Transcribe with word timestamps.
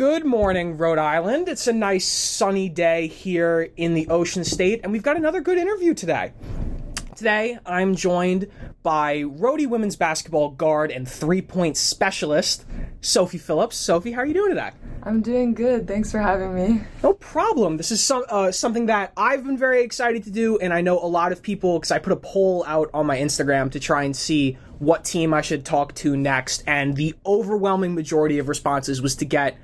Good 0.00 0.24
morning, 0.24 0.78
Rhode 0.78 0.96
Island. 0.96 1.46
It's 1.50 1.66
a 1.66 1.74
nice 1.74 2.06
sunny 2.06 2.70
day 2.70 3.06
here 3.06 3.68
in 3.76 3.92
the 3.92 4.08
Ocean 4.08 4.44
State, 4.44 4.80
and 4.82 4.92
we've 4.92 5.02
got 5.02 5.18
another 5.18 5.42
good 5.42 5.58
interview 5.58 5.92
today. 5.92 6.32
Today, 7.16 7.58
I'm 7.66 7.94
joined 7.94 8.46
by 8.82 9.24
Rhody 9.24 9.66
women's 9.66 9.96
basketball 9.96 10.52
guard 10.52 10.90
and 10.90 11.06
three 11.06 11.42
point 11.42 11.76
specialist, 11.76 12.64
Sophie 13.02 13.36
Phillips. 13.36 13.76
Sophie, 13.76 14.12
how 14.12 14.22
are 14.22 14.24
you 14.24 14.32
doing 14.32 14.48
today? 14.48 14.70
I'm 15.02 15.20
doing 15.20 15.52
good. 15.52 15.86
Thanks 15.86 16.10
for 16.10 16.18
having 16.18 16.54
me. 16.54 16.82
No 17.02 17.12
problem. 17.12 17.76
This 17.76 17.90
is 17.90 18.02
some, 18.02 18.24
uh, 18.30 18.52
something 18.52 18.86
that 18.86 19.12
I've 19.18 19.44
been 19.44 19.58
very 19.58 19.82
excited 19.82 20.24
to 20.24 20.30
do, 20.30 20.58
and 20.60 20.72
I 20.72 20.80
know 20.80 20.98
a 20.98 21.04
lot 21.04 21.30
of 21.30 21.42
people 21.42 21.78
because 21.78 21.90
I 21.90 21.98
put 21.98 22.14
a 22.14 22.16
poll 22.16 22.64
out 22.66 22.88
on 22.94 23.04
my 23.04 23.18
Instagram 23.18 23.70
to 23.72 23.78
try 23.78 24.04
and 24.04 24.16
see 24.16 24.56
what 24.78 25.04
team 25.04 25.34
I 25.34 25.42
should 25.42 25.66
talk 25.66 25.94
to 25.96 26.16
next, 26.16 26.64
and 26.66 26.96
the 26.96 27.14
overwhelming 27.26 27.94
majority 27.94 28.38
of 28.38 28.48
responses 28.48 29.02
was 29.02 29.14
to 29.16 29.26
get 29.26 29.58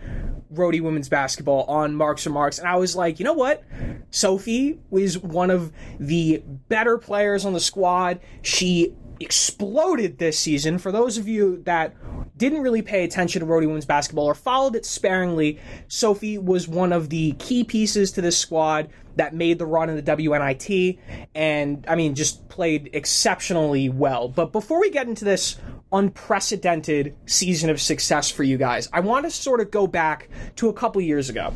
Rhody 0.50 0.80
women's 0.80 1.08
basketball 1.08 1.64
on 1.64 1.94
Marks 1.94 2.26
Remarks, 2.26 2.58
and 2.58 2.68
I 2.68 2.76
was 2.76 2.96
like, 2.96 3.18
you 3.18 3.24
know 3.24 3.32
what? 3.32 3.64
Sophie 4.10 4.78
was 4.90 5.18
one 5.18 5.50
of 5.50 5.72
the 5.98 6.42
better 6.68 6.98
players 6.98 7.44
on 7.44 7.52
the 7.52 7.60
squad. 7.60 8.20
She 8.42 8.94
exploded 9.20 10.18
this 10.18 10.38
season. 10.38 10.78
For 10.78 10.92
those 10.92 11.18
of 11.18 11.26
you 11.28 11.62
that 11.64 11.94
didn't 12.36 12.62
really 12.62 12.82
pay 12.82 13.04
attention 13.04 13.40
to 13.40 13.46
Rhody 13.46 13.66
women's 13.66 13.86
basketball 13.86 14.26
or 14.26 14.34
followed 14.34 14.76
it 14.76 14.84
sparingly, 14.84 15.58
Sophie 15.88 16.38
was 16.38 16.68
one 16.68 16.92
of 16.92 17.08
the 17.08 17.32
key 17.38 17.64
pieces 17.64 18.12
to 18.12 18.20
this 18.20 18.36
squad 18.36 18.90
that 19.16 19.34
made 19.34 19.58
the 19.58 19.66
run 19.66 19.88
in 19.88 19.96
the 19.96 20.02
WNIT, 20.02 20.98
and 21.34 21.84
I 21.88 21.94
mean, 21.94 22.14
just 22.14 22.46
played 22.48 22.90
exceptionally 22.92 23.88
well. 23.88 24.28
But 24.28 24.52
before 24.52 24.78
we 24.78 24.90
get 24.90 25.08
into 25.08 25.24
this 25.24 25.56
unprecedented 25.92 27.16
season 27.24 27.70
of 27.70 27.80
success 27.80 28.30
for 28.30 28.42
you 28.42 28.58
guys, 28.58 28.88
I 28.92 29.00
want 29.00 29.24
to 29.24 29.30
sort 29.30 29.60
of 29.60 29.70
go 29.70 29.86
back 29.86 30.28
to 30.56 30.68
a 30.68 30.72
couple 30.74 31.00
years 31.00 31.30
ago. 31.30 31.54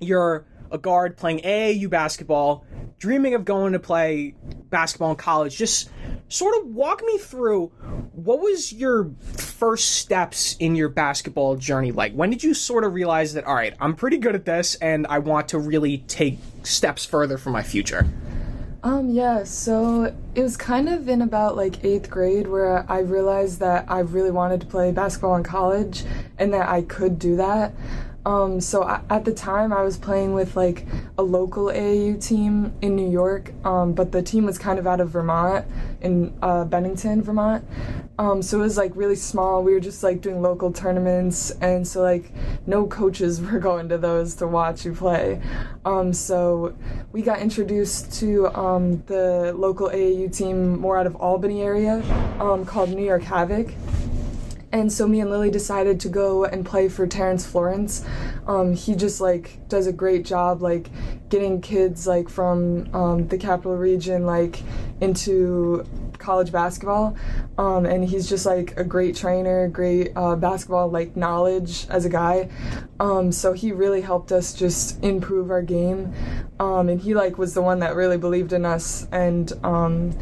You're 0.00 0.46
a 0.70 0.78
guard 0.78 1.16
playing 1.16 1.40
AAU 1.40 1.88
basketball, 1.88 2.64
dreaming 2.98 3.34
of 3.34 3.44
going 3.44 3.72
to 3.72 3.78
play 3.78 4.34
basketball 4.70 5.10
in 5.10 5.16
college. 5.16 5.56
Just 5.56 5.90
sort 6.28 6.56
of 6.58 6.66
walk 6.66 7.02
me 7.02 7.18
through 7.18 7.66
what 8.12 8.40
was 8.40 8.72
your 8.72 9.10
first 9.20 9.96
steps 9.96 10.56
in 10.58 10.76
your 10.76 10.88
basketball 10.88 11.56
journey 11.56 11.92
like? 11.92 12.12
When 12.12 12.30
did 12.30 12.42
you 12.42 12.54
sort 12.54 12.84
of 12.84 12.92
realize 12.92 13.34
that, 13.34 13.44
all 13.44 13.54
right, 13.54 13.74
I'm 13.80 13.94
pretty 13.94 14.18
good 14.18 14.34
at 14.34 14.44
this 14.44 14.74
and 14.76 15.06
I 15.06 15.18
want 15.20 15.48
to 15.48 15.58
really 15.58 15.98
take 15.98 16.38
steps 16.64 17.04
further 17.04 17.38
for 17.38 17.50
my 17.50 17.62
future? 17.62 18.06
Um, 18.82 19.10
yeah, 19.10 19.42
so 19.42 20.14
it 20.34 20.42
was 20.42 20.56
kind 20.56 20.88
of 20.88 21.08
in 21.08 21.22
about 21.22 21.56
like 21.56 21.84
eighth 21.84 22.08
grade 22.08 22.46
where 22.46 22.90
I 22.90 23.00
realized 23.00 23.58
that 23.58 23.84
I 23.88 24.00
really 24.00 24.30
wanted 24.30 24.60
to 24.60 24.66
play 24.66 24.92
basketball 24.92 25.34
in 25.36 25.42
college 25.42 26.04
and 26.38 26.52
that 26.52 26.68
I 26.68 26.82
could 26.82 27.18
do 27.18 27.36
that. 27.36 27.72
Um, 28.26 28.60
so 28.60 28.82
I, 28.82 29.00
at 29.08 29.24
the 29.24 29.32
time, 29.32 29.72
I 29.72 29.82
was 29.82 29.96
playing 29.96 30.34
with 30.34 30.56
like 30.56 30.84
a 31.16 31.22
local 31.22 31.66
AAU 31.66 32.22
team 32.22 32.72
in 32.82 32.96
New 32.96 33.08
York, 33.08 33.52
um, 33.64 33.94
but 33.94 34.12
the 34.12 34.22
team 34.22 34.44
was 34.44 34.58
kind 34.58 34.78
of 34.78 34.86
out 34.86 35.00
of 35.00 35.10
Vermont, 35.10 35.64
in 36.00 36.36
uh, 36.42 36.64
Bennington, 36.64 37.22
Vermont. 37.22 37.64
Um, 38.18 38.42
so 38.42 38.58
it 38.58 38.62
was 38.62 38.76
like 38.76 38.92
really 38.94 39.16
small. 39.16 39.62
We 39.62 39.72
were 39.72 39.80
just 39.80 40.02
like 40.02 40.20
doing 40.20 40.42
local 40.42 40.72
tournaments, 40.72 41.52
and 41.60 41.86
so 41.86 42.02
like 42.02 42.32
no 42.66 42.86
coaches 42.86 43.40
were 43.40 43.58
going 43.58 43.88
to 43.88 43.98
those 43.98 44.34
to 44.36 44.46
watch 44.46 44.84
you 44.84 44.92
play. 44.92 45.40
Um, 45.84 46.12
so 46.12 46.76
we 47.12 47.22
got 47.22 47.40
introduced 47.40 48.12
to 48.20 48.48
um, 48.48 49.02
the 49.06 49.54
local 49.56 49.88
AAU 49.88 50.36
team 50.36 50.78
more 50.78 50.98
out 50.98 51.06
of 51.06 51.16
Albany 51.16 51.62
area 51.62 52.02
um, 52.40 52.66
called 52.66 52.90
New 52.90 53.04
York 53.04 53.22
Havoc 53.22 53.68
and 54.70 54.92
so 54.92 55.08
me 55.08 55.20
and 55.20 55.30
Lily 55.30 55.50
decided 55.50 56.00
to 56.00 56.08
go 56.08 56.44
and 56.44 56.64
play 56.64 56.88
for 56.88 57.06
Terrence 57.06 57.46
Florence. 57.46 58.04
Um, 58.46 58.74
he 58.74 58.94
just 58.94 59.20
like 59.20 59.58
does 59.68 59.86
a 59.86 59.92
great 59.92 60.24
job 60.24 60.60
like 60.60 60.90
getting 61.30 61.60
kids 61.60 62.06
like 62.06 62.28
from 62.28 62.94
um, 62.94 63.28
the 63.28 63.38
capital 63.38 63.76
region 63.76 64.26
like 64.26 64.62
into 65.00 65.86
college 66.28 66.52
basketball 66.52 67.16
um, 67.56 67.86
and 67.86 68.04
he's 68.04 68.28
just 68.28 68.44
like 68.44 68.76
a 68.76 68.84
great 68.84 69.16
trainer 69.16 69.66
great 69.66 70.12
uh, 70.14 70.36
basketball 70.36 70.90
like 70.90 71.16
knowledge 71.16 71.86
as 71.88 72.04
a 72.04 72.08
guy. 72.08 72.48
Um, 73.00 73.30
so 73.30 73.52
he 73.52 73.72
really 73.72 74.00
helped 74.00 74.32
us 74.32 74.52
just 74.52 75.02
improve 75.02 75.50
our 75.50 75.62
game. 75.62 76.12
Um, 76.58 76.88
and 76.88 77.00
he 77.00 77.14
like 77.14 77.38
was 77.38 77.54
the 77.54 77.62
one 77.62 77.78
that 77.78 77.94
really 77.94 78.18
believed 78.18 78.52
in 78.52 78.64
us 78.64 79.06
and 79.12 79.52
um, 79.62 80.16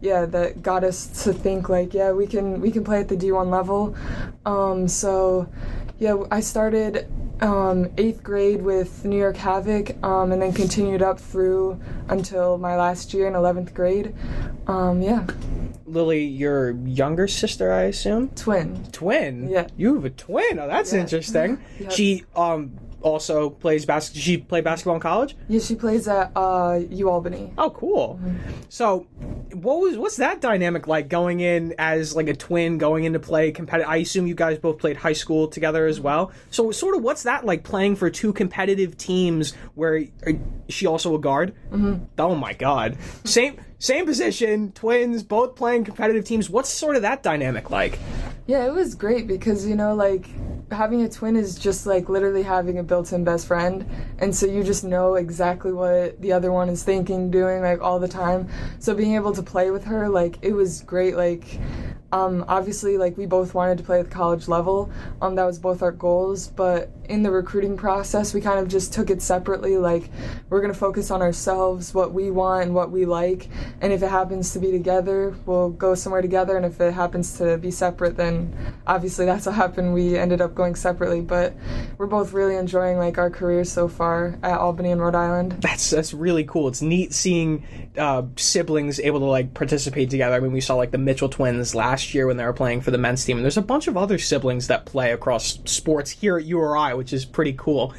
yeah 0.00 0.24
that 0.26 0.62
got 0.62 0.82
us 0.84 1.24
to 1.24 1.32
think 1.32 1.68
like 1.68 1.92
yeah 1.92 2.12
we 2.12 2.26
can 2.26 2.60
we 2.60 2.70
can 2.70 2.84
play 2.84 3.00
at 3.00 3.08
the 3.08 3.16
d1 3.16 3.50
level. 3.50 3.94
Um, 4.46 4.88
so 4.88 5.48
yeah 5.98 6.16
i 6.30 6.40
started 6.40 7.06
um, 7.42 7.90
eighth 7.98 8.22
grade 8.22 8.62
with 8.62 9.04
New 9.04 9.18
York 9.18 9.36
Havoc, 9.36 10.02
um, 10.04 10.32
and 10.32 10.40
then 10.40 10.52
continued 10.52 11.02
up 11.02 11.18
through 11.20 11.78
until 12.08 12.56
my 12.56 12.76
last 12.76 13.12
year 13.12 13.26
in 13.26 13.34
11th 13.34 13.74
grade. 13.74 14.14
Um, 14.66 15.02
yeah. 15.02 15.26
Lily, 15.84 16.24
your 16.24 16.70
younger 16.70 17.26
sister, 17.28 17.72
I 17.72 17.82
assume? 17.82 18.30
Twin. 18.30 18.84
Twin? 18.92 19.48
Yeah. 19.50 19.66
You 19.76 19.96
have 19.96 20.04
a 20.04 20.10
twin. 20.10 20.58
Oh, 20.58 20.68
that's 20.68 20.92
Yeah. 20.92 21.00
interesting. 21.00 21.58
Yep. 21.80 21.90
She 21.92 22.24
um 22.36 22.72
also 23.02 23.50
plays 23.50 23.84
basketball. 23.84 24.22
She 24.22 24.38
play 24.38 24.60
basketball 24.60 24.94
in 24.94 25.00
college? 25.00 25.36
Yeah, 25.48 25.60
she 25.60 25.74
plays 25.74 26.08
at 26.08 26.32
uh, 26.36 26.80
U 26.90 27.10
Albany. 27.10 27.52
Oh, 27.58 27.70
cool. 27.70 28.20
So, 28.68 29.06
what 29.52 29.80
was 29.80 29.98
what's 29.98 30.16
that 30.16 30.40
dynamic 30.40 30.86
like 30.86 31.08
going 31.08 31.40
in 31.40 31.74
as 31.78 32.16
like 32.16 32.28
a 32.28 32.34
twin 32.34 32.78
going 32.78 33.04
into 33.04 33.18
play 33.18 33.52
competitive? 33.52 33.90
I 33.90 33.96
assume 33.96 34.26
you 34.26 34.34
guys 34.34 34.58
both 34.58 34.78
played 34.78 34.96
high 34.96 35.12
school 35.12 35.48
together 35.48 35.86
as 35.86 36.00
well. 36.00 36.32
So, 36.50 36.70
sort 36.70 36.96
of, 36.96 37.02
what's 37.02 37.24
that 37.24 37.44
like 37.44 37.64
playing 37.64 37.96
for 37.96 38.08
two 38.08 38.32
competitive 38.32 38.96
teams? 38.96 39.52
where 39.74 40.04
she 40.68 40.86
also 40.86 41.14
a 41.14 41.18
guard? 41.18 41.54
Mm-hmm. 41.70 42.04
Oh 42.18 42.34
my 42.34 42.52
god, 42.52 42.96
same 43.24 43.58
same 43.82 44.06
position, 44.06 44.70
twins, 44.70 45.24
both 45.24 45.56
playing 45.56 45.82
competitive 45.82 46.24
teams. 46.24 46.48
What's 46.48 46.68
sort 46.68 46.94
of 46.94 47.02
that 47.02 47.24
dynamic 47.24 47.68
like? 47.68 47.98
Yeah, 48.46 48.64
it 48.64 48.72
was 48.72 48.94
great 48.94 49.26
because 49.26 49.66
you 49.66 49.74
know, 49.74 49.92
like 49.92 50.28
having 50.70 51.02
a 51.02 51.08
twin 51.08 51.34
is 51.34 51.58
just 51.58 51.84
like 51.84 52.08
literally 52.08 52.44
having 52.44 52.78
a 52.78 52.84
built-in 52.84 53.24
best 53.24 53.48
friend, 53.48 53.84
and 54.18 54.32
so 54.34 54.46
you 54.46 54.62
just 54.62 54.84
know 54.84 55.16
exactly 55.16 55.72
what 55.72 56.20
the 56.22 56.32
other 56.32 56.52
one 56.52 56.68
is 56.68 56.84
thinking, 56.84 57.28
doing 57.28 57.60
like 57.60 57.80
all 57.80 57.98
the 57.98 58.06
time. 58.06 58.48
So 58.78 58.94
being 58.94 59.16
able 59.16 59.32
to 59.32 59.42
play 59.42 59.72
with 59.72 59.82
her, 59.86 60.08
like 60.08 60.38
it 60.42 60.52
was 60.52 60.82
great. 60.82 61.16
Like, 61.16 61.58
um, 62.12 62.44
obviously, 62.46 62.98
like 62.98 63.16
we 63.16 63.26
both 63.26 63.52
wanted 63.52 63.78
to 63.78 63.84
play 63.84 63.98
at 63.98 64.04
the 64.04 64.14
college 64.14 64.46
level. 64.46 64.92
Um, 65.20 65.34
that 65.34 65.44
was 65.44 65.58
both 65.58 65.82
our 65.82 65.90
goals, 65.90 66.46
but 66.46 66.88
in 67.12 67.22
the 67.22 67.30
recruiting 67.30 67.76
process, 67.76 68.32
we 68.32 68.40
kind 68.40 68.58
of 68.58 68.68
just 68.68 68.94
took 68.94 69.10
it 69.10 69.20
separately. 69.20 69.76
Like, 69.76 70.08
we're 70.48 70.62
gonna 70.62 70.72
focus 70.72 71.10
on 71.10 71.20
ourselves, 71.20 71.92
what 71.92 72.14
we 72.14 72.30
want, 72.30 72.64
and 72.64 72.74
what 72.74 72.90
we 72.90 73.04
like, 73.04 73.50
and 73.82 73.92
if 73.92 74.02
it 74.02 74.08
happens 74.08 74.54
to 74.54 74.58
be 74.58 74.70
together, 74.72 75.36
we'll 75.44 75.68
go 75.68 75.94
somewhere 75.94 76.22
together, 76.22 76.56
and 76.56 76.64
if 76.64 76.80
it 76.80 76.94
happens 76.94 77.36
to 77.36 77.58
be 77.58 77.70
separate, 77.70 78.16
then 78.16 78.56
obviously 78.86 79.26
that's 79.26 79.44
what 79.44 79.54
happened. 79.54 79.92
We 79.92 80.16
ended 80.16 80.40
up 80.40 80.54
going 80.54 80.74
separately, 80.74 81.20
but 81.20 81.54
we're 81.98 82.06
both 82.06 82.32
really 82.32 82.56
enjoying 82.56 82.96
like 82.96 83.18
our 83.18 83.28
careers 83.28 83.70
so 83.70 83.88
far 83.88 84.38
at 84.42 84.58
Albany 84.58 84.90
and 84.90 85.00
Rhode 85.02 85.14
Island. 85.14 85.56
That's 85.60 85.90
that's 85.90 86.14
really 86.14 86.44
cool. 86.44 86.68
It's 86.68 86.80
neat 86.80 87.12
seeing 87.12 87.66
uh, 87.98 88.22
siblings 88.36 88.98
able 89.00 89.18
to 89.20 89.26
like 89.26 89.52
participate 89.52 90.08
together. 90.08 90.34
I 90.34 90.40
mean, 90.40 90.52
we 90.52 90.62
saw 90.62 90.76
like 90.76 90.92
the 90.92 90.98
Mitchell 90.98 91.28
twins 91.28 91.74
last 91.74 92.14
year 92.14 92.26
when 92.26 92.38
they 92.38 92.44
were 92.44 92.54
playing 92.54 92.80
for 92.80 92.90
the 92.90 92.96
men's 92.96 93.22
team, 93.22 93.36
and 93.36 93.44
there's 93.44 93.58
a 93.58 93.62
bunch 93.62 93.86
of 93.86 93.98
other 93.98 94.16
siblings 94.16 94.68
that 94.68 94.86
play 94.86 95.12
across 95.12 95.58
sports 95.66 96.10
here 96.10 96.38
at 96.38 96.46
URI, 96.46 97.01
which 97.02 97.12
is 97.12 97.24
pretty 97.24 97.52
cool. 97.54 97.92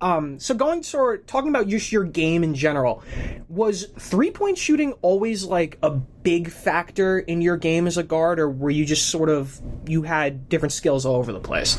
Um, 0.00 0.40
so 0.40 0.52
going 0.52 0.82
sort 0.82 1.28
talking 1.28 1.48
about 1.48 1.68
just 1.68 1.92
your 1.92 2.02
game 2.02 2.42
in 2.42 2.56
general, 2.56 3.04
was 3.48 3.84
three 4.00 4.32
point 4.32 4.58
shooting 4.58 4.94
always 5.00 5.44
like 5.44 5.78
a 5.80 5.90
big 5.90 6.50
factor 6.50 7.20
in 7.20 7.40
your 7.40 7.56
game 7.56 7.86
as 7.86 7.96
a 7.96 8.02
guard, 8.02 8.40
or 8.40 8.50
were 8.50 8.70
you 8.70 8.84
just 8.84 9.10
sort 9.10 9.28
of 9.28 9.60
you 9.86 10.02
had 10.02 10.48
different 10.48 10.72
skills 10.72 11.06
all 11.06 11.14
over 11.14 11.32
the 11.32 11.38
place? 11.38 11.78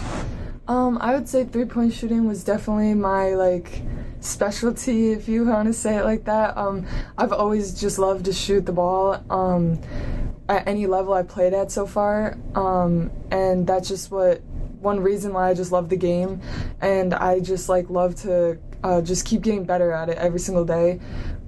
Um, 0.70 0.98
I 1.02 1.16
would 1.16 1.28
say 1.28 1.44
three 1.44 1.66
point 1.66 1.92
shooting 1.92 2.26
was 2.26 2.46
definitely 2.46 2.94
my 2.94 3.32
like 3.32 3.82
specialty, 4.22 5.12
if 5.12 5.28
you 5.28 5.44
want 5.44 5.68
to 5.68 5.74
say 5.74 5.98
it 5.98 6.06
like 6.06 6.24
that. 6.26 6.58
Um, 6.58 6.88
I've 7.18 7.34
always 7.34 7.78
just 7.78 8.00
loved 8.00 8.24
to 8.26 8.32
shoot 8.32 8.66
the 8.66 8.72
ball. 8.72 9.22
Um, 9.30 9.82
at 10.48 10.68
any 10.68 10.88
level 10.88 11.14
I 11.14 11.24
played 11.24 11.54
at 11.54 11.72
so 11.72 11.86
far, 11.86 12.36
um, 12.56 13.12
and 13.30 13.68
that's 13.68 13.88
just 13.88 14.10
what 14.10 14.42
one 14.82 15.00
reason 15.00 15.34
why 15.34 15.50
I 15.50 15.54
just 15.54 15.72
love 15.72 15.90
the 15.90 15.98
game, 15.98 16.42
and 16.82 17.14
I 17.14 17.40
just 17.40 17.70
like 17.70 17.90
love 17.90 18.16
to 18.22 18.58
uh, 18.84 19.02
just 19.02 19.26
keep 19.26 19.42
getting 19.42 19.66
better 19.66 19.92
at 19.92 20.10
it 20.10 20.18
every 20.18 20.40
single 20.40 20.66
day. 20.66 21.00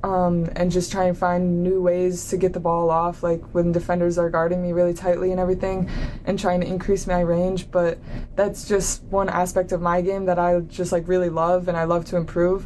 Um, 0.03 0.49
and 0.55 0.71
just 0.71 0.91
try 0.91 1.03
and 1.03 1.15
find 1.15 1.61
new 1.61 1.79
ways 1.79 2.27
to 2.29 2.37
get 2.37 2.53
the 2.53 2.59
ball 2.59 2.89
off, 2.89 3.21
like 3.21 3.39
when 3.53 3.71
defenders 3.71 4.17
are 4.17 4.31
guarding 4.31 4.59
me 4.59 4.71
really 4.71 4.95
tightly 4.95 5.29
and 5.29 5.39
everything, 5.39 5.87
and 6.25 6.39
trying 6.39 6.59
to 6.61 6.67
increase 6.67 7.05
my 7.05 7.19
range. 7.19 7.69
But 7.69 7.99
that's 8.35 8.67
just 8.67 9.03
one 9.03 9.29
aspect 9.29 9.71
of 9.71 9.79
my 9.79 10.01
game 10.01 10.25
that 10.25 10.39
I 10.39 10.59
just 10.61 10.91
like 10.91 11.07
really 11.07 11.29
love 11.29 11.67
and 11.67 11.77
I 11.77 11.83
love 11.83 12.05
to 12.05 12.17
improve. 12.17 12.65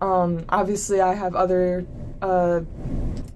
Um, 0.00 0.44
obviously, 0.48 1.00
I 1.00 1.14
have 1.14 1.34
other 1.34 1.84
uh, 2.22 2.60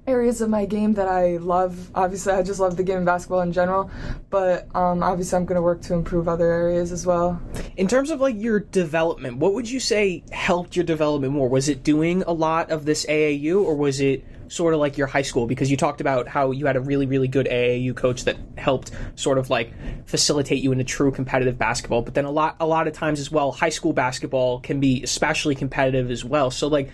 areas 0.06 0.41
of 0.41 0.50
my 0.50 0.67
game 0.67 0.94
that 0.94 1.09
I 1.09 1.37
love. 1.37 1.91
Obviously, 1.94 2.32
I 2.32 2.43
just 2.43 2.61
love 2.61 2.77
the 2.77 2.82
game 2.82 2.99
of 2.99 3.05
basketball 3.05 3.41
in 3.41 3.53
general, 3.53 3.91
but 4.31 4.75
um, 4.75 5.03
obviously, 5.03 5.37
I'm 5.37 5.44
going 5.44 5.56
to 5.56 5.62
work 5.62 5.82
to 5.82 5.94
improve 5.94 6.29
other 6.29 6.50
areas 6.50 6.93
as 6.93 7.06
well. 7.06 7.41
In 7.77 7.87
terms 7.88 8.11
of 8.11 8.21
like 8.21 8.37
your 8.37 8.61
development, 8.61 9.38
what 9.38 9.55
would 9.55 9.71
you 9.71 9.81
say 9.81 10.23
helped 10.32 10.77
your 10.77 10.85
development 10.85 11.32
more? 11.32 11.49
Was 11.49 11.69
it 11.69 11.82
doing 11.82 12.23
a 12.27 12.32
lot 12.32 12.71
of 12.71 12.85
this 12.85 13.06
AAU, 13.06 13.62
or 13.62 13.75
was 13.75 14.00
it 14.00 14.25
sort 14.50 14.75
of 14.75 14.81
like 14.81 14.99
your 14.99 15.06
high 15.06 15.23
school 15.23 15.47
because 15.47 15.70
you 15.70 15.76
talked 15.76 16.00
about 16.00 16.26
how 16.26 16.50
you 16.50 16.67
had 16.67 16.76
a 16.76 16.81
really 16.81 17.06
really 17.06 17.29
good 17.29 17.47
AAU 17.47 17.94
coach 17.97 18.25
that 18.25 18.37
helped 18.58 18.91
sort 19.14 19.38
of 19.38 19.49
like 19.49 19.73
facilitate 20.06 20.61
you 20.61 20.73
into 20.73 20.82
true 20.85 21.12
competitive 21.12 21.56
basketball. 21.56 22.02
But 22.02 22.14
then 22.14 22.25
a 22.25 22.31
lot 22.31 22.56
a 22.58 22.67
lot 22.67 22.88
of 22.88 22.93
times 22.93 23.20
as 23.20 23.31
well 23.31 23.52
high 23.52 23.69
school 23.69 23.93
basketball 23.93 24.61
can 24.61 24.81
be 24.81 25.02
especially 25.05 25.55
competitive 25.55 26.11
as 26.11 26.25
well. 26.25 26.50
So 26.50 26.67
like 26.67 26.91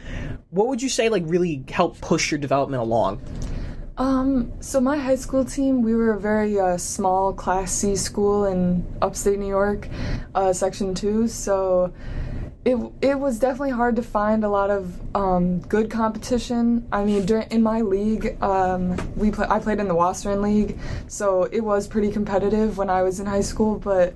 what 0.51 0.69
would 0.69 0.83
you 0.83 0.91
say 0.91 1.09
like 1.09 1.23
really 1.27 1.65
helped 1.69 2.01
push 2.03 2.31
your 2.31 2.39
development 2.39 2.83
along? 2.83 3.23
Um, 3.99 4.53
so 4.61 4.79
my 4.79 4.99
high 4.99 5.15
school 5.15 5.43
team, 5.43 5.81
we 5.81 5.95
were 5.95 6.13
a 6.13 6.21
very 6.21 6.61
uh, 6.61 6.77
small 6.77 7.33
Class 7.33 7.73
C 7.73 7.97
school 7.97 8.45
in 8.45 8.85
upstate 9.01 9.39
New 9.39 9.49
York, 9.49 9.89
uh, 10.35 10.53
Section 10.53 10.95
Two. 10.95 11.27
So 11.27 11.95
it 12.67 12.77
it 13.01 13.19
was 13.19 13.39
definitely 13.39 13.71
hard 13.71 13.95
to 13.95 14.03
find 14.03 14.43
a 14.43 14.49
lot 14.49 14.71
of 14.71 14.93
um, 15.15 15.61
good 15.61 15.89
competition. 15.89 16.85
I 16.91 17.05
mean, 17.05 17.25
during 17.25 17.49
in 17.53 17.63
my 17.63 17.81
league, 17.81 18.43
um, 18.43 18.97
we 19.15 19.31
play, 19.31 19.47
I 19.49 19.61
played 19.61 19.79
in 19.79 19.87
the 19.87 19.95
Wasaren 19.95 20.43
League, 20.43 20.77
so 21.07 21.45
it 21.45 21.61
was 21.61 21.87
pretty 21.87 22.11
competitive 22.11 22.77
when 22.77 22.91
I 22.91 23.05
was 23.05 23.21
in 23.21 23.27
high 23.27 23.43
school. 23.43 23.79
But 23.79 24.15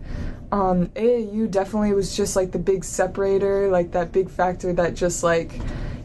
um, 0.51 0.89
AAU 0.89 1.49
definitely 1.49 1.93
was 1.93 2.17
just 2.17 2.35
like 2.35 2.51
the 2.51 2.59
big 2.59 2.83
separator, 2.83 3.71
like 3.71 3.93
that 3.93 4.11
big 4.11 4.29
factor 4.29 4.73
that 4.73 4.95
just 4.95 5.23
like 5.23 5.53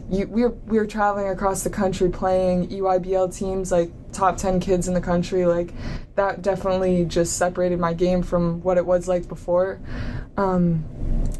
you, 0.08 0.28
we 0.28 0.42
were 0.42 0.54
we 0.66 0.78
were 0.78 0.86
traveling 0.86 1.28
across 1.28 1.64
the 1.64 1.70
country 1.70 2.08
playing 2.10 2.68
EYBL 2.68 3.36
teams 3.36 3.72
like 3.72 3.90
top 4.16 4.36
10 4.36 4.60
kids 4.60 4.88
in 4.88 4.94
the 4.94 5.00
country 5.00 5.44
like 5.44 5.72
that 6.14 6.40
definitely 6.40 7.04
just 7.04 7.36
separated 7.36 7.78
my 7.78 7.92
game 7.92 8.22
from 8.22 8.62
what 8.62 8.78
it 8.78 8.86
was 8.86 9.06
like 9.06 9.28
before. 9.28 9.78
Um, 10.38 10.84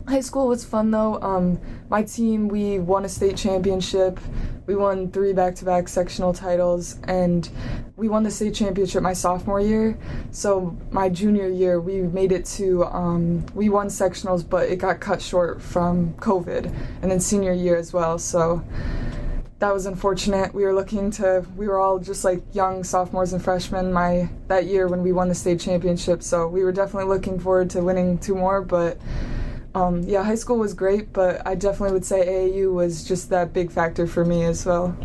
high 0.06 0.20
school 0.20 0.48
was 0.48 0.64
fun 0.64 0.90
though. 0.90 1.20
Um, 1.22 1.58
my 1.88 2.02
team 2.02 2.48
we 2.48 2.78
won 2.78 3.04
a 3.04 3.08
state 3.08 3.36
championship. 3.36 4.20
We 4.66 4.74
won 4.74 5.10
three 5.10 5.32
back-to-back 5.32 5.88
sectional 5.88 6.34
titles 6.34 6.98
and 7.04 7.48
we 7.96 8.08
won 8.08 8.24
the 8.24 8.30
state 8.30 8.54
championship 8.54 9.02
my 9.02 9.14
sophomore 9.14 9.60
year. 9.60 9.98
So 10.30 10.76
my 10.90 11.08
junior 11.08 11.48
year 11.48 11.80
we 11.80 12.02
made 12.02 12.32
it 12.32 12.44
to 12.56 12.84
um, 12.84 13.46
we 13.54 13.70
won 13.70 13.86
sectionals 13.86 14.46
but 14.48 14.68
it 14.68 14.76
got 14.76 15.00
cut 15.00 15.22
short 15.22 15.62
from 15.62 16.12
covid 16.14 16.66
and 17.00 17.10
then 17.10 17.20
senior 17.20 17.52
year 17.52 17.76
as 17.76 17.94
well. 17.94 18.18
So 18.18 18.62
that 19.58 19.72
was 19.72 19.86
unfortunate. 19.86 20.54
We 20.54 20.64
were 20.64 20.74
looking 20.74 21.10
to 21.12 21.46
we 21.56 21.66
were 21.66 21.80
all 21.80 21.98
just 21.98 22.24
like 22.24 22.42
young 22.54 22.84
sophomores 22.84 23.32
and 23.32 23.42
freshmen 23.42 23.92
my 23.92 24.28
that 24.48 24.66
year 24.66 24.86
when 24.86 25.02
we 25.02 25.12
won 25.12 25.28
the 25.28 25.34
state 25.34 25.60
championship. 25.60 26.22
So 26.22 26.46
we 26.46 26.62
were 26.62 26.72
definitely 26.72 27.08
looking 27.08 27.40
forward 27.40 27.70
to 27.70 27.82
winning 27.82 28.18
two 28.18 28.34
more, 28.34 28.60
but 28.60 28.98
um, 29.74 30.02
yeah, 30.02 30.22
high 30.22 30.36
school 30.36 30.58
was 30.58 30.72
great, 30.72 31.12
but 31.12 31.46
I 31.46 31.54
definitely 31.54 31.92
would 31.92 32.04
say 32.04 32.26
AAU 32.26 32.72
was 32.72 33.04
just 33.04 33.28
that 33.30 33.52
big 33.52 33.70
factor 33.70 34.06
for 34.06 34.24
me 34.24 34.44
as 34.44 34.64
well. 34.64 34.96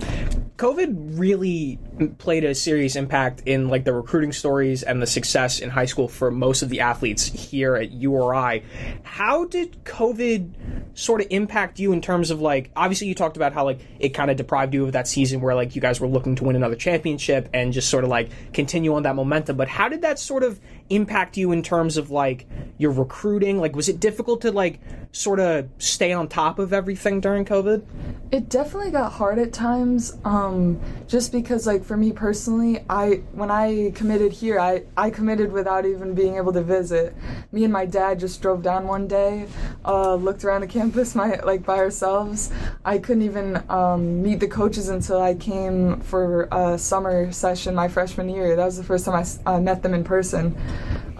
COVID 0.61 1.17
really 1.17 1.79
played 2.19 2.43
a 2.43 2.53
serious 2.53 2.95
impact 2.95 3.41
in 3.47 3.67
like 3.67 3.83
the 3.83 3.93
recruiting 3.93 4.31
stories 4.31 4.83
and 4.83 5.01
the 5.01 5.07
success 5.07 5.57
in 5.57 5.71
high 5.71 5.87
school 5.87 6.07
for 6.07 6.29
most 6.29 6.61
of 6.61 6.69
the 6.69 6.81
athletes 6.81 7.25
here 7.25 7.75
at 7.75 7.91
URI. 7.91 8.63
How 9.01 9.45
did 9.45 9.83
COVID 9.85 10.53
sort 10.93 11.21
of 11.21 11.27
impact 11.31 11.79
you 11.79 11.93
in 11.93 11.99
terms 11.99 12.29
of 12.29 12.41
like 12.41 12.69
obviously 12.75 13.07
you 13.07 13.15
talked 13.15 13.37
about 13.37 13.53
how 13.53 13.65
like 13.65 13.79
it 13.97 14.09
kind 14.09 14.29
of 14.29 14.37
deprived 14.37 14.75
you 14.75 14.85
of 14.85 14.91
that 14.91 15.07
season 15.07 15.41
where 15.41 15.55
like 15.55 15.75
you 15.75 15.81
guys 15.81 15.99
were 15.99 16.07
looking 16.07 16.35
to 16.35 16.43
win 16.43 16.55
another 16.55 16.75
championship 16.75 17.49
and 17.55 17.73
just 17.73 17.89
sort 17.89 18.03
of 18.03 18.11
like 18.11 18.29
continue 18.53 18.93
on 18.93 19.01
that 19.01 19.15
momentum, 19.15 19.57
but 19.57 19.67
how 19.67 19.89
did 19.89 20.03
that 20.03 20.19
sort 20.19 20.43
of 20.43 20.59
impact 20.91 21.37
you 21.37 21.51
in 21.51 21.63
terms 21.63 21.97
of 21.97 22.11
like 22.11 22.47
your 22.77 22.91
recruiting? 22.91 23.59
Like 23.59 23.75
was 23.75 23.89
it 23.89 23.99
difficult 23.99 24.41
to 24.41 24.51
like 24.51 24.79
sort 25.11 25.39
of 25.39 25.67
stay 25.77 26.13
on 26.13 26.27
top 26.27 26.59
of 26.59 26.73
everything 26.73 27.19
during 27.19 27.45
COVID? 27.45 27.83
It 28.31 28.47
definitely 28.49 28.91
got 28.91 29.11
hard 29.11 29.39
at 29.39 29.51
times 29.51 30.17
um 30.23 30.79
just 31.07 31.31
because 31.31 31.67
like 31.67 31.83
for 31.83 31.97
me 31.97 32.11
personally, 32.11 32.83
I 32.89 33.21
when 33.33 33.51
I 33.51 33.91
committed 33.95 34.31
here, 34.31 34.59
I 34.59 34.83
I 34.97 35.09
committed 35.09 35.51
without 35.51 35.85
even 35.85 36.13
being 36.13 36.37
able 36.37 36.53
to 36.53 36.61
visit. 36.61 37.15
Me 37.51 37.63
and 37.63 37.73
my 37.73 37.85
dad 37.85 38.19
just 38.19 38.41
drove 38.41 38.61
down 38.61 38.87
one 38.87 39.07
day, 39.07 39.47
uh, 39.85 40.15
looked 40.15 40.43
around 40.43 40.61
the 40.61 40.67
campus, 40.67 41.15
my 41.21 41.39
like 41.41 41.65
by 41.65 41.77
ourselves. 41.77 42.51
I 42.85 42.97
couldn't 42.97 43.23
even 43.23 43.63
um, 43.69 44.21
meet 44.21 44.39
the 44.39 44.47
coaches 44.47 44.89
until 44.89 45.21
I 45.21 45.35
came 45.35 45.99
for 46.01 46.47
a 46.51 46.77
summer 46.77 47.31
session 47.31 47.75
my 47.75 47.87
freshman 47.87 48.29
year. 48.29 48.55
That 48.55 48.65
was 48.65 48.77
the 48.77 48.83
first 48.83 49.05
time 49.05 49.15
I 49.45 49.51
uh, 49.51 49.59
met 49.59 49.83
them 49.83 49.93
in 49.93 50.03
person. 50.03 50.55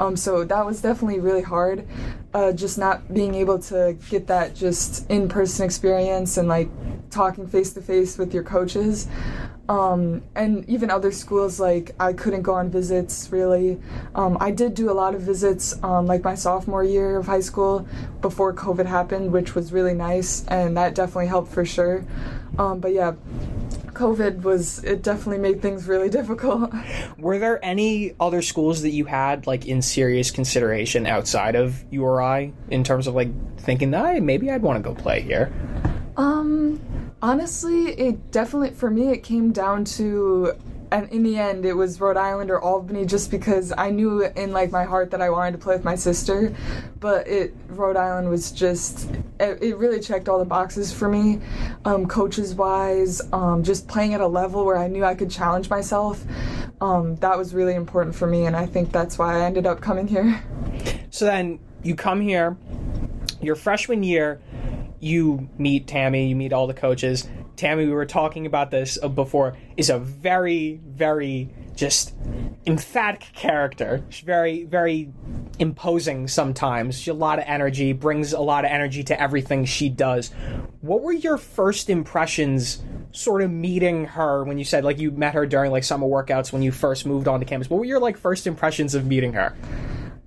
Um, 0.02 0.16
so 0.16 0.44
that 0.44 0.66
was 0.66 0.82
definitely 0.82 1.20
really 1.20 1.44
hard. 1.44 1.88
Uh, 2.34 2.52
just 2.52 2.80
not 2.80 3.14
being 3.14 3.36
able 3.36 3.60
to 3.60 3.96
get 4.10 4.26
that 4.28 4.56
just 4.56 5.08
in 5.12 5.30
person 5.30 5.64
experience 5.64 6.38
and 6.38 6.48
like 6.48 6.70
talking 7.12 7.46
face 7.46 7.74
to 7.74 7.82
face 7.82 8.18
with 8.18 8.34
your 8.34 8.42
coaches. 8.42 9.08
Um, 9.70 10.24
and 10.36 10.68
even 10.68 10.90
other 10.90 11.12
schools, 11.12 11.60
like 11.60 11.92
I 12.00 12.14
couldn't 12.14 12.42
go 12.42 12.56
on 12.56 12.72
visits 12.72 13.30
really. 13.32 13.80
Um, 14.16 14.38
I 14.40 14.50
did 14.50 14.74
do 14.74 14.90
a 14.90 14.96
lot 15.04 15.14
of 15.14 15.22
visits, 15.22 15.82
um, 15.84 16.08
like 16.08 16.24
my 16.24 16.34
sophomore 16.34 16.84
year 16.84 17.18
of 17.18 17.28
high 17.28 17.40
school 17.42 17.88
before 18.22 18.56
COVID 18.56 18.88
happened, 18.88 19.32
which 19.32 19.54
was 19.54 19.72
really 19.72 19.94
nice, 19.94 20.44
and 20.48 20.76
that 20.78 20.96
definitely 20.96 21.28
helped 21.28 21.54
for 21.54 21.64
sure. 21.64 22.04
Um, 22.58 22.80
but 22.80 22.92
yeah, 22.92 23.14
COVID 24.02 24.42
was 24.42 24.84
it 24.84 25.04
definitely 25.04 25.38
made 25.38 25.62
things 25.62 25.88
really 25.88 26.10
difficult. 26.10 26.74
Were 27.20 27.38
there 27.38 27.64
any 27.64 28.16
other 28.20 28.42
schools 28.42 28.82
that 28.82 28.90
you 28.90 29.06
had 29.06 29.46
like 29.46 29.68
in 29.68 29.84
serious 29.84 30.32
consideration 30.32 31.06
outside 31.06 31.56
of 31.56 31.84
URI 31.92 32.52
in 32.70 32.84
terms 32.84 33.06
of 33.06 33.14
like 33.14 33.30
thinking, 33.60 33.92
that 33.92 34.24
maybe 34.24 34.50
I'd 34.50 34.64
want 34.64 34.84
to 34.84 34.90
go 34.90 34.96
play 34.96 35.22
here"? 35.22 35.54
Um, 36.18 36.82
honestly, 37.22 37.90
it 37.92 38.32
definitely 38.32 38.72
for 38.72 38.90
me 38.90 39.10
it 39.10 39.22
came 39.24 39.52
down 39.52 39.86
to 39.86 40.54
and 40.92 41.10
in 41.10 41.24
the 41.24 41.38
end 41.38 41.66
it 41.66 41.74
was 41.74 42.00
Rhode 42.00 42.18
Island 42.18 42.52
or 42.52 42.60
Albany 42.62 43.06
just 43.06 43.32
because 43.32 43.74
I 43.78 43.90
knew 43.90 44.24
in 44.24 44.52
like 44.52 44.72
my 44.72 44.84
heart 44.84 45.12
that 45.12 45.22
I 45.22 45.30
wanted 45.30 45.54
to 45.54 45.58
play 45.58 45.76
with 45.76 45.86
my 45.86 45.96
sister. 45.96 46.54
But 47.00 47.28
it 47.28 47.56
Rhode 47.70 47.96
Island 47.96 48.30
was 48.30 48.52
just 48.52 49.10
it, 49.40 49.62
it 49.62 49.78
really 49.78 50.00
checked 50.00 50.30
all 50.30 50.40
the 50.40 50.46
boxes 50.46 50.92
for 50.92 51.08
me 51.08 51.40
um, 51.86 52.08
coaches 52.08 52.54
wise 52.54 53.22
um, 53.34 53.64
just 53.64 53.88
playing 53.88 54.14
at 54.14 54.22
a 54.22 54.28
level 54.28 54.66
where 54.66 54.78
I 54.78 54.88
knew 54.88 55.06
I 55.06 55.16
could 55.16 55.32
challenge 55.32 55.70
myself. 55.70 56.24
Um, 56.82 57.16
that 57.18 57.38
was 57.38 57.54
really 57.54 57.76
important 57.76 58.16
for 58.16 58.28
me 58.28 58.46
and 58.46 58.56
I 58.56 58.66
think 58.66 58.92
that's 58.92 59.18
why 59.18 59.40
I 59.40 59.46
ended 59.46 59.66
up 59.66 59.82
coming 59.82 60.08
here. 60.08 60.44
So 61.10 61.26
then 61.26 61.60
you 61.84 61.96
come 61.96 62.22
here 62.22 62.58
your 63.42 63.56
freshman 63.56 64.04
year 64.04 64.40
you 65.02 65.50
meet 65.58 65.88
Tammi, 65.88 66.28
you 66.28 66.36
meet 66.36 66.54
all 66.54 66.68
the 66.68 66.74
coaches. 66.74 67.28
Tammi, 67.56 67.86
we 67.86 67.92
were 67.92 68.06
talking 68.06 68.46
about 68.46 68.72
this 68.72 68.98
uh, 69.02 69.08
before, 69.08 69.56
is 69.78 69.90
a 69.90 70.00
very, 70.00 70.80
very 70.86 71.50
just 71.76 72.14
emphatic 72.66 73.22
character. 73.34 74.04
She's 74.10 74.26
very, 74.26 74.64
very 74.64 75.12
imposing 75.60 76.28
sometimes. 76.28 76.98
She's 76.98 77.10
a 77.10 77.14
lot 77.14 77.40
of 77.40 77.46
energy, 77.48 77.94
brings 77.94 78.34
a 78.34 78.40
lot 78.40 78.66
of 78.66 78.72
energy 78.72 79.04
to 79.04 79.22
everything 79.22 79.66
she 79.66 79.90
does. 79.90 80.32
What 80.82 81.02
were 81.02 81.14
your 81.14 81.38
first 81.38 81.90
impressions 81.90 82.84
sort 83.12 83.42
of 83.42 83.52
meeting 83.52 84.06
her 84.06 84.44
when 84.44 84.58
you 84.58 84.64
said 84.64 84.84
like 84.84 84.98
you 84.98 85.12
met 85.12 85.34
her 85.34 85.46
during 85.46 85.72
like 85.72 85.84
summer 85.84 86.08
workouts 86.08 86.54
when 86.54 86.62
you 86.62 86.72
first 86.72 87.06
moved 87.06 87.28
onto 87.28 87.46
campus? 87.46 87.70
What 87.70 87.80
were 87.80 87.86
your 87.86 88.00
like 88.00 88.18
first 88.18 88.48
impressions 88.48 88.96
of 88.96 89.06
meeting 89.06 89.34
her? 89.34 89.56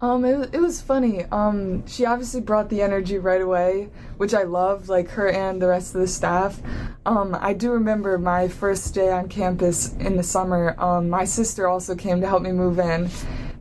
Um, 0.05 0.23
it, 0.27 0.51
it 0.53 0.61
was 0.61 0.83
funny. 0.83 1.25
Um, 1.33 1.87
she 1.87 2.05
obviously 2.05 2.43
brought 2.43 2.69
the 2.69 2.83
energy 2.83 3.17
right 3.17 3.41
away, 3.41 3.89
which 4.19 4.35
I 4.35 4.43
love, 4.43 4.91
like 4.91 5.09
her 5.09 5.31
and 5.31 5.63
the 5.63 5.69
rest 5.69 5.95
of 5.95 6.03
the 6.03 6.07
staff. 6.07 6.61
Um, 7.07 7.35
I 7.41 7.55
do 7.55 7.73
remember 7.73 8.19
my 8.19 8.49
first 8.49 8.93
day 8.93 9.11
on 9.11 9.31
campus 9.31 9.95
in 9.95 10.19
the 10.19 10.23
summer. 10.23 10.79
Um, 10.79 11.09
my 11.09 11.25
sister 11.25 11.67
also 11.67 11.95
came 11.95 12.21
to 12.21 12.27
help 12.27 12.43
me 12.43 12.53
move 12.53 12.79
in, 12.79 13.09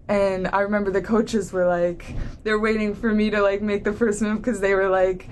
and 0.10 0.50
I 0.50 0.60
remember 0.60 0.92
the 0.92 1.02
coaches 1.02 1.54
were 1.54 1.66
like, 1.66 2.14
they're 2.44 2.60
waiting 2.60 2.94
for 2.94 3.14
me 3.14 3.30
to 3.30 3.42
like 3.42 3.62
make 3.62 3.86
the 3.86 3.94
first 3.94 4.22
move 4.22 4.40
because 4.40 4.60
they 4.60 4.74
were 4.74 4.90
like, 4.90 5.30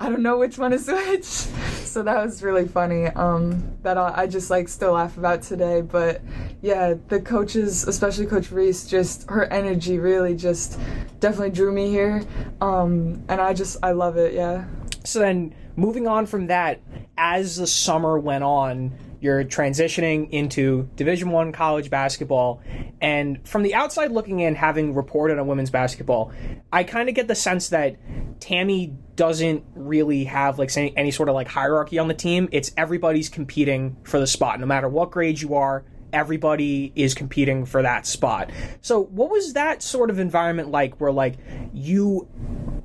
I 0.00 0.08
don't 0.08 0.24
know 0.24 0.38
which 0.38 0.58
one 0.58 0.72
to 0.72 0.78
switch. 0.80 1.46
So 1.92 2.02
that 2.04 2.24
was 2.24 2.42
really 2.42 2.66
funny. 2.66 3.08
Um, 3.08 3.76
that 3.82 3.98
I 3.98 4.26
just 4.26 4.48
like 4.48 4.66
still 4.68 4.92
laugh 4.92 5.18
about 5.18 5.42
today. 5.42 5.82
But 5.82 6.22
yeah, 6.62 6.94
the 7.08 7.20
coaches, 7.20 7.86
especially 7.86 8.24
Coach 8.24 8.50
Reiss, 8.50 8.86
just 8.86 9.28
her 9.28 9.44
energy 9.44 9.98
really 9.98 10.34
just 10.34 10.80
definitely 11.20 11.50
drew 11.50 11.70
me 11.70 11.90
here. 11.90 12.24
Um, 12.62 13.22
and 13.28 13.42
I 13.42 13.52
just 13.52 13.76
I 13.82 13.92
love 13.92 14.16
it. 14.16 14.32
Yeah. 14.32 14.64
So 15.04 15.18
then, 15.18 15.54
moving 15.76 16.06
on 16.06 16.24
from 16.24 16.46
that, 16.46 16.80
as 17.18 17.56
the 17.56 17.66
summer 17.66 18.18
went 18.18 18.44
on, 18.44 18.94
you're 19.22 19.44
transitioning 19.44 20.28
into 20.30 20.88
Division 20.96 21.30
One 21.30 21.52
college 21.52 21.90
basketball, 21.90 22.60
and 23.00 23.46
from 23.46 23.62
the 23.62 23.74
outside 23.74 24.10
looking 24.10 24.40
in, 24.40 24.56
having 24.56 24.94
reported 24.94 25.38
on 25.38 25.46
women's 25.46 25.70
basketball, 25.70 26.32
I 26.72 26.82
kind 26.82 27.08
of 27.08 27.14
get 27.14 27.28
the 27.28 27.34
sense 27.36 27.68
that 27.68 27.96
Tammi 28.40 28.96
doesn't 29.14 29.64
really 29.74 30.24
have 30.24 30.58
like 30.58 30.76
any, 30.76 30.96
any 30.96 31.12
sort 31.12 31.28
of 31.28 31.36
like 31.36 31.46
hierarchy 31.46 31.98
on 31.98 32.08
the 32.08 32.14
team. 32.14 32.48
It's 32.50 32.72
everybody's 32.76 33.28
competing 33.28 33.96
for 34.02 34.18
the 34.18 34.26
spot, 34.26 34.58
no 34.58 34.66
matter 34.66 34.88
what 34.88 35.12
grade 35.12 35.40
you 35.40 35.54
are. 35.54 35.84
Everybody 36.12 36.92
is 36.94 37.14
competing 37.14 37.64
for 37.64 37.80
that 37.82 38.06
spot. 38.06 38.50
So, 38.82 39.04
what 39.04 39.30
was 39.30 39.54
that 39.54 39.82
sort 39.82 40.10
of 40.10 40.18
environment 40.18 40.70
like 40.70 41.00
where, 41.00 41.12
like, 41.12 41.36
you 41.72 42.28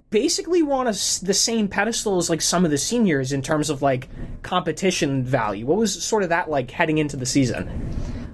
basically 0.09 0.63
were 0.63 0.73
on 0.73 0.87
a, 0.87 0.91
the 0.91 1.33
same 1.33 1.67
pedestal 1.67 2.17
as 2.17 2.29
like 2.29 2.41
some 2.41 2.65
of 2.65 2.71
the 2.71 2.77
seniors 2.77 3.31
in 3.31 3.41
terms 3.41 3.69
of 3.69 3.81
like 3.81 4.07
competition 4.41 5.23
value. 5.23 5.65
What 5.65 5.77
was 5.77 6.01
sort 6.03 6.23
of 6.23 6.29
that 6.29 6.49
like 6.49 6.71
heading 6.71 6.97
into 6.97 7.17
the 7.17 7.25
season? 7.25 7.93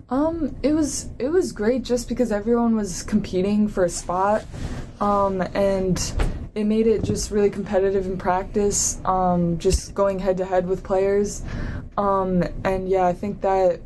Um, 0.09 0.55
it 0.61 0.73
was 0.73 1.09
it 1.17 1.29
was 1.29 1.51
great 1.51 1.83
just 1.83 2.07
because 2.07 2.31
everyone 2.31 2.75
was 2.75 3.01
competing 3.03 3.67
for 3.67 3.83
a 3.83 3.89
spot, 3.89 4.45
um, 4.99 5.41
and 5.55 5.99
it 6.53 6.65
made 6.65 6.85
it 6.85 7.03
just 7.03 7.31
really 7.31 7.49
competitive 7.49 8.05
in 8.05 8.17
practice. 8.17 8.99
Um, 9.05 9.57
just 9.57 9.95
going 9.95 10.19
head 10.19 10.37
to 10.37 10.45
head 10.45 10.67
with 10.67 10.83
players, 10.83 11.41
um, 11.97 12.43
and 12.63 12.87
yeah, 12.87 13.07
I 13.07 13.13
think 13.13 13.41
that 13.41 13.79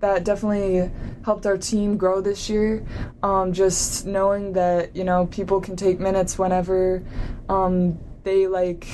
that 0.00 0.24
definitely 0.24 0.90
helped 1.24 1.46
our 1.46 1.56
team 1.56 1.96
grow 1.96 2.20
this 2.20 2.48
year. 2.48 2.84
Um, 3.22 3.52
just 3.52 4.06
knowing 4.06 4.52
that 4.54 4.94
you 4.94 5.04
know 5.04 5.26
people 5.26 5.60
can 5.60 5.76
take 5.76 5.98
minutes 6.00 6.38
whenever 6.38 7.02
um, 7.48 7.98
they 8.24 8.46
like 8.46 8.86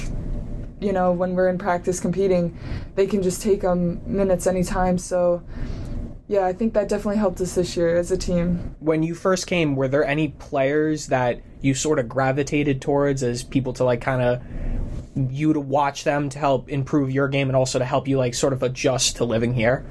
you 0.83 0.93
know, 0.93 1.13
when 1.13 1.35
we're 1.35 1.49
in 1.49 1.59
practice 1.59 2.01
competing, 2.01 2.59
they 2.97 3.07
can 3.07 3.23
just 3.23 3.41
take 3.41 3.61
them 3.61 4.01
minutes 4.05 4.47
anytime. 4.47 4.99
So, 4.99 5.43
yeah, 6.29 6.45
I 6.45 6.53
think 6.53 6.75
that 6.75 6.89
definitely 6.89 7.19
helped 7.19 7.41
us 7.41 7.55
this 7.55 7.77
year 7.77 7.97
as 7.97 8.11
a 8.11 8.19
team. 8.19 8.75
When 8.81 9.03
you 9.03 9.15
first 9.15 9.47
came, 9.47 9.77
were 9.77 9.89
there 9.89 10.05
any 10.05 10.29
players 10.29 11.07
that 11.07 11.41
you 11.61 11.75
sort 11.75 11.99
of 11.99 12.09
gravitated 12.09 12.83
towards 12.83 13.23
as 13.23 13.45
people 13.45 13.73
to 13.75 13.85
like 13.85 14.01
kind 14.01 14.23
of 14.23 14.43
you 15.15 15.53
to 15.53 15.61
watch 15.61 16.05
them 16.05 16.29
to 16.31 16.39
help 16.39 16.69
improve 16.69 17.11
your 17.11 17.29
game 17.29 17.49
and 17.49 17.57
also 17.57 17.79
to 17.79 17.85
help 17.85 18.09
you 18.09 18.19
like 18.19 18.35
sort 18.35 18.53
of 18.53 18.63
adjust 18.63 19.17
to 19.17 19.25
living 19.25 19.55
here? 19.55 19.85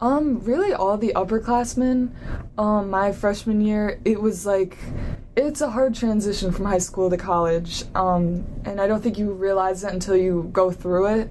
Um, 0.00 0.40
really 0.44 0.72
all 0.72 0.96
the 0.96 1.12
upperclassmen. 1.14 2.10
Um, 2.56 2.90
my 2.90 3.12
freshman 3.12 3.60
year, 3.60 4.00
it 4.04 4.20
was 4.20 4.46
like 4.46 4.78
it's 5.36 5.60
a 5.60 5.70
hard 5.70 5.94
transition 5.94 6.52
from 6.52 6.64
high 6.64 6.78
school 6.78 7.10
to 7.10 7.16
college. 7.16 7.84
Um, 7.94 8.46
and 8.64 8.80
I 8.80 8.86
don't 8.86 9.02
think 9.02 9.18
you 9.18 9.32
realize 9.32 9.84
it 9.84 9.92
until 9.92 10.16
you 10.16 10.48
go 10.52 10.70
through 10.70 11.06
it. 11.20 11.30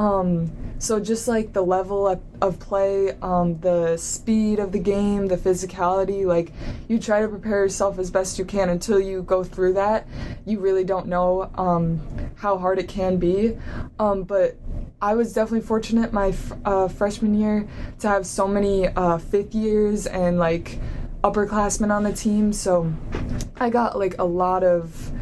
Um, 0.00 0.50
so 0.78 0.98
just 0.98 1.28
like 1.28 1.52
the 1.52 1.60
level 1.60 2.08
of, 2.40 2.58
play, 2.58 3.12
um, 3.20 3.60
the 3.60 3.98
speed 3.98 4.58
of 4.58 4.72
the 4.72 4.78
game, 4.78 5.26
the 5.26 5.36
physicality, 5.36 6.24
like 6.24 6.52
you 6.88 6.98
try 6.98 7.20
to 7.20 7.28
prepare 7.28 7.58
yourself 7.64 7.98
as 7.98 8.10
best 8.10 8.38
you 8.38 8.46
can 8.46 8.70
until 8.70 8.98
you 8.98 9.22
go 9.22 9.44
through 9.44 9.74
that. 9.74 10.08
You 10.46 10.58
really 10.58 10.84
don't 10.84 11.06
know 11.06 11.50
um, 11.56 12.00
how 12.36 12.56
hard 12.56 12.78
it 12.78 12.88
can 12.88 13.18
be. 13.18 13.58
Um, 13.98 14.22
but 14.22 14.56
I 15.02 15.16
was 15.16 15.34
definitely 15.34 15.66
fortunate 15.66 16.14
my 16.14 16.32
uh, 16.64 16.88
freshman 16.88 17.34
year 17.34 17.68
to 17.98 18.08
have 18.08 18.24
so 18.24 18.48
many 18.48 18.88
uh, 18.88 19.18
fifth 19.18 19.54
years 19.54 20.06
and 20.06 20.38
like 20.38 20.78
upperclassmen 21.22 21.94
on 21.94 22.04
the 22.04 22.12
team. 22.14 22.54
So 22.54 22.90
I 23.56 23.68
got 23.68 23.98
like 23.98 24.14
a 24.18 24.24
lot 24.24 24.64
of 24.64 25.12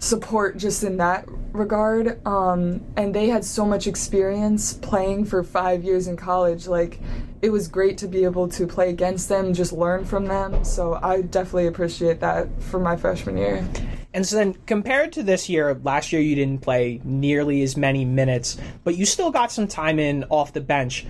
support 0.00 0.56
just 0.56 0.82
in 0.82 0.96
that 0.96 1.28
regard. 1.52 2.24
Um, 2.26 2.80
and 2.96 3.14
they 3.14 3.28
had 3.28 3.44
so 3.44 3.64
much 3.64 3.86
experience 3.86 4.74
playing 4.74 5.24
for 5.24 5.42
five 5.42 5.84
years 5.84 6.06
in 6.06 6.16
college. 6.16 6.66
Like, 6.66 7.00
it 7.42 7.50
was 7.50 7.68
great 7.68 7.98
to 7.98 8.08
be 8.08 8.24
able 8.24 8.48
to 8.48 8.66
play 8.66 8.90
against 8.90 9.28
them, 9.28 9.54
just 9.54 9.72
learn 9.72 10.04
from 10.04 10.26
them. 10.26 10.64
So 10.64 10.98
I 11.02 11.22
definitely 11.22 11.66
appreciate 11.66 12.20
that 12.20 12.48
for 12.62 12.78
my 12.78 12.96
freshman 12.96 13.36
year. 13.36 13.66
And 14.12 14.26
so 14.26 14.36
then, 14.36 14.54
compared 14.66 15.12
to 15.12 15.22
this 15.22 15.48
year, 15.48 15.80
last 15.84 16.12
year 16.12 16.20
you 16.20 16.34
didn't 16.34 16.62
play 16.62 17.00
nearly 17.04 17.62
as 17.62 17.76
many 17.76 18.04
minutes, 18.04 18.58
but 18.82 18.96
you 18.96 19.06
still 19.06 19.30
got 19.30 19.52
some 19.52 19.68
time 19.68 19.98
in 19.98 20.24
off 20.30 20.52
the 20.52 20.60
bench. 20.60 21.06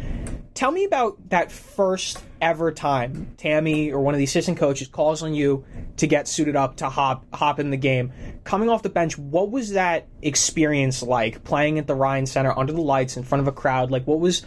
Tell 0.52 0.70
me 0.70 0.84
about 0.84 1.30
that 1.30 1.50
first 1.50 2.22
ever 2.40 2.72
time 2.72 3.34
Tammi 3.36 3.92
or 3.92 4.00
one 4.00 4.14
of 4.14 4.18
the 4.18 4.24
assistant 4.24 4.58
coaches 4.58 4.88
calls 4.88 5.22
on 5.22 5.34
you 5.34 5.64
to 5.96 6.06
get 6.06 6.26
suited 6.26 6.56
up 6.56 6.76
to 6.76 6.88
hop 6.88 7.24
hop 7.34 7.60
in 7.60 7.70
the 7.70 7.76
game. 7.76 8.12
Coming 8.44 8.68
off 8.68 8.82
the 8.82 8.88
bench, 8.88 9.18
what 9.18 9.50
was 9.50 9.72
that 9.72 10.06
experience 10.22 11.02
like 11.02 11.44
playing 11.44 11.78
at 11.78 11.86
the 11.86 11.94
Ryan 11.94 12.26
Center 12.26 12.58
under 12.58 12.72
the 12.72 12.80
lights 12.80 13.16
in 13.16 13.22
front 13.22 13.40
of 13.40 13.48
a 13.48 13.52
crowd? 13.52 13.90
Like 13.90 14.06
what 14.06 14.18
was 14.20 14.42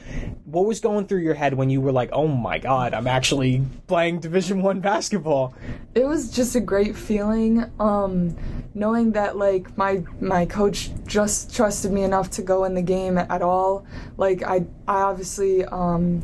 what 0.45 0.65
was 0.65 0.79
going 0.79 1.07
through 1.07 1.21
your 1.21 1.33
head 1.33 1.53
when 1.53 1.69
you 1.69 1.81
were 1.81 1.91
like, 1.91 2.09
"Oh 2.11 2.27
my 2.27 2.57
god, 2.59 2.93
I'm 2.93 3.07
actually 3.07 3.63
playing 3.87 4.19
Division 4.19 4.61
1 4.61 4.79
basketball?" 4.79 5.53
It 5.95 6.05
was 6.05 6.31
just 6.31 6.55
a 6.55 6.59
great 6.59 6.95
feeling 6.95 7.71
um, 7.79 8.35
knowing 8.73 9.11
that 9.11 9.37
like 9.37 9.77
my 9.77 10.03
my 10.19 10.45
coach 10.45 10.89
just 11.05 11.55
trusted 11.55 11.91
me 11.91 12.03
enough 12.03 12.31
to 12.31 12.41
go 12.41 12.63
in 12.63 12.73
the 12.73 12.81
game 12.81 13.17
at 13.17 13.41
all. 13.41 13.85
Like 14.17 14.43
I 14.43 14.65
I 14.87 15.01
obviously 15.01 15.65
um, 15.65 16.23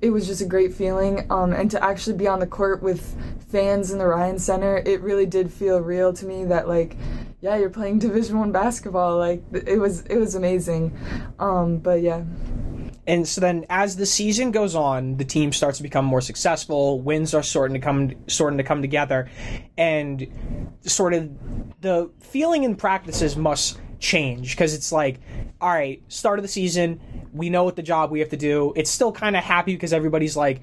it 0.00 0.10
was 0.10 0.26
just 0.26 0.40
a 0.40 0.46
great 0.46 0.74
feeling 0.74 1.30
um, 1.30 1.52
and 1.52 1.70
to 1.70 1.82
actually 1.82 2.16
be 2.16 2.26
on 2.26 2.40
the 2.40 2.46
court 2.46 2.82
with 2.82 3.16
fans 3.48 3.90
in 3.90 3.98
the 3.98 4.06
Ryan 4.06 4.38
Center, 4.38 4.82
it 4.84 5.00
really 5.00 5.26
did 5.26 5.52
feel 5.52 5.80
real 5.80 6.12
to 6.12 6.26
me 6.26 6.44
that 6.46 6.68
like 6.68 6.96
yeah, 7.40 7.56
you're 7.56 7.70
playing 7.70 8.00
Division 8.00 8.38
1 8.38 8.50
basketball. 8.50 9.16
Like 9.16 9.42
it 9.52 9.78
was 9.78 10.02
it 10.02 10.16
was 10.16 10.34
amazing. 10.34 10.96
Um, 11.38 11.78
but 11.78 12.02
yeah. 12.02 12.24
And 13.06 13.26
so 13.26 13.40
then, 13.40 13.64
as 13.70 13.96
the 13.96 14.04
season 14.04 14.50
goes 14.50 14.74
on, 14.74 15.16
the 15.16 15.24
team 15.24 15.50
starts 15.52 15.78
to 15.78 15.82
become 15.82 16.04
more 16.04 16.20
successful. 16.20 17.00
Wins 17.00 17.32
are 17.32 17.42
starting 17.42 17.72
to 17.72 17.80
come, 17.80 18.12
starting 18.26 18.58
to 18.58 18.64
come 18.64 18.82
together, 18.82 19.30
and 19.78 20.76
sort 20.82 21.14
of 21.14 21.30
the 21.80 22.10
feeling 22.20 22.64
in 22.64 22.76
practices 22.76 23.34
must 23.34 23.78
change 23.98 24.50
because 24.52 24.74
it's 24.74 24.92
like, 24.92 25.20
all 25.60 25.70
right, 25.70 26.02
start 26.08 26.38
of 26.38 26.42
the 26.42 26.48
season, 26.48 27.00
we 27.32 27.50
know 27.50 27.64
what 27.64 27.76
the 27.76 27.82
job 27.82 28.10
we 28.10 28.20
have 28.20 28.30
to 28.30 28.36
do. 28.36 28.72
It's 28.76 28.90
still 28.90 29.12
kind 29.12 29.36
of 29.36 29.44
happy 29.44 29.74
because 29.74 29.92
everybody's 29.92 30.36
like 30.36 30.62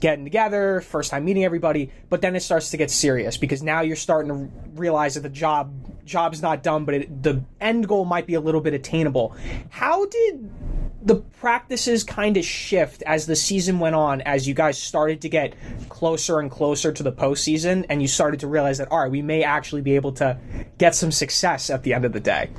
getting 0.00 0.24
together, 0.24 0.80
first 0.82 1.10
time 1.10 1.24
meeting 1.24 1.44
everybody, 1.44 1.90
but 2.08 2.20
then 2.20 2.36
it 2.36 2.40
starts 2.40 2.70
to 2.70 2.76
get 2.76 2.90
serious 2.90 3.36
because 3.36 3.62
now 3.62 3.80
you're 3.80 3.96
starting 3.96 4.30
to 4.30 4.50
realize 4.74 5.14
that 5.14 5.22
the 5.22 5.28
job 5.28 5.72
job's 6.04 6.40
not 6.40 6.62
done, 6.62 6.84
but 6.84 6.94
it, 6.94 7.22
the 7.22 7.42
end 7.60 7.88
goal 7.88 8.04
might 8.04 8.26
be 8.26 8.34
a 8.34 8.40
little 8.40 8.60
bit 8.60 8.74
attainable. 8.74 9.34
How 9.70 10.06
did 10.06 10.50
the 11.06 11.14
practices 11.14 12.02
kind 12.02 12.36
of 12.36 12.44
shift 12.44 13.02
as 13.06 13.26
the 13.26 13.36
season 13.36 13.78
went 13.78 13.94
on, 13.94 14.20
as 14.22 14.48
you 14.48 14.54
guys 14.54 14.76
started 14.76 15.20
to 15.20 15.28
get 15.28 15.54
closer 15.88 16.40
and 16.40 16.50
closer 16.50 16.90
to 16.92 17.02
the 17.04 17.12
postseason, 17.12 17.86
and 17.88 18.02
you 18.02 18.08
started 18.08 18.40
to 18.40 18.48
realize 18.48 18.78
that 18.78 18.90
all 18.90 18.98
right, 18.98 19.10
we 19.10 19.22
may 19.22 19.44
actually 19.44 19.82
be 19.82 19.94
able 19.94 20.10
to 20.10 20.36
get 20.78 20.96
some 20.96 21.12
success 21.12 21.70
at 21.70 21.84
the 21.84 21.94
end 21.94 22.04
of 22.04 22.12
the 22.12 22.18
day. 22.18 22.50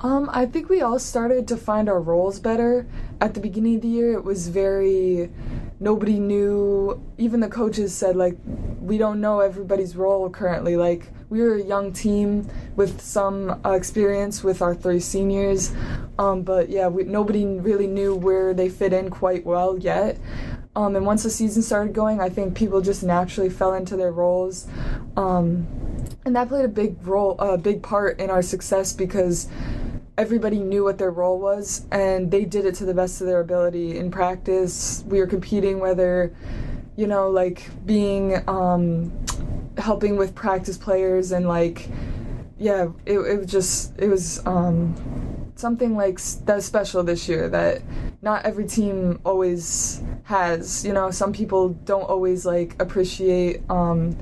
Um, 0.00 0.28
I 0.32 0.46
think 0.46 0.68
we 0.68 0.82
all 0.82 0.98
started 0.98 1.46
to 1.48 1.56
find 1.56 1.88
our 1.88 2.00
roles 2.00 2.40
better. 2.40 2.86
At 3.20 3.34
the 3.34 3.40
beginning 3.40 3.76
of 3.76 3.82
the 3.82 3.88
year, 3.88 4.14
it 4.14 4.24
was 4.24 4.48
very 4.48 5.30
nobody 5.78 6.18
knew. 6.18 7.00
Even 7.18 7.38
the 7.38 7.48
coaches 7.48 7.94
said 7.94 8.16
like, 8.16 8.36
we 8.80 8.98
don't 8.98 9.20
know 9.20 9.38
everybody's 9.38 9.94
role 9.94 10.28
currently. 10.28 10.76
Like 10.76 11.12
we 11.28 11.40
were 11.40 11.56
a 11.56 11.62
young 11.62 11.92
team 11.92 12.48
with 12.76 13.00
some 13.00 13.60
uh, 13.64 13.72
experience 13.72 14.44
with 14.44 14.62
our 14.62 14.74
three 14.74 15.00
seniors, 15.00 15.72
um, 16.18 16.42
but 16.42 16.68
yeah, 16.68 16.88
we, 16.88 17.04
nobody 17.04 17.44
really 17.44 17.86
knew 17.86 18.14
where 18.14 18.54
they 18.54 18.68
fit 18.68 18.92
in 18.92 19.10
quite 19.10 19.44
well 19.44 19.78
yet. 19.78 20.18
Um, 20.76 20.94
and 20.94 21.06
once 21.06 21.22
the 21.22 21.30
season 21.30 21.62
started 21.62 21.94
going, 21.94 22.20
I 22.20 22.28
think 22.28 22.54
people 22.54 22.80
just 22.82 23.02
naturally 23.02 23.48
fell 23.48 23.74
into 23.74 23.96
their 23.96 24.12
roles. 24.12 24.68
Um, 25.16 25.66
and 26.26 26.36
that 26.36 26.48
played 26.48 26.66
a 26.66 26.68
big 26.68 27.04
role, 27.06 27.38
a 27.38 27.56
big 27.56 27.82
part 27.82 28.20
in 28.20 28.30
our 28.30 28.42
success 28.42 28.92
because 28.92 29.48
everybody 30.18 30.58
knew 30.58 30.84
what 30.84 30.98
their 30.98 31.10
role 31.10 31.38
was 31.38 31.86
and 31.92 32.30
they 32.30 32.44
did 32.44 32.64
it 32.64 32.74
to 32.74 32.84
the 32.84 32.94
best 32.94 33.20
of 33.20 33.26
their 33.26 33.40
ability 33.40 33.98
in 33.98 34.10
practice 34.10 35.04
we 35.06 35.18
were 35.18 35.26
competing 35.26 35.78
whether 35.78 36.34
you 36.96 37.06
know 37.06 37.28
like 37.28 37.68
being 37.84 38.42
um 38.48 39.12
helping 39.78 40.16
with 40.16 40.34
practice 40.34 40.78
players 40.78 41.32
and 41.32 41.46
like 41.46 41.88
yeah 42.58 42.88
it, 43.04 43.18
it 43.18 43.38
was 43.38 43.46
just 43.46 43.92
it 43.98 44.08
was 44.08 44.44
um 44.46 44.94
something 45.56 45.96
like 45.96 46.18
that 46.44 46.62
special 46.62 47.02
this 47.02 47.28
year 47.28 47.48
that 47.48 47.82
not 48.22 48.44
every 48.44 48.66
team 48.66 49.20
always 49.24 50.02
has 50.24 50.84
you 50.84 50.92
know? 50.92 51.10
Some 51.10 51.32
people 51.32 51.70
don't 51.70 52.02
always 52.02 52.46
like 52.46 52.80
appreciate 52.80 53.68
um 53.70 54.16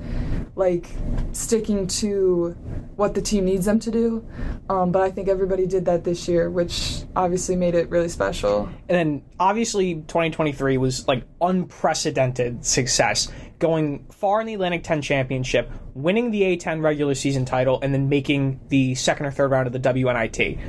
like 0.55 0.89
sticking 1.31 1.87
to 1.87 2.55
what 2.95 3.13
the 3.13 3.21
team 3.21 3.45
needs 3.45 3.65
them 3.65 3.79
to 3.79 3.91
do. 3.91 4.25
Um, 4.69 4.91
but 4.91 5.01
i 5.01 5.11
think 5.11 5.27
everybody 5.29 5.65
did 5.65 5.85
that 5.85 6.03
this 6.03 6.27
year 6.27 6.49
which 6.49 7.04
obviously 7.15 7.55
made 7.55 7.75
it 7.75 7.89
really 7.89 8.09
special. 8.09 8.69
And 8.89 8.97
then 8.97 9.23
obviously 9.39 9.95
2023 9.95 10.77
was 10.77 11.07
like 11.07 11.23
unprecedented 11.41 12.65
success. 12.65 13.31
Going 13.59 14.05
far 14.11 14.41
in 14.41 14.47
the 14.47 14.53
atlantic 14.53 14.83
10 14.83 15.01
championship 15.01 15.71
winning 15.93 16.31
the 16.31 16.41
a10 16.41 16.83
regular 16.83 17.15
season 17.15 17.45
title 17.45 17.79
and 17.81 17.93
then 17.93 18.09
making 18.09 18.59
the 18.67 18.95
second 18.95 19.25
or 19.25 19.31
third 19.31 19.49
round 19.49 19.67
of 19.67 19.73
the 19.73 19.79
wnit 19.79 20.59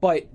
but 0.00 0.28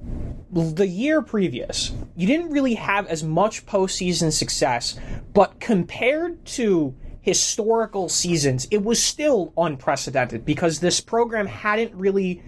the 0.52 0.88
year 0.88 1.22
previous, 1.22 1.92
you 2.16 2.28
didn't 2.28 2.52
really 2.52 2.76
have 2.76 3.08
as 3.08 3.24
much 3.24 3.66
postseason 3.66 4.32
success, 4.32 5.00
but 5.34 5.60
compared 5.60 6.46
to 6.46 6.96
historical 7.22 8.10
seasons, 8.10 8.68
it 8.70 8.84
was 8.84 9.02
still 9.02 9.54
unprecedented 9.58 10.46
because 10.46 10.80
this 10.80 11.00
program 11.00 11.48
hadn't 11.48 11.94
really 11.96 12.44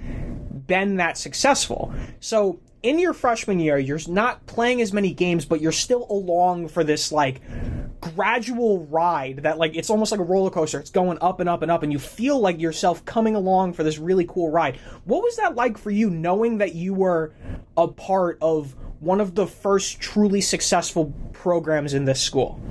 been 0.67 0.98
that 0.98 1.17
successful. 1.17 1.93
So 2.19 2.60
in 2.86 3.00
your 3.00 3.13
freshman 3.13 3.60
year, 3.60 3.80
you're 3.80 4.00
not 4.08 4.46
playing 4.46 4.80
as 4.80 4.94
many 4.94 5.12
games, 5.12 5.44
but 5.44 5.60
you're 5.60 5.72
still 5.72 6.06
along 6.08 6.68
for 6.68 6.84
this 6.84 7.12
like 7.12 7.42
gradual 8.00 8.86
ride 8.86 9.38
that 9.38 9.58
like 9.58 9.75
it's 9.75 9.89
almost 9.89 10.12
like 10.12 10.22
a 10.22 10.24
roller 10.24 10.51
coaster. 10.51 10.80
It's 10.80 10.92
going 10.92 11.18
up 11.20 11.39
and 11.39 11.50
up 11.50 11.63
and 11.63 11.72
up, 11.72 11.82
and 11.82 11.92
you 11.92 11.98
feel 11.98 12.39
like 12.39 12.62
yourself 12.62 13.04
coming 13.04 13.34
along 13.34 13.74
for 13.74 13.84
this 13.84 13.98
really 13.98 14.25
cool 14.27 14.51
ride. 14.51 14.77
What 15.06 15.24
was 15.24 15.36
that 15.38 15.56
like 15.56 15.80
for 15.80 15.89
you, 15.89 16.12
knowing 16.12 16.60
that 16.60 16.75
you 16.75 16.94
were 16.94 17.34
a 17.75 17.88
part 17.88 18.38
of 18.39 18.75
one 19.00 19.20
of 19.20 19.34
the 19.34 19.48
first 19.48 20.00
truly 20.00 20.42
successful 20.42 21.12
programs 21.34 21.96
in 21.96 22.06
this 22.06 22.22
school? 22.22 22.62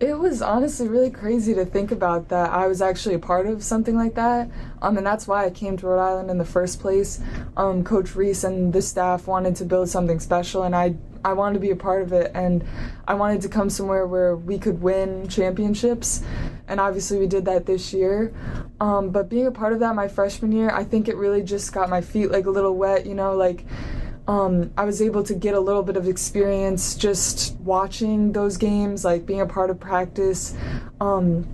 It 0.00 0.18
was 0.18 0.42
honestly 0.42 0.88
really 0.88 1.10
crazy 1.10 1.54
to 1.54 1.64
think 1.64 1.92
about 1.92 2.28
that 2.28 2.50
I 2.50 2.66
was 2.66 2.82
actually 2.82 3.14
a 3.14 3.20
part 3.20 3.46
of 3.46 3.62
something 3.62 3.96
like 3.96 4.14
that. 4.16 4.50
Um, 4.82 4.96
and 4.98 5.06
that's 5.06 5.28
why 5.28 5.44
I 5.44 5.50
came 5.50 5.76
to 5.76 5.86
Rhode 5.86 6.00
Island 6.00 6.30
in 6.30 6.38
the 6.38 6.44
first 6.44 6.80
place. 6.80 7.20
Um, 7.56 7.84
Coach 7.84 8.16
Reiss 8.16 8.42
and 8.42 8.72
the 8.72 8.82
staff 8.82 9.28
wanted 9.28 9.54
to 9.56 9.64
build 9.64 9.88
something 9.88 10.18
special, 10.18 10.64
and 10.64 10.74
I 10.74 10.96
I 11.24 11.32
wanted 11.32 11.54
to 11.54 11.60
be 11.60 11.70
a 11.70 11.76
part 11.76 12.02
of 12.02 12.12
it, 12.12 12.32
and 12.34 12.64
I 13.08 13.14
wanted 13.14 13.40
to 13.42 13.48
come 13.48 13.70
somewhere 13.70 14.06
where 14.06 14.36
we 14.36 14.58
could 14.58 14.82
win 14.82 15.26
championships. 15.28 16.22
And 16.68 16.80
obviously, 16.80 17.18
we 17.18 17.26
did 17.26 17.44
that 17.46 17.64
this 17.64 17.94
year. 17.94 18.34
Um, 18.80 19.10
but 19.10 19.30
being 19.30 19.46
a 19.46 19.52
part 19.52 19.72
of 19.72 19.80
that 19.80 19.94
my 19.94 20.08
freshman 20.08 20.52
year, 20.52 20.70
I 20.70 20.84
think 20.84 21.08
it 21.08 21.16
really 21.16 21.42
just 21.42 21.72
got 21.72 21.88
my 21.88 22.00
feet 22.00 22.30
like 22.30 22.46
a 22.46 22.50
little 22.50 22.76
wet, 22.76 23.06
you 23.06 23.14
know, 23.14 23.36
like 23.36 23.64
um, 24.26 24.70
I 24.76 24.84
was 24.84 25.02
able 25.02 25.22
to 25.24 25.34
get 25.34 25.54
a 25.54 25.60
little 25.60 25.82
bit 25.82 25.96
of 25.96 26.08
experience 26.08 26.94
just 26.94 27.56
watching 27.58 28.32
those 28.32 28.56
games, 28.56 29.04
like 29.04 29.26
being 29.26 29.42
a 29.42 29.46
part 29.46 29.68
of 29.68 29.78
practice. 29.78 30.56
Um, 31.00 31.46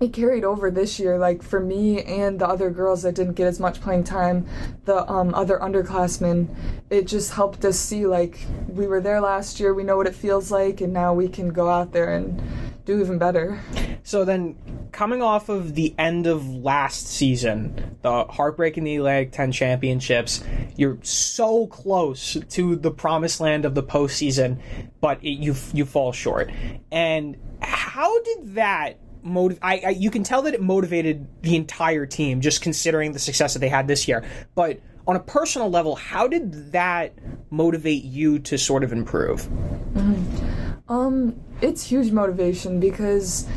it 0.00 0.12
carried 0.12 0.44
over 0.44 0.70
this 0.70 0.98
year, 0.98 1.18
like 1.18 1.42
for 1.42 1.60
me 1.60 2.02
and 2.02 2.38
the 2.38 2.48
other 2.48 2.70
girls 2.70 3.02
that 3.02 3.14
didn't 3.14 3.34
get 3.34 3.46
as 3.46 3.60
much 3.60 3.80
playing 3.80 4.04
time, 4.04 4.46
the 4.84 5.08
um, 5.10 5.34
other 5.34 5.58
underclassmen. 5.58 6.48
It 6.90 7.06
just 7.06 7.32
helped 7.32 7.64
us 7.64 7.78
see, 7.78 8.06
like, 8.06 8.40
we 8.68 8.86
were 8.86 9.00
there 9.00 9.20
last 9.20 9.60
year, 9.60 9.72
we 9.72 9.84
know 9.84 9.96
what 9.96 10.06
it 10.06 10.14
feels 10.14 10.50
like, 10.50 10.80
and 10.80 10.92
now 10.92 11.14
we 11.14 11.28
can 11.28 11.50
go 11.50 11.68
out 11.68 11.92
there 11.92 12.12
and 12.14 12.42
do 12.86 13.00
even 13.00 13.18
better. 13.18 13.60
So 14.04 14.24
then, 14.24 14.56
coming 14.92 15.20
off 15.20 15.48
of 15.48 15.74
the 15.74 15.94
end 15.98 16.26
of 16.28 16.48
last 16.48 17.08
season, 17.08 17.98
the 18.02 18.24
heartbreak 18.24 18.78
in 18.78 18.84
the 18.84 18.96
Atlantic 18.96 19.32
10 19.32 19.52
championships, 19.52 20.42
you're 20.76 20.98
so 21.02 21.66
close 21.66 22.38
to 22.50 22.76
the 22.76 22.92
promised 22.92 23.40
land 23.40 23.64
of 23.64 23.74
the 23.74 23.82
postseason, 23.82 24.60
but 25.00 25.22
it, 25.22 25.32
you 25.32 25.54
you 25.74 25.84
fall 25.84 26.12
short. 26.12 26.50
And 26.92 27.36
how 27.60 28.22
did 28.22 28.54
that 28.54 29.00
motive? 29.22 29.58
I, 29.60 29.82
I 29.84 29.88
you 29.90 30.10
can 30.10 30.22
tell 30.22 30.42
that 30.42 30.54
it 30.54 30.62
motivated 30.62 31.26
the 31.42 31.56
entire 31.56 32.06
team, 32.06 32.40
just 32.40 32.62
considering 32.62 33.12
the 33.12 33.18
success 33.18 33.54
that 33.54 33.58
they 33.58 33.68
had 33.68 33.88
this 33.88 34.06
year. 34.06 34.24
But 34.54 34.80
on 35.08 35.16
a 35.16 35.20
personal 35.20 35.68
level, 35.68 35.96
how 35.96 36.28
did 36.28 36.72
that 36.72 37.14
motivate 37.50 38.04
you 38.04 38.38
to 38.40 38.56
sort 38.56 38.84
of 38.84 38.92
improve? 38.92 39.42
Mm-hmm. 39.42 40.55
Um, 40.88 41.40
it's 41.60 41.84
huge 41.84 42.12
motivation 42.12 42.78
because 42.78 43.48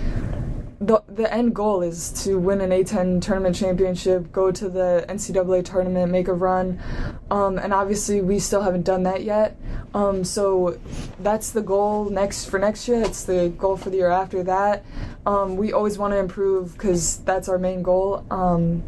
the 0.79 1.03
the 1.07 1.31
end 1.31 1.53
goal 1.53 1.81
is 1.81 2.09
to 2.23 2.39
win 2.39 2.61
an 2.61 2.71
A10 2.71 3.21
tournament 3.21 3.55
championship, 3.55 4.31
go 4.31 4.49
to 4.51 4.69
the 4.69 5.05
NCAA 5.07 5.63
tournament, 5.63 6.11
make 6.11 6.27
a 6.27 6.33
run, 6.33 6.81
um, 7.29 7.59
and 7.59 7.73
obviously 7.73 8.21
we 8.21 8.39
still 8.39 8.61
haven't 8.61 8.83
done 8.83 9.03
that 9.03 9.23
yet. 9.23 9.57
Um, 9.93 10.23
so 10.23 10.79
that's 11.19 11.51
the 11.51 11.61
goal 11.61 12.09
next 12.09 12.45
for 12.45 12.57
next 12.57 12.87
year. 12.87 13.01
It's 13.01 13.25
the 13.25 13.49
goal 13.57 13.77
for 13.77 13.89
the 13.89 13.97
year 13.97 14.09
after 14.09 14.41
that. 14.43 14.85
Um, 15.25 15.55
we 15.57 15.73
always 15.73 15.97
want 15.97 16.13
to 16.13 16.17
improve 16.17 16.73
because 16.73 17.17
that's 17.19 17.49
our 17.49 17.59
main 17.59 17.83
goal. 17.83 18.25
Um, 18.31 18.81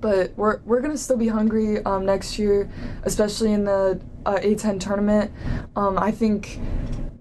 but 0.00 0.32
we're 0.36 0.60
we're 0.64 0.80
gonna 0.80 0.98
still 0.98 1.16
be 1.16 1.28
hungry 1.28 1.82
um, 1.84 2.04
next 2.04 2.38
year, 2.38 2.68
especially 3.04 3.52
in 3.52 3.64
the 3.64 4.00
uh, 4.26 4.38
A10 4.40 4.80
tournament. 4.80 5.30
Um, 5.76 5.96
I 5.96 6.10
think 6.10 6.58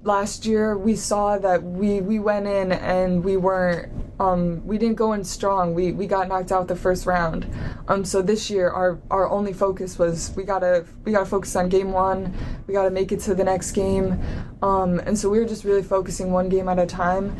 last 0.04 0.46
year 0.46 0.78
we 0.78 0.96
saw 0.96 1.38
that 1.38 1.62
we 1.62 2.02
we 2.02 2.20
went 2.20 2.48
in 2.48 2.72
and 2.72 3.24
we 3.24 3.38
weren't 3.38 3.92
um, 4.20 4.66
we 4.68 4.78
didn't 4.78 4.98
go 4.98 5.14
in 5.14 5.24
strong. 5.24 5.74
We 5.74 5.92
we 5.92 6.06
got 6.06 6.28
knocked 6.28 6.52
out 6.52 6.68
the 6.68 6.76
first 6.76 7.08
round. 7.08 7.48
Um, 7.88 8.06
so 8.06 8.22
this 8.22 8.50
year 8.50 8.70
our 8.70 9.00
our 9.10 9.28
only 9.30 9.52
focus 9.52 9.98
was 9.98 10.32
we 10.36 10.44
gotta 10.44 10.86
we 11.06 11.12
gotta 11.12 11.26
focus 11.26 11.56
on 11.56 11.70
game 11.70 11.92
one. 11.92 12.34
We 12.68 12.74
gotta 12.74 12.92
make 12.92 13.12
it 13.12 13.20
to 13.22 13.34
the 13.34 13.44
next 13.44 13.72
game. 13.72 14.20
Um, 14.62 15.00
and 15.00 15.18
so 15.18 15.30
we 15.30 15.40
were 15.40 15.46
just 15.46 15.64
really 15.64 15.82
focusing 15.82 16.32
one 16.32 16.50
game 16.50 16.70
at 16.70 16.78
a 16.78 16.86
time. 16.86 17.36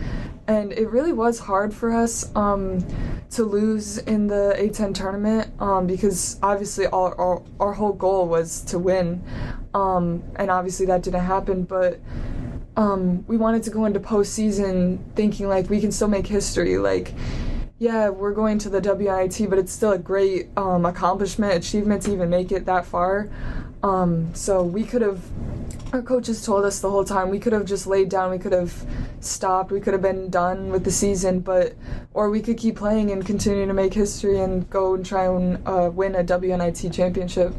And 0.48 0.74
it 0.74 0.90
really 0.90 1.14
was 1.14 1.40
hard 1.40 1.72
for 1.72 1.92
us 1.92 2.36
um, 2.36 2.84
to 3.30 3.44
lose 3.44 4.00
in 4.00 4.26
the 4.26 4.56
A10 4.58 4.94
tournament 4.96 5.52
um, 5.62 5.86
because 5.86 6.40
obviously 6.42 6.88
our, 6.88 7.16
our, 7.16 7.44
our 7.60 7.74
whole 7.74 7.94
goal 7.94 8.28
was 8.28 8.62
to 8.64 8.80
win. 8.80 9.24
Um, 9.76 10.24
and 10.36 10.50
obviously 10.50 10.88
that 10.88 11.04
didn't 11.04 11.22
happen, 11.22 11.64
but 11.64 12.00
um, 12.78 13.26
we 13.28 13.38
wanted 13.38 13.64
to 13.64 13.70
go 13.70 13.86
into 13.86 14.00
postseason 14.00 15.00
thinking 15.16 15.48
like 15.48 15.70
we 15.70 15.82
can 15.82 15.92
still 15.92 16.08
make 16.08 16.28
history. 16.28 16.78
Like, 16.78 17.14
yeah, 17.80 18.10
we're 18.10 18.34
going 18.34 18.60
to 18.60 18.70
the 18.70 18.80
WNIT, 18.80 19.50
but 19.50 19.58
it's 19.58 19.72
still 19.72 19.92
a 19.92 19.98
great 19.98 20.50
um, 20.56 20.86
accomplishment, 20.86 21.54
achievement 21.54 22.04
to 22.04 22.14
even 22.14 22.30
make 22.30 22.52
it 22.52 22.66
that 22.66 22.86
far. 22.86 23.30
Um, 23.84 24.34
so 24.36 24.62
we 24.62 24.84
could 24.84 25.02
have, 25.02 25.20
our 25.92 26.04
coaches 26.04 26.46
told 26.46 26.64
us 26.64 26.80
the 26.80 26.90
whole 26.90 27.04
time, 27.04 27.30
we 27.30 27.40
could 27.40 27.54
have 27.54 27.66
just 27.66 27.88
laid 27.88 28.10
down, 28.10 28.30
we 28.30 28.38
could 28.38 28.52
have 28.54 28.86
stopped, 29.20 29.72
we 29.72 29.82
could 29.82 29.94
have 29.94 30.02
been 30.02 30.30
done 30.30 30.70
with 30.70 30.84
the 30.84 30.92
season, 30.92 31.40
but, 31.40 31.74
or 32.14 32.30
we 32.30 32.42
could 32.42 32.58
keep 32.58 32.76
playing 32.76 33.10
and 33.12 33.26
continue 33.26 33.66
to 33.66 33.74
make 33.74 33.94
history 33.94 34.40
and 34.40 34.70
go 34.70 34.94
and 34.94 35.04
try 35.04 35.26
and 35.26 35.68
uh, 35.68 35.90
win 35.92 36.14
a 36.16 36.24
WNIT 36.24 36.94
championship. 36.94 37.54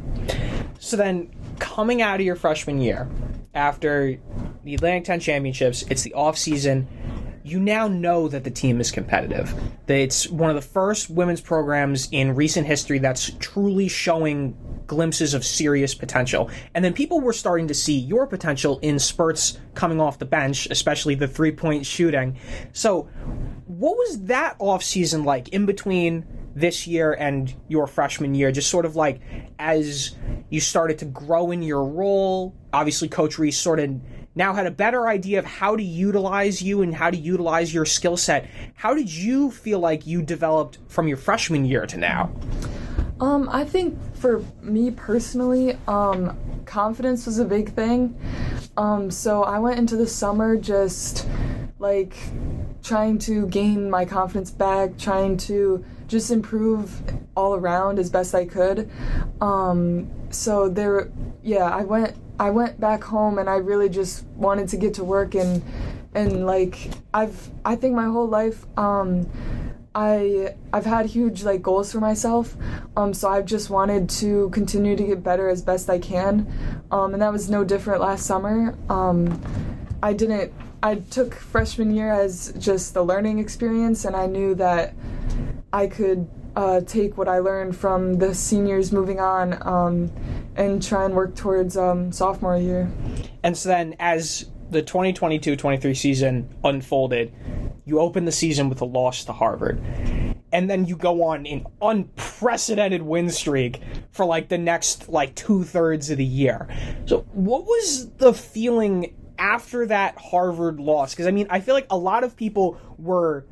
So 0.79 0.97
then, 0.97 1.31
coming 1.59 2.01
out 2.01 2.21
of 2.21 2.27
your 2.27 2.37
freshman 2.37 2.81
year, 2.81 3.09
after 3.55 4.19
the 4.65 4.75
Atlantic 4.75 5.05
10 5.05 5.21
championships, 5.21 5.85
it's 5.91 6.03
the 6.03 6.15
off 6.15 6.39
season. 6.39 6.87
You 7.45 7.59
now 7.59 7.89
know 7.89 8.29
that 8.29 8.45
the 8.45 8.51
team 8.51 8.81
is 8.81 8.93
competitive. 8.93 9.53
It's 9.89 10.29
one 10.29 10.49
of 10.49 10.57
the 10.57 10.63
first 10.63 11.11
women's 11.11 11.41
programs 11.41 12.09
in 12.13 12.37
recent 12.37 12.67
history 12.67 13.01
that's 13.01 13.33
truly 13.41 13.89
showing 13.89 14.57
glimpses 14.87 15.35
of 15.35 15.45
serious 15.45 15.95
potential. 15.95 16.51
And 16.75 16.85
then 16.85 16.93
people 16.93 17.21
were 17.21 17.33
starting 17.33 17.67
to 17.69 17.75
see 17.75 17.99
your 17.99 18.27
potential 18.27 18.79
in 18.81 18.99
spurts 18.99 19.59
coming 19.75 20.01
off 20.01 20.19
the 20.19 20.25
bench, 20.25 20.69
especially 20.71 21.17
the 21.17 21.27
three 21.27 21.53
point 21.53 21.85
shooting. 21.85 22.39
So, 22.73 23.09
what 23.67 23.97
was 23.97 24.25
that 24.25 24.55
off 24.59 24.85
season 24.85 25.25
like 25.25 25.49
in 25.49 25.67
between 25.67 26.27
this 26.55 26.87
year 26.87 27.15
and 27.15 27.53
your 27.69 27.87
freshman 27.87 28.35
year? 28.35 28.53
Just 28.53 28.71
sort 28.71 28.85
of 28.85 28.95
like 28.95 29.21
as 29.59 30.15
you 30.51 30.61
started 30.61 30.99
to 30.99 31.07
grow 31.07 31.51
in 31.51 31.63
your 31.63 31.85
role. 31.85 32.55
Obviously, 32.73 33.09
Coach 33.09 33.39
Reiss 33.39 33.59
sort 33.59 33.81
of 33.81 33.99
now 34.35 34.55
had 34.55 34.67
a 34.67 34.71
better 34.71 35.09
idea 35.09 35.39
of 35.39 35.45
how 35.45 35.77
to 35.77 35.83
utilize 35.83 36.63
you 36.63 36.83
and 36.83 36.95
how 36.95 37.11
to 37.11 37.17
utilize 37.17 37.73
your 37.73 37.85
skill 37.85 38.17
set. 38.17 38.49
How 38.75 38.95
did 38.95 39.13
you 39.13 39.51
feel 39.51 39.79
like 39.79 40.07
you 40.07 40.23
developed 40.23 40.79
from 40.89 41.09
your 41.09 41.17
freshman 41.17 41.65
year 41.65 41.87
to 41.87 41.97
now? 41.97 42.33
Um, 43.21 43.49
I 43.51 43.65
think 43.65 43.99
for 44.17 44.45
me 44.63 44.91
personally, 44.91 45.79
um, 45.87 46.37
confidence 46.65 47.27
was 47.27 47.39
a 47.39 47.45
big 47.45 47.73
thing. 47.75 48.19
Um, 48.77 49.11
so 49.11 49.45
I 49.45 49.59
went 49.59 49.79
into 49.79 49.97
the 49.97 50.07
summer 50.07 50.57
just 50.57 51.29
like 51.79 52.17
trying 52.83 53.19
to 53.19 53.47
gain 53.49 53.91
my 53.91 54.05
confidence 54.05 54.51
back, 54.51 54.97
trying 54.99 55.37
to 55.37 55.85
just 56.09 56.31
improve 56.31 57.01
all 57.37 57.55
around 57.55 57.99
as 57.99 58.11
best 58.11 58.35
I 58.35 58.45
could. 58.45 58.91
Um, 59.41 60.11
so 60.31 60.69
there, 60.69 61.11
yeah, 61.43 61.69
I 61.69 61.85
went 61.85 62.17
I 62.43 62.51
went 62.51 62.81
back 62.81 63.05
home 63.05 63.39
and 63.39 63.49
I 63.49 63.55
really 63.55 63.89
just 63.89 64.25
wanted 64.35 64.69
to 64.71 64.77
get 64.77 64.95
to 64.95 65.05
work 65.05 65.37
and 65.37 65.63
and 66.13 66.45
like 66.45 66.91
I've 67.15 67.49
I 67.65 67.77
think 67.77 67.95
my 67.95 68.07
whole 68.07 68.27
life 68.27 68.67
um, 68.77 69.31
I 69.95 70.57
I've 70.73 70.85
had 70.85 71.07
huge 71.07 71.45
like 71.45 71.63
goals 71.63 71.93
for 71.93 72.01
myself. 72.01 72.57
Um, 72.97 73.15
so 73.15 73.29
I've 73.29 73.45
just 73.45 73.71
wanted 73.71 74.11
to 74.23 74.51
continue 74.51 74.97
to 74.97 75.05
get 75.05 75.23
better 75.23 75.49
as 75.49 75.63
best 75.63 75.89
I 75.89 76.01
can. 76.01 76.53
Um, 76.91 77.13
and 77.13 77.23
that 77.23 77.31
was 77.31 77.49
no 77.49 77.63
different 77.63 78.01
last 78.01 78.27
summer. 78.27 78.77
Um, 78.89 79.41
I 80.03 80.13
didn't 80.13 80.53
I 80.83 80.97
took 80.97 81.35
freshman 81.37 81.95
year 81.95 82.13
as 82.13 82.53
just 82.59 82.93
the 82.93 83.05
learning 83.05 83.39
experience 83.39 84.05
and 84.05 84.17
I 84.17 84.27
knew 84.27 84.57
that 84.57 84.95
I 85.73 85.87
could 85.87 86.29
uh, 86.57 86.81
take 86.81 87.17
what 87.17 87.29
I 87.29 87.39
learned 87.39 87.77
from 87.77 88.15
the 88.15 88.35
seniors 88.35 88.93
moving 88.93 89.21
on 89.21 89.67
um, 89.67 90.13
and 90.57 90.83
try 90.83 91.05
and 91.05 91.15
work 91.15 91.35
towards 91.35 91.77
um, 91.77 92.13
sophomore 92.13 92.57
year. 92.57 92.91
And 93.43 93.57
so 93.57 93.69
then, 93.69 93.97
as 93.99 94.51
the 94.71 94.83
2022 94.83 95.57
23 95.57 95.95
season 95.95 96.55
unfolded, 96.65 97.33
you 97.85 98.01
opened 98.01 98.29
the 98.29 98.33
season 98.33 98.69
with 98.69 98.81
a 98.81 98.85
loss 98.85 99.25
to 99.25 99.33
Harvard. 99.33 99.81
and 100.53 100.69
then 100.69 100.85
you 100.85 100.97
go 100.97 101.25
on 101.25 101.47
an 101.47 101.67
unprecedented 101.81 103.03
win 103.03 103.31
streak 103.31 103.81
for 104.11 104.27
like 104.27 104.49
the 104.49 104.59
next 104.59 105.09
like 105.09 105.35
two 105.35 105.65
thirds 105.65 106.11
of 106.11 106.19
the 106.19 106.25
year. 106.25 106.69
So, 107.07 107.21
what 107.33 107.65
was 107.65 108.11
the 108.19 108.35
feeling 108.35 109.15
after 109.39 109.87
that 109.87 110.17
Harvard 110.19 110.79
loss? 110.79 111.13
Because 111.15 111.27
I 111.27 111.31
mean, 111.31 111.47
I 111.49 111.61
feel 111.61 111.75
like 111.75 111.87
a 111.91 111.97
lot 111.97 112.23
of 112.23 112.37
people 112.37 112.79
were 112.99 113.47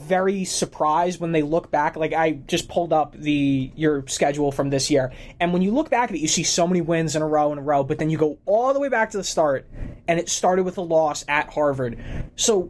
very 0.00 0.44
surprised 0.44 1.20
when 1.20 1.32
they 1.32 1.42
look 1.42 1.70
back. 1.70 1.96
Like 1.96 2.12
I 2.12 2.32
just 2.32 2.68
pulled 2.68 2.92
up 2.92 3.14
the 3.14 3.70
your 3.76 4.06
schedule 4.06 4.52
from 4.52 4.70
this 4.70 4.90
year, 4.90 5.12
and 5.38 5.52
when 5.52 5.62
you 5.62 5.72
look 5.72 5.90
back 5.90 6.10
at 6.10 6.16
it, 6.16 6.20
you 6.20 6.28
see 6.28 6.42
so 6.42 6.66
many 6.66 6.80
wins 6.80 7.14
in 7.16 7.22
a 7.22 7.26
row 7.28 7.52
in 7.52 7.58
a 7.58 7.62
row. 7.62 7.84
But 7.84 7.98
then 7.98 8.10
you 8.10 8.18
go 8.18 8.38
all 8.46 8.72
the 8.72 8.80
way 8.80 8.88
back 8.88 9.10
to 9.10 9.16
the 9.16 9.24
start, 9.24 9.68
and 10.08 10.18
it 10.18 10.28
started 10.28 10.64
with 10.64 10.78
a 10.78 10.82
loss 10.82 11.24
at 11.28 11.52
Harvard. 11.52 12.02
So, 12.36 12.62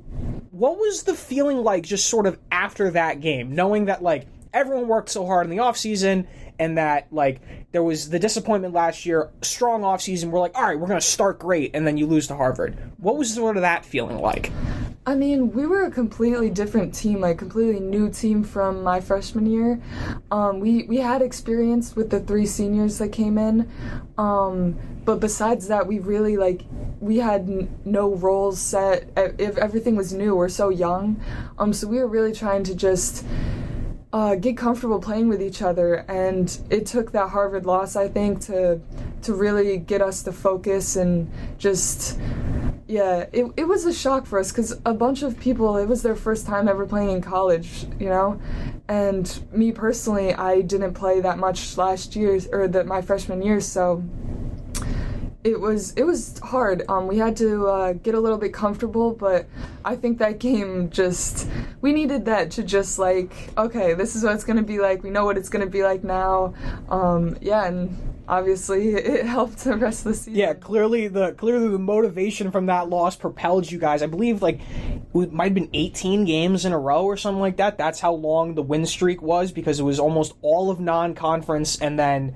what 0.51 0.77
was 0.77 1.05
the 1.05 1.15
feeling 1.15 1.59
like 1.59 1.85
just 1.85 2.09
sort 2.09 2.27
of 2.27 2.39
after 2.51 2.91
that 2.91 3.21
game, 3.21 3.55
knowing 3.55 3.87
that 3.87 4.03
like 4.03 4.27
everyone 4.53 4.89
worked 4.89 5.09
so 5.09 5.27
hard 5.27 5.47
in 5.47 5.51
the 5.51 5.63
offseason 5.63 6.27
and 6.61 6.77
that 6.79 7.09
like 7.11 7.41
there 7.73 7.83
was 7.83 8.11
the 8.11 8.19
disappointment 8.19 8.75
last 8.75 9.07
year, 9.07 9.31
strong 9.43 9.81
offseason, 9.81 10.31
we're 10.31 10.39
like, 10.39 10.57
all 10.57 10.63
right, 10.63 10.79
we're 10.79 10.87
gonna 10.87 11.01
start 11.01 11.41
great, 11.41 11.71
and 11.75 11.87
then 11.87 11.97
you 11.97 12.07
lose 12.07 12.29
to 12.29 12.37
Harvard. 12.37 12.77
What 12.99 13.17
was 13.17 13.35
sort 13.35 13.57
of 13.57 13.63
that 13.63 13.85
feeling 13.85 14.19
like? 14.19 14.53
I 15.07 15.15
mean, 15.15 15.53
we 15.53 15.67
were 15.67 15.87
a 15.87 15.91
completely 15.91 16.51
different 16.51 16.95
team, 16.95 17.21
like 17.21 17.39
completely 17.39 17.81
new 17.81 18.11
team 18.11 18.45
from 18.45 18.83
my 18.83 19.01
freshman 19.01 19.47
year. 19.47 19.81
Um, 20.31 20.61
we 20.61 20.85
we 20.85 20.99
had 20.99 21.23
experience 21.23 21.97
with 21.97 22.11
the 22.11 22.21
three 22.21 22.45
seniors 22.45 22.99
that 22.99 23.09
came 23.09 23.39
in, 23.39 23.69
um, 24.19 24.79
but 25.07 25.19
besides 25.19 25.69
that, 25.69 25.87
we 25.87 25.99
really 25.99 26.37
like 26.37 26.67
we 27.01 27.17
had 27.17 27.49
n- 27.49 27.75
no 27.87 28.15
roles 28.15 28.61
set. 28.61 29.09
If 29.17 29.57
everything 29.57 29.97
was 29.97 30.13
new, 30.13 30.37
we're 30.37 30.51
so 30.51 30.69
young, 30.69 31.19
um, 31.59 31.73
so 31.73 31.89
we 31.89 31.97
were 31.97 32.07
really 32.07 32.35
trying 32.35 32.65
to 32.65 32.75
just. 32.75 33.25
Uh, 34.13 34.35
get 34.35 34.57
comfortable 34.57 34.99
playing 34.99 35.29
with 35.29 35.41
each 35.41 35.63
other, 35.63 36.05
and 36.09 36.61
it 36.69 36.85
took 36.85 37.13
that 37.13 37.29
Harvard 37.31 37.65
loss, 37.65 37.95
I 37.95 38.09
think, 38.09 38.41
to 38.43 38.81
to 39.23 39.35
really 39.35 39.77
get 39.77 40.03
us 40.03 40.23
to 40.25 40.33
focus 40.33 40.97
and 40.97 41.31
just 41.59 42.19
yeah, 42.91 43.27
it, 43.33 43.47
it 43.57 43.69
was 43.69 43.87
a 43.87 43.93
shock 43.93 44.27
for 44.27 44.41
us 44.41 44.51
because 44.51 44.81
a 44.85 44.93
bunch 44.93 45.23
of 45.23 45.39
people, 45.39 45.77
it 45.77 45.87
was 45.87 46.03
their 46.03 46.17
first 46.17 46.45
time 46.45 46.69
ever 46.69 46.85
playing 46.85 47.11
in 47.11 47.21
college, 47.21 47.87
you 48.01 48.09
know? 48.09 48.41
And 48.89 49.41
me 49.53 49.71
personally, 49.71 50.35
I 50.35 50.63
didn't 50.63 50.95
play 50.95 51.21
that 51.21 51.39
much 51.39 51.77
last 51.77 52.17
year, 52.17 52.41
or 52.51 52.67
that 52.67 52.87
my 52.87 53.01
freshman 53.01 53.43
year, 53.43 53.61
so 53.61 54.03
it 55.43 55.59
was 55.59 55.93
it 55.95 56.05
was 56.05 56.39
hard. 56.41 56.83
Um, 56.89 57.07
we 57.07 57.17
had 57.17 57.37
to 57.39 57.67
uh, 57.67 57.93
get 57.95 58.15
a 58.15 58.21
little 58.21 58.37
bit 58.37 58.53
comfortable, 58.53 59.13
but 59.13 59.47
I 59.85 59.97
think 59.97 60.19
that 60.19 60.39
game 60.39 60.91
just 60.91 61.49
we 61.81 61.93
needed 61.93 62.27
that 62.27 62.51
to 62.53 62.63
just 62.63 62.99
like 62.99 63.51
okay, 63.57 63.95
this 63.95 64.15
is 64.15 64.23
what 64.23 64.35
it's 64.35 64.45
gonna 64.45 64.63
be 64.63 64.79
like. 64.79 65.03
We 65.03 65.11
know 65.11 65.25
what 65.25 65.39
it's 65.39 65.49
gonna 65.49 65.67
be 65.67 65.83
like 65.83 66.05
now. 66.05 66.55
Um, 66.91 67.39
yeah, 67.41 67.67
and 67.67 67.97
obviously 68.29 68.89
it 68.95 69.25
helped 69.25 69.59
the 69.59 69.77
rest 69.77 70.01
of 70.05 70.13
the 70.13 70.15
season. 70.15 70.35
Yeah, 70.35 70.53
clearly 70.53 71.09
the 71.09 71.33
clearly 71.33 71.69
the 71.69 71.79
motivation 71.79 72.51
from 72.51 72.67
that 72.67 72.91
loss 72.91 73.17
propelled 73.17 73.71
you 73.71 73.79
guys. 73.79 74.03
I 74.03 74.07
believe 74.07 74.43
like 74.43 74.61
it 75.15 75.33
might 75.33 75.45
have 75.45 75.55
been 75.55 75.71
18 75.73 76.27
games 76.27 76.67
in 76.67 76.73
a 76.73 76.79
row 76.79 77.05
or 77.05 77.17
something 77.17 77.41
like 77.41 77.57
that. 77.57 77.79
That's 77.79 78.01
how 78.01 78.13
long 78.13 78.55
the 78.55 78.63
win 78.63 78.85
streak 78.85 79.23
was 79.23 79.53
because 79.53 79.81
it 79.81 79.85
was 79.85 79.99
almost 79.99 80.35
all 80.43 80.71
of 80.71 80.81
non-conference 80.81 81.81
and 81.81 81.99
then 81.99 82.35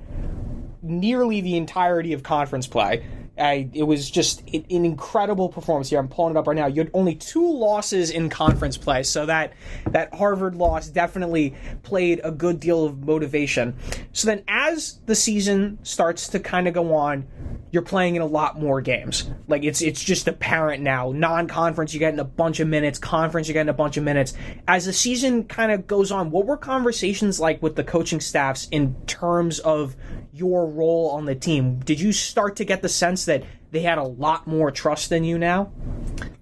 nearly 0.85 1.41
the 1.41 1.57
entirety 1.57 2.13
of 2.13 2.23
conference 2.23 2.67
play. 2.67 3.03
I, 3.37 3.69
it 3.73 3.83
was 3.83 4.09
just 4.09 4.41
an 4.53 4.65
incredible 4.69 5.49
performance 5.49 5.89
here. 5.89 5.99
I'm 5.99 6.07
pulling 6.07 6.35
it 6.35 6.37
up 6.37 6.47
right 6.47 6.55
now. 6.55 6.67
You 6.67 6.83
had 6.83 6.91
only 6.93 7.15
two 7.15 7.51
losses 7.51 8.09
in 8.09 8.29
conference 8.29 8.77
play, 8.77 9.03
so 9.03 9.25
that 9.25 9.53
that 9.87 10.13
Harvard 10.13 10.55
loss 10.55 10.87
definitely 10.87 11.55
played 11.83 12.21
a 12.23 12.31
good 12.31 12.59
deal 12.59 12.85
of 12.85 13.05
motivation. 13.05 13.75
So 14.13 14.27
then, 14.27 14.43
as 14.47 14.99
the 15.05 15.15
season 15.15 15.79
starts 15.83 16.29
to 16.29 16.39
kind 16.39 16.67
of 16.67 16.73
go 16.73 16.93
on, 16.95 17.27
you're 17.71 17.81
playing 17.81 18.15
in 18.15 18.21
a 18.21 18.25
lot 18.25 18.57
more 18.57 18.79
games. 18.79 19.29
Like 19.49 19.65
it's 19.65 19.81
it's 19.81 20.01
just 20.01 20.29
apparent 20.29 20.81
now. 20.81 21.11
Non-conference, 21.11 21.93
you're 21.93 21.99
getting 21.99 22.21
a 22.21 22.23
bunch 22.23 22.61
of 22.61 22.69
minutes. 22.69 22.99
Conference, 22.99 23.49
you're 23.49 23.53
getting 23.53 23.69
a 23.69 23.73
bunch 23.73 23.97
of 23.97 24.03
minutes. 24.03 24.33
As 24.65 24.85
the 24.85 24.93
season 24.93 25.43
kind 25.43 25.73
of 25.73 25.87
goes 25.87 26.09
on, 26.09 26.31
what 26.31 26.45
were 26.45 26.55
conversations 26.55 27.37
like 27.37 27.61
with 27.61 27.75
the 27.75 27.83
coaching 27.83 28.21
staffs 28.21 28.69
in 28.71 28.95
terms 29.07 29.59
of 29.59 29.97
your 30.31 30.67
role 30.67 31.09
on 31.11 31.25
the 31.25 31.35
team? 31.35 31.79
Did 31.79 31.99
you 31.99 32.13
start 32.13 32.55
to 32.57 32.65
get 32.65 32.81
the 32.81 32.87
sense 32.89 33.24
that 33.25 33.43
they 33.71 33.81
had 33.81 33.97
a 33.97 34.03
lot 34.03 34.47
more 34.47 34.71
trust 34.71 35.09
than 35.09 35.23
you 35.23 35.37
now? 35.37 35.71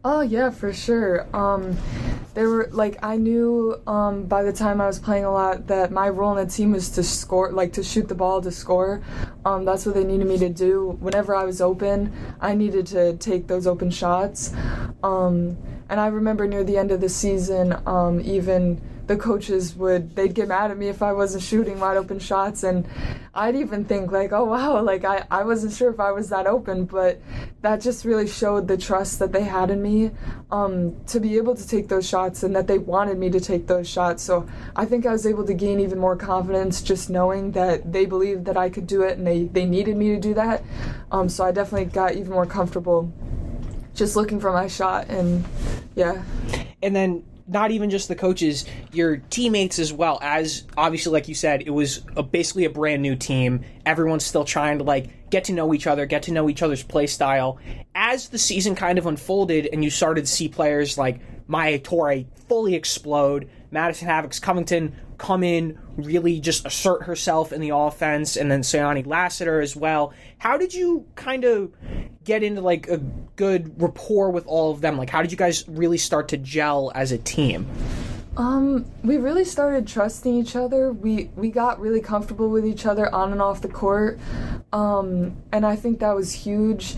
Oh 0.05 0.21
yeah, 0.21 0.49
for 0.49 0.73
sure. 0.73 1.27
Um, 1.35 1.77
they 2.33 2.45
were 2.45 2.67
like 2.71 3.03
I 3.03 3.17
knew 3.17 3.79
um, 3.87 4.23
by 4.23 4.43
the 4.43 4.51
time 4.51 4.81
I 4.81 4.87
was 4.87 4.99
playing 4.99 5.23
a 5.23 5.31
lot 5.31 5.67
that 5.67 5.91
my 5.91 6.09
role 6.09 6.37
in 6.37 6.45
the 6.45 6.51
team 6.51 6.73
was 6.73 6.89
to 6.91 7.03
score, 7.03 7.51
like 7.51 7.73
to 7.73 7.83
shoot 7.83 8.07
the 8.07 8.15
ball 8.15 8.41
to 8.41 8.51
score. 8.51 9.01
Um, 9.45 9.65
that's 9.65 9.85
what 9.85 9.95
they 9.95 10.03
needed 10.03 10.27
me 10.27 10.37
to 10.39 10.49
do. 10.49 10.97
Whenever 10.99 11.35
I 11.35 11.43
was 11.43 11.61
open, 11.61 12.11
I 12.41 12.55
needed 12.55 12.87
to 12.87 13.15
take 13.17 13.47
those 13.47 13.67
open 13.67 13.91
shots. 13.91 14.53
Um, 15.03 15.57
and 15.89 15.99
I 15.99 16.07
remember 16.07 16.47
near 16.47 16.63
the 16.63 16.77
end 16.77 16.91
of 16.91 17.01
the 17.01 17.09
season, 17.09 17.77
um, 17.85 18.19
even 18.21 18.81
the 19.05 19.17
coaches 19.17 19.75
would 19.75 20.15
they'd 20.15 20.33
get 20.33 20.47
mad 20.47 20.71
at 20.71 20.77
me 20.77 20.87
if 20.87 21.01
I 21.01 21.11
wasn't 21.13 21.43
shooting 21.43 21.79
wide 21.79 21.97
open 21.97 22.19
shots. 22.19 22.63
And 22.63 22.87
I'd 23.33 23.55
even 23.55 23.85
think 23.85 24.11
like 24.11 24.31
oh 24.31 24.45
wow 24.45 24.81
like 24.81 25.03
I, 25.03 25.25
I 25.29 25.43
wasn't 25.43 25.73
sure 25.73 25.89
if 25.89 25.99
I 25.99 26.11
was 26.11 26.29
that 26.29 26.47
open. 26.47 26.85
But 26.85 27.21
that 27.61 27.81
just 27.81 28.05
really 28.05 28.27
showed 28.27 28.67
the 28.67 28.77
trust 28.77 29.19
that 29.19 29.31
they 29.31 29.43
had 29.43 29.69
in 29.69 29.81
me 29.81 30.11
um, 30.51 30.95
to 31.07 31.19
be 31.19 31.37
able 31.37 31.55
to 31.55 31.67
take 31.67 31.87
those 31.87 32.07
shots 32.07 32.43
and 32.43 32.55
that 32.55 32.67
they 32.67 32.77
wanted 32.77 33.17
me 33.17 33.29
to 33.31 33.39
take 33.39 33.67
those 33.67 33.89
shots. 33.89 34.23
So 34.23 34.47
I 34.75 34.85
think 34.85 35.05
I 35.05 35.11
was 35.11 35.25
able 35.25 35.45
to 35.45 35.53
gain 35.53 35.79
even 35.79 35.99
more 35.99 36.15
confidence 36.15 36.81
just 36.81 37.09
knowing 37.09 37.51
that 37.53 37.91
they 37.91 38.05
believed 38.05 38.45
that 38.45 38.57
I 38.57 38.69
could 38.69 38.87
do 38.87 39.01
it 39.01 39.17
and 39.17 39.25
they, 39.25 39.45
they 39.45 39.65
needed 39.65 39.97
me 39.97 40.09
to 40.09 40.19
do 40.19 40.33
that. 40.33 40.63
Um, 41.11 41.29
so 41.29 41.43
I 41.43 41.51
definitely 41.51 41.85
got 41.85 42.15
even 42.15 42.31
more 42.31 42.45
comfortable 42.45 43.11
just 43.95 44.15
looking 44.15 44.39
for 44.39 44.51
my 44.51 44.67
shot. 44.67 45.09
And 45.09 45.45
yeah. 45.95 46.23
And 46.81 46.95
then 46.95 47.23
not 47.47 47.71
even 47.71 47.89
just 47.89 48.07
the 48.07 48.15
coaches, 48.15 48.65
your 48.91 49.17
teammates 49.17 49.79
as 49.79 49.91
well. 49.91 50.19
As 50.21 50.63
obviously, 50.77 51.11
like 51.11 51.27
you 51.27 51.35
said, 51.35 51.63
it 51.63 51.69
was 51.69 52.01
a, 52.15 52.23
basically 52.23 52.65
a 52.65 52.69
brand 52.69 53.01
new 53.01 53.15
team. 53.15 53.63
Everyone's 53.85 54.25
still 54.25 54.45
trying 54.45 54.77
to 54.77 54.83
like 54.83 55.29
get 55.29 55.45
to 55.45 55.53
know 55.53 55.73
each 55.73 55.87
other, 55.87 56.05
get 56.05 56.23
to 56.23 56.31
know 56.31 56.49
each 56.49 56.61
other's 56.61 56.83
play 56.83 57.07
style. 57.07 57.59
As 57.95 58.29
the 58.29 58.37
season 58.37 58.75
kind 58.75 58.97
of 58.97 59.05
unfolded, 59.05 59.67
and 59.71 59.83
you 59.83 59.89
started 59.89 60.25
to 60.25 60.31
see 60.31 60.47
players 60.47 60.97
like 60.97 61.19
Maye 61.47 61.79
Toure 61.79 62.25
fully 62.47 62.75
explode, 62.75 63.49
Madison 63.71 64.07
Hattix-Covington 64.07 64.95
come 65.17 65.43
in, 65.43 65.77
really 65.97 66.39
just 66.39 66.65
assert 66.65 67.03
herself 67.03 67.51
in 67.51 67.61
the 67.61 67.69
offense, 67.69 68.35
and 68.35 68.51
then 68.51 68.61
Sayawni 68.61 69.05
Lassiter 69.05 69.61
as 69.61 69.75
well. 69.75 70.13
How 70.37 70.57
did 70.57 70.73
you 70.73 71.05
kind 71.15 71.43
of 71.43 71.71
get 72.23 72.43
into 72.43 72.61
like 72.61 72.87
a 72.87 72.97
good 73.35 73.81
rapport 73.81 74.29
with 74.29 74.45
all 74.47 74.71
of 74.71 74.81
them? 74.81 74.97
Like, 74.97 75.09
how 75.09 75.21
did 75.21 75.31
you 75.31 75.37
guys 75.37 75.67
really 75.67 75.97
start 75.97 76.27
to 76.29 76.37
gel 76.37 76.91
as 76.95 77.11
a 77.11 77.17
team? 77.17 77.67
Um, 78.35 78.85
we 79.03 79.17
really 79.17 79.45
started 79.45 79.87
trusting 79.87 80.33
each 80.33 80.55
other. 80.55 80.91
We 80.91 81.29
we 81.35 81.51
got 81.51 81.79
really 81.79 82.01
comfortable 82.01 82.49
with 82.49 82.65
each 82.65 82.85
other 82.85 83.13
on 83.13 83.31
and 83.31 83.41
off 83.41 83.61
the 83.61 83.67
court. 83.67 84.19
Um, 84.71 85.35
and 85.51 85.65
I 85.65 85.75
think 85.75 85.99
that 85.99 86.15
was 86.15 86.33
huge. 86.33 86.95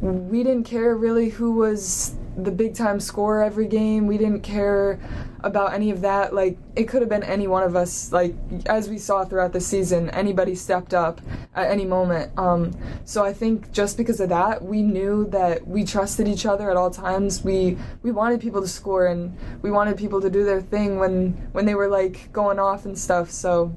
We 0.00 0.44
didn't 0.44 0.64
care 0.64 0.94
really 0.94 1.30
who 1.30 1.52
was 1.52 2.15
the 2.36 2.50
big 2.50 2.74
time 2.74 3.00
score 3.00 3.42
every 3.42 3.66
game. 3.66 4.06
We 4.06 4.18
didn't 4.18 4.42
care 4.42 5.00
about 5.40 5.72
any 5.72 5.90
of 5.90 6.00
that. 6.02 6.34
Like 6.34 6.58
it 6.74 6.84
could 6.84 7.02
have 7.02 7.08
been 7.08 7.22
any 7.22 7.46
one 7.46 7.62
of 7.62 7.76
us. 7.76 8.12
Like 8.12 8.34
as 8.66 8.88
we 8.88 8.98
saw 8.98 9.24
throughout 9.24 9.52
the 9.52 9.60
season, 9.60 10.10
anybody 10.10 10.54
stepped 10.54 10.92
up 10.92 11.20
at 11.54 11.70
any 11.70 11.84
moment. 11.84 12.36
Um, 12.38 12.76
so 13.04 13.24
I 13.24 13.32
think 13.32 13.72
just 13.72 13.96
because 13.96 14.20
of 14.20 14.28
that, 14.28 14.62
we 14.62 14.82
knew 14.82 15.26
that 15.28 15.66
we 15.66 15.84
trusted 15.84 16.28
each 16.28 16.46
other 16.46 16.70
at 16.70 16.76
all 16.76 16.90
times. 16.90 17.42
We 17.42 17.78
we 18.02 18.12
wanted 18.12 18.40
people 18.40 18.60
to 18.60 18.68
score 18.68 19.06
and 19.06 19.36
we 19.62 19.70
wanted 19.70 19.96
people 19.96 20.20
to 20.20 20.30
do 20.30 20.44
their 20.44 20.60
thing 20.60 20.98
when 20.98 21.32
when 21.52 21.64
they 21.64 21.74
were 21.74 21.88
like 21.88 22.32
going 22.32 22.58
off 22.58 22.84
and 22.84 22.98
stuff. 22.98 23.30
So 23.30 23.74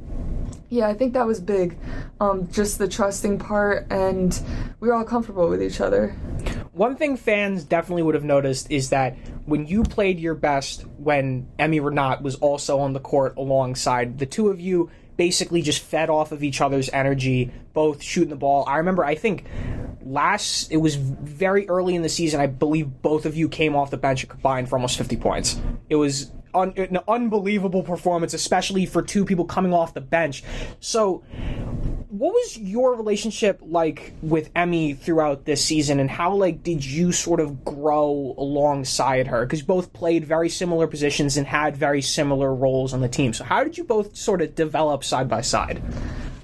yeah, 0.70 0.88
I 0.88 0.94
think 0.94 1.14
that 1.14 1.26
was 1.26 1.40
big. 1.40 1.78
Um, 2.20 2.48
just 2.52 2.78
the 2.78 2.88
trusting 2.88 3.40
part, 3.40 3.88
and 3.90 4.40
we 4.80 4.88
were 4.88 4.94
all 4.94 5.04
comfortable 5.04 5.50
with 5.50 5.64
each 5.64 5.82
other. 5.82 6.16
One 6.74 6.96
thing 6.96 7.18
fans 7.18 7.64
definitely 7.64 8.04
would 8.04 8.16
have 8.16 8.24
noticed 8.24 8.72
is 8.72 8.90
that 8.90 9.18
when 9.46 9.66
you 9.66 9.84
played 9.84 10.20
your 10.20 10.36
best, 10.36 10.86
when 10.98 11.48
Emmy 11.58 11.80
Renat 11.80 12.22
was 12.22 12.36
also 12.36 12.80
on 12.80 12.94
the 12.94 13.00
court 13.00 13.36
alongside, 13.38 14.20
the 14.20 14.26
two 14.26 14.50
of 14.50 14.60
you 14.60 14.90
basically 15.18 15.62
just 15.62 15.82
fed 15.82 16.10
off 16.10 16.32
of 16.32 16.44
each 16.44 16.62
other's 16.62 16.90
energy, 16.92 17.52
both 17.74 18.02
shooting 18.02 18.30
the 18.30 18.36
ball. 18.36 18.64
I 18.68 18.78
remember, 18.78 19.04
I 19.04 19.16
think 19.16 19.46
last, 20.02 20.72
it 20.72 20.78
was 20.78 20.96
very 20.96 21.68
early 21.68 21.96
in 21.96 22.04
the 22.04 22.10
season, 22.10 22.40
I 22.40 22.48
believe 22.48 23.02
both 23.02 23.26
of 23.26 23.36
you 23.36 23.50
came 23.50 23.76
off 23.76 23.92
the 23.92 23.98
bench 23.98 24.24
and 24.24 24.30
combined 24.30 24.70
for 24.70 24.78
almost 24.78 24.98
50 24.98 25.18
points. 25.18 25.60
It 25.90 25.96
was 25.96 26.32
un- 26.54 26.74
an 26.78 27.00
unbelievable 27.08 27.84
performance, 27.84 28.34
especially 28.34 28.86
for 28.86 29.02
two 29.02 29.26
people 29.26 29.46
coming 29.46 29.74
off 29.74 29.94
the 29.94 30.02
bench. 30.02 30.44
So, 30.80 31.24
what 32.10 32.34
was 32.34 32.58
your 32.58 32.96
relationship 32.96 33.60
like 33.62 34.14
with 34.24 34.50
Emmy 34.56 34.94
throughout 34.94 35.46
this 35.46 35.64
season, 35.64 36.00
and 36.00 36.10
how 36.10 36.34
like 36.34 36.64
did 36.64 36.84
you 36.84 37.12
sort 37.12 37.40
of 37.40 37.64
grow 37.64 38.34
alongside 38.38 39.28
her? 39.28 39.46
Because 39.46 39.62
both 39.62 39.94
played 39.94 40.26
very 40.26 40.50
similar 40.50 40.88
positions 40.88 41.38
and 41.38 41.46
had 41.46 41.78
very 41.78 42.02
similar 42.02 42.54
roles 42.54 42.94
on 42.94 43.02
the 43.02 43.08
team. 43.08 43.34
So 43.34 43.44
how 43.44 43.64
did 43.64 43.78
you 43.78 43.84
both 43.84 44.16
sort 44.16 44.42
of 44.42 44.56
develop 44.56 45.04
side 45.04 45.30
by 45.30 45.42
side? 45.42 45.82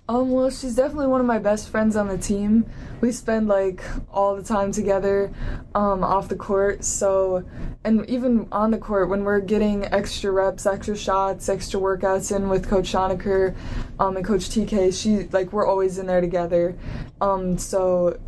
Um, 0.07 0.29
well, 0.29 0.51
she's 0.51 0.75
definitely 0.75 1.07
one 1.07 1.19
of 1.19 1.25
my 1.25 1.39
best 1.39 1.69
friends 1.69 1.95
on 1.95 2.07
the 2.07 2.17
team. 2.17 2.69
We 3.01 3.11
spend 3.11 3.47
like 3.47 3.83
all 4.11 4.35
the 4.35 4.43
time 4.43 4.71
together 4.71 5.31
um, 5.73 6.03
off 6.03 6.27
the 6.27 6.35
court. 6.35 6.83
So, 6.83 7.43
and 7.83 8.09
even 8.09 8.47
on 8.51 8.71
the 8.71 8.77
court, 8.77 9.09
when 9.09 9.23
we're 9.23 9.41
getting 9.41 9.85
extra 9.85 10.31
reps, 10.31 10.65
extra 10.65 10.95
shots, 10.95 11.49
extra 11.49 11.79
workouts 11.79 12.35
in 12.35 12.49
with 12.49 12.67
Coach 12.67 12.91
Schoeneker 12.91 13.55
um, 13.99 14.17
and 14.17 14.25
Coach 14.25 14.49
TK, 14.49 14.93
she 14.99 15.27
like 15.29 15.51
we're 15.53 15.67
always 15.67 15.97
in 15.97 16.07
there 16.07 16.21
together. 16.21 16.77
Um, 17.21 17.57
so, 17.57 18.19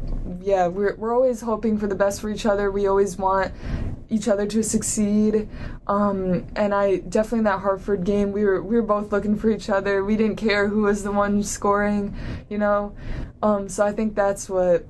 yeah, 0.41 0.67
we're 0.67 0.95
we're 0.95 1.13
always 1.13 1.41
hoping 1.41 1.77
for 1.77 1.87
the 1.87 1.95
best 1.95 2.21
for 2.21 2.29
each 2.29 2.45
other. 2.45 2.71
We 2.71 2.87
always 2.87 3.17
want 3.17 3.53
each 4.09 4.27
other 4.27 4.45
to 4.47 4.63
succeed. 4.63 5.49
Um, 5.87 6.47
and 6.55 6.73
I 6.73 6.97
definitely 6.97 7.39
in 7.39 7.43
that 7.45 7.59
Hartford 7.59 8.03
game, 8.03 8.31
we 8.31 8.43
were 8.43 8.61
we 8.61 8.75
were 8.75 8.81
both 8.81 9.11
looking 9.11 9.35
for 9.35 9.49
each 9.49 9.69
other. 9.69 10.03
We 10.03 10.15
didn't 10.15 10.37
care 10.37 10.67
who 10.67 10.83
was 10.83 11.03
the 11.03 11.11
one 11.11 11.43
scoring, 11.43 12.15
you 12.49 12.57
know. 12.57 12.95
Um, 13.41 13.69
so 13.69 13.85
I 13.85 13.91
think 13.91 14.15
that's 14.15 14.49
what. 14.49 14.56
But 14.57 14.87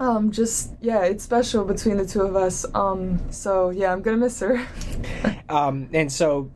um, 0.00 0.32
just 0.32 0.74
yeah, 0.82 1.04
it's 1.04 1.24
special 1.24 1.64
between 1.64 1.96
the 1.96 2.04
two 2.04 2.20
of 2.20 2.36
us. 2.36 2.66
Um, 2.74 3.22
so 3.32 3.70
yeah, 3.70 3.90
I'm 3.90 4.02
gonna 4.02 4.18
miss 4.18 4.38
her. 4.40 4.62
um, 5.48 5.88
and 5.94 6.12
so, 6.12 6.50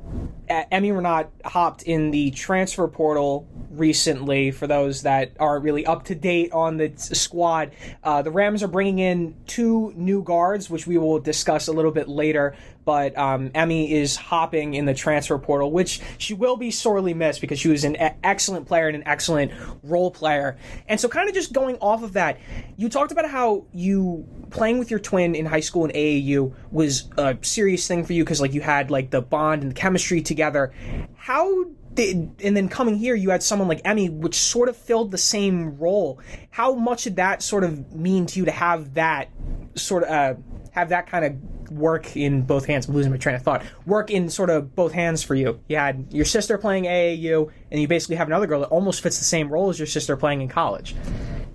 Emmy 0.47 0.91
Renat 0.91 1.29
hopped 1.47 1.85
in 1.85 2.11
the 2.11 2.31
transfer 2.33 2.87
portal 2.89 3.49
recently. 3.71 4.51
For 4.51 4.67
those 4.67 5.01
that 5.05 5.33
aren't 5.41 5.65
really 5.65 5.87
up 5.87 6.05
to 6.05 6.15
date 6.15 6.53
on 6.53 6.77
the 6.77 6.93
squad, 6.99 7.71
uh, 8.05 8.21
the 8.21 8.31
Rams 8.31 8.63
are 8.63 8.69
bringing 8.69 8.99
in 8.99 9.35
two 9.47 9.95
new 9.97 10.23
guards, 10.23 10.69
which 10.69 10.87
we 10.87 10.99
will 10.99 11.21
discuss 11.21 11.69
a 11.69 11.73
little 11.73 11.91
bit 11.91 12.07
later. 12.07 12.55
But 12.87 13.19
um, 13.19 13.51
Emmy 13.53 13.93
is 13.93 14.17
hopping 14.17 14.75
in 14.75 14.87
the 14.87 14.95
transfer 14.95 15.37
portal, 15.39 15.73
which 15.73 16.01
she 16.19 16.33
will 16.33 16.57
be 16.57 16.71
sorely 16.71 17.13
missed 17.13 17.41
because 17.41 17.59
she 17.59 17.69
was 17.69 17.85
an 17.85 17.97
excellent 18.23 18.67
player 18.67 18.87
and 18.87 18.97
an 18.97 19.03
excellent 19.07 19.51
role 19.83 20.11
player. 20.11 20.57
And 20.89 20.99
so, 20.99 21.09
kind 21.09 21.29
of 21.29 21.35
just 21.35 21.53
going 21.53 21.77
off 21.81 22.05
of 22.05 22.15
that, 22.15 22.39
you 22.77 22.89
talked 22.89 23.11
about 23.11 23.29
how 23.29 23.67
you 23.73 24.25
playing 24.51 24.79
with 24.79 24.91
your 24.91 25.01
twin 25.01 25.35
in 25.35 25.47
high 25.47 25.61
school 25.61 25.85
and 25.85 25.93
AAU 25.93 26.55
was 26.71 27.11
a 27.19 27.37
serious 27.43 27.89
thing 27.89 28.05
for 28.05 28.13
you 28.13 28.23
because 28.23 28.41
like 28.41 28.55
you 28.55 28.61
had 28.61 28.89
like 28.91 29.11
the 29.11 29.21
bond 29.21 29.63
and 29.63 29.73
the 29.73 29.75
chemistry 29.75 30.23
together. 30.23 30.73
How 31.17 31.67
did, 31.97 32.31
and 32.45 32.57
then 32.57 32.69
coming 32.69 32.97
here, 32.97 33.17
you 33.17 33.31
had 33.31 33.43
someone 33.43 33.67
like 33.67 33.81
Emmy, 33.85 34.09
which 34.09 34.37
sort 34.37 34.69
of 34.69 34.77
filled 34.77 35.11
the 35.11 35.19
same 35.19 35.77
role. 35.79 36.21
How 36.51 36.75
much 36.75 37.05
did 37.05 37.17
that 37.17 37.43
sort 37.43 37.65
of 37.65 37.93
mean 37.93 38.27
to 38.27 38.39
you 38.39 38.45
to 38.45 38.53
have 38.53 38.95
that 38.95 39.31
sort 39.75 40.05
of 40.05 40.11
uh, 40.11 40.35
have 40.71 40.91
that 40.91 41.09
kind 41.09 41.25
of 41.25 41.35
work 41.71 42.17
in 42.17 42.43
both 42.43 42.67
hands? 42.67 42.89
I'm 42.89 42.95
losing 42.95 43.13
my 43.13 43.19
train 43.19 43.35
of 43.35 43.43
thought. 43.43 43.63
Work 43.87 44.11
in 44.11 44.29
sort 44.29 44.51
of 44.51 44.75
both 44.75 44.93
hands 44.93 45.23
for 45.23 45.35
you. 45.35 45.61
You 45.69 45.77
had 45.77 46.07
your 46.13 46.25
sister 46.25 46.59
playing 46.59 46.85
AAU, 46.85 47.51
and 47.71 47.81
you 47.81 47.89
basically 47.89 48.17
have 48.17 48.29
another 48.29 48.47
girl 48.47 48.61
that 48.61 48.69
almost 48.69 49.03
fits 49.03 49.19
the 49.19 49.25
same 49.25 49.49
role 49.49 49.69
as 49.69 49.79
your 49.79 49.87
sister 49.87 50.17
playing 50.17 50.43
in 50.43 50.49
college. 50.49 50.95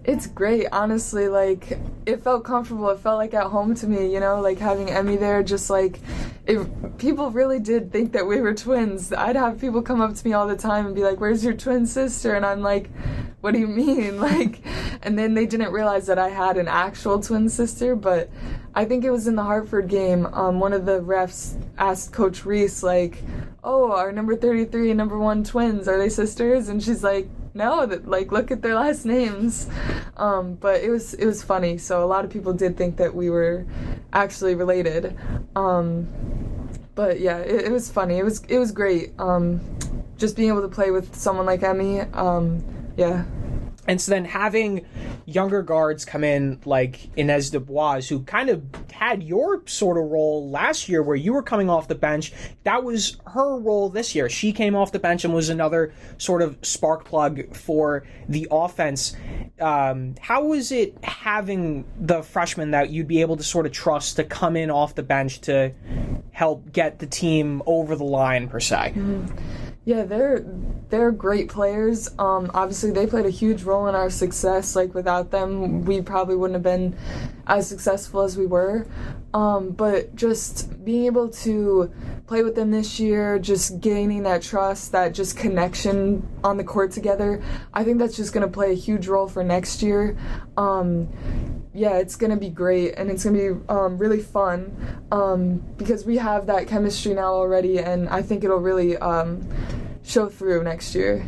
It's 0.04 0.26
great, 0.26 0.68
honestly. 0.72 1.28
Like, 1.28 1.78
it 2.08 2.24
felt 2.24 2.44
comfortable. 2.44 2.90
It 2.90 3.00
felt 3.00 3.18
like 3.18 3.34
at 3.36 3.48
home 3.48 3.76
to 3.76 3.88
me, 3.88 4.12
you 4.12 4.20
know, 4.20 4.42
like 4.42 4.58
having 4.58 4.90
Emmy 4.90 5.16
there, 5.16 5.44
just 5.44 5.70
like, 5.70 6.00
if 6.48 6.68
people 6.98 7.30
really 7.30 7.60
did 7.60 7.92
think 7.92 8.14
that 8.14 8.26
we 8.26 8.42
were 8.42 8.54
twins. 8.54 9.14
I'd 9.14 9.36
have 9.36 9.62
people 9.62 9.82
come 9.84 10.02
up 10.02 10.16
to 10.16 10.28
me 10.28 10.34
all 10.34 10.48
the 10.48 10.56
time 10.56 10.88
and 10.88 10.96
be 10.96 11.04
like, 11.04 11.20
Where's 11.20 11.44
your 11.44 11.54
twin 11.54 11.86
sister? 11.86 12.34
And 12.34 12.46
I'm 12.46 12.62
like, 12.62 12.90
What 13.42 13.52
do 13.52 13.60
you 13.60 13.68
mean? 13.68 14.20
Like, 14.32 14.62
and 15.04 15.18
then 15.18 15.34
they 15.36 15.46
didn't 15.46 15.72
realize 15.72 16.08
that 16.08 16.18
I 16.18 16.30
had 16.30 16.58
an 16.58 16.68
actual 16.68 17.20
twin 17.20 17.50
sister, 17.50 17.96
but 17.96 18.30
I 18.74 18.86
think 18.86 19.04
it 19.04 19.12
was 19.12 19.28
in 19.28 19.36
the 19.36 19.44
Hartford 19.44 19.88
game. 19.88 20.26
Um, 20.28 20.60
one 20.60 20.74
of 20.74 20.86
the 20.86 21.00
refs 21.00 21.62
asked 21.78 22.12
Coach 22.12 22.44
Reiss, 22.46 22.82
like, 22.82 23.18
Oh, 23.64 23.92
our 23.92 24.12
number 24.12 24.36
33 24.36 24.90
and 24.92 24.98
number 24.98 25.20
one 25.20 25.44
twins, 25.44 25.88
are 25.88 26.00
they 26.00 26.10
sisters? 26.10 26.70
And 26.70 26.82
she's 26.82 27.04
like, 27.04 27.30
no 27.54 27.86
that 27.86 28.08
like 28.08 28.32
look 28.32 28.52
at 28.52 28.62
their 28.62 28.76
last 28.76 29.06
names. 29.06 29.70
Um, 30.18 30.56
but 30.56 30.82
it 30.82 30.90
was 30.90 31.14
it 31.16 31.26
was 31.26 31.44
funny. 31.44 31.78
So 31.78 32.04
a 32.04 32.08
lot 32.08 32.26
of 32.26 32.32
people 32.32 32.54
did 32.54 32.78
think 32.78 32.98
that 32.98 33.14
we 33.14 33.30
were 33.30 33.66
actually 34.14 34.56
related. 34.56 35.18
Um, 35.56 36.08
but 36.96 37.20
yeah 37.20 37.38
it, 37.40 37.66
it, 37.66 37.72
was 37.72 37.90
funny. 37.90 38.18
It 38.18 38.24
was 38.24 38.44
it 38.46 38.60
was 38.60 38.72
great. 38.72 39.14
Um, 39.20 39.62
just 40.18 40.36
being 40.36 40.50
able 40.50 40.62
to 40.62 40.68
play 40.68 40.92
with 40.92 41.16
someone 41.16 41.48
like 41.48 41.64
emmy 41.64 42.02
um, 42.02 42.64
yeah 42.96 43.26
and 43.91 43.99
so 43.99 44.13
then 44.13 44.23
having 44.23 44.86
younger 45.25 45.62
guards 45.62 46.06
come 46.06 46.23
in 46.23 46.62
like 46.63 47.10
Inez 47.17 47.49
Dubois, 47.49 48.08
who 48.08 48.23
kind 48.23 48.47
of 48.47 48.63
had 48.89 49.21
your 49.21 49.67
sort 49.67 49.97
of 49.97 50.06
role 50.06 50.49
last 50.49 50.88
year 50.88 51.04
where 51.04 51.17
you 51.17 51.34
were 51.34 51.43
coming 51.43 51.69
off 51.69 51.89
the 51.89 51.95
bench, 51.95 52.32
that 52.63 52.86
was 52.86 53.17
her 53.27 53.60
role 53.60 53.89
this 53.89 54.15
year. 54.15 54.30
She 54.30 54.54
came 54.54 54.77
off 54.77 54.93
the 54.93 54.99
bench 54.99 55.25
and 55.25 55.34
was 55.34 55.49
another 55.49 55.93
sort 56.17 56.41
of 56.41 56.58
spark 56.62 57.04
plug 57.04 57.54
for 57.54 58.06
the 58.30 58.47
offense. 58.49 59.13
Um, 59.60 60.15
how 60.21 60.45
was 60.45 60.71
it 60.71 60.97
having 61.04 61.84
the 61.99 62.23
freshman 62.23 62.71
that 62.71 62.91
you'd 62.91 63.10
be 63.10 63.19
able 63.19 63.36
to 63.36 63.43
sort 63.43 63.65
of 63.65 63.73
trust 63.73 64.15
to 64.15 64.23
come 64.23 64.56
in 64.56 64.71
off 64.71 64.95
the 64.95 65.04
bench 65.04 65.41
to 65.41 65.73
help 66.32 66.71
get 66.71 66.99
the 66.99 67.08
team 67.08 67.62
over 67.65 67.97
the 67.97 68.06
line, 68.06 68.47
per 68.47 68.62
se? 68.62 68.93
Mm-hmm. 68.95 69.70
Yeah, 69.84 70.04
they're 70.04 70.46
they're 70.89 71.12
great 71.12 71.50
players. 71.50 72.08
Um, 72.20 72.52
obviously, 72.54 72.91
they 72.91 73.08
played 73.08 73.26
a 73.26 73.32
huge 73.32 73.63
role 73.63 73.88
in 73.88 73.96
our 73.96 74.12
success. 74.12 74.76
Like 74.76 74.94
without 74.94 75.32
them, 75.32 75.86
we 75.86 76.02
probably 76.02 76.36
wouldn't 76.36 76.54
have 76.54 76.63
been 76.63 76.96
as 77.48 77.67
successful 77.67 78.22
as 78.22 78.38
we 78.38 78.46
were. 78.46 78.86
Um, 79.34 79.72
but 79.72 80.15
just 80.15 80.86
being 80.86 81.06
able 81.06 81.30
to 81.30 81.91
play 82.28 82.44
with 82.44 82.54
them 82.54 82.70
this 82.70 83.00
year, 83.00 83.39
just 83.39 83.80
gaining 83.80 84.22
that 84.24 84.44
trust, 84.44 84.91
that 84.91 85.15
just 85.15 85.36
connection 85.36 86.28
on 86.44 86.58
the 86.58 86.63
court 86.63 86.91
together, 86.91 87.41
I 87.74 87.84
think 87.84 87.98
that's 87.98 88.15
just 88.15 88.34
going 88.34 88.46
to 88.46 88.52
play 88.54 88.72
a 88.72 88.76
huge 88.76 89.08
role 89.08 89.28
for 89.28 89.44
next 89.44 89.82
year. 89.82 90.15
Um, 90.58 91.10
yeah, 91.73 91.97
it's 91.97 92.15
gonna 92.15 92.38
be 92.38 92.49
great 92.49 92.95
and 92.95 93.10
it's 93.10 93.23
gonna 93.23 93.38
be 93.38 93.60
um, 93.69 93.97
really 93.97 94.21
fun 94.21 94.75
um, 95.12 95.63
because 95.77 96.05
we 96.05 96.17
have 96.17 96.47
that 96.47 96.67
chemistry 96.67 97.13
now 97.13 97.34
already, 97.34 97.79
and 97.79 98.10
I 98.10 98.21
think 98.21 98.43
it'll 98.43 98.57
really 98.57 98.97
um, 98.97 99.47
show 100.03 100.27
through 100.27 100.63
next 100.63 100.93
year. 100.95 101.25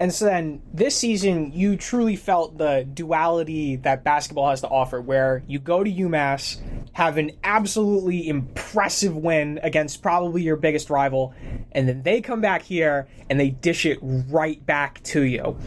And 0.00 0.14
so 0.14 0.24
then 0.24 0.62
this 0.72 0.96
season, 0.96 1.52
you 1.52 1.76
truly 1.76 2.16
felt 2.16 2.56
the 2.56 2.88
duality 2.94 3.76
that 3.76 4.02
basketball 4.02 4.48
has 4.48 4.62
to 4.62 4.68
offer, 4.68 4.98
where 4.98 5.44
you 5.46 5.58
go 5.58 5.84
to 5.84 5.92
UMass, 5.92 6.58
have 6.94 7.18
an 7.18 7.32
absolutely 7.44 8.26
impressive 8.26 9.14
win 9.14 9.60
against 9.62 10.02
probably 10.02 10.42
your 10.42 10.56
biggest 10.56 10.88
rival, 10.88 11.34
and 11.72 11.86
then 11.86 12.02
they 12.02 12.22
come 12.22 12.40
back 12.40 12.62
here 12.62 13.08
and 13.28 13.38
they 13.38 13.50
dish 13.50 13.84
it 13.84 13.98
right 14.00 14.64
back 14.64 15.02
to 15.02 15.22
you. 15.22 15.58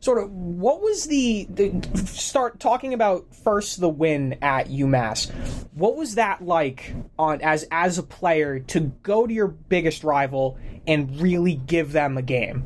Sort 0.00 0.22
of, 0.22 0.30
what 0.30 0.80
was 0.80 1.04
the, 1.04 1.46
the 1.50 1.82
start 2.06 2.60
talking 2.60 2.94
about 2.94 3.34
first 3.34 3.80
the 3.80 3.88
win 3.88 4.38
at 4.40 4.68
UMass? 4.68 5.30
What 5.74 5.94
was 5.94 6.14
that 6.14 6.42
like 6.42 6.94
on 7.18 7.42
as 7.42 7.66
as 7.70 7.98
a 7.98 8.02
player 8.02 8.60
to 8.60 8.80
go 8.80 9.26
to 9.26 9.32
your 9.32 9.48
biggest 9.48 10.04
rival 10.04 10.58
and 10.86 11.20
really 11.20 11.54
give 11.54 11.92
them 11.92 12.16
a 12.16 12.22
game? 12.22 12.64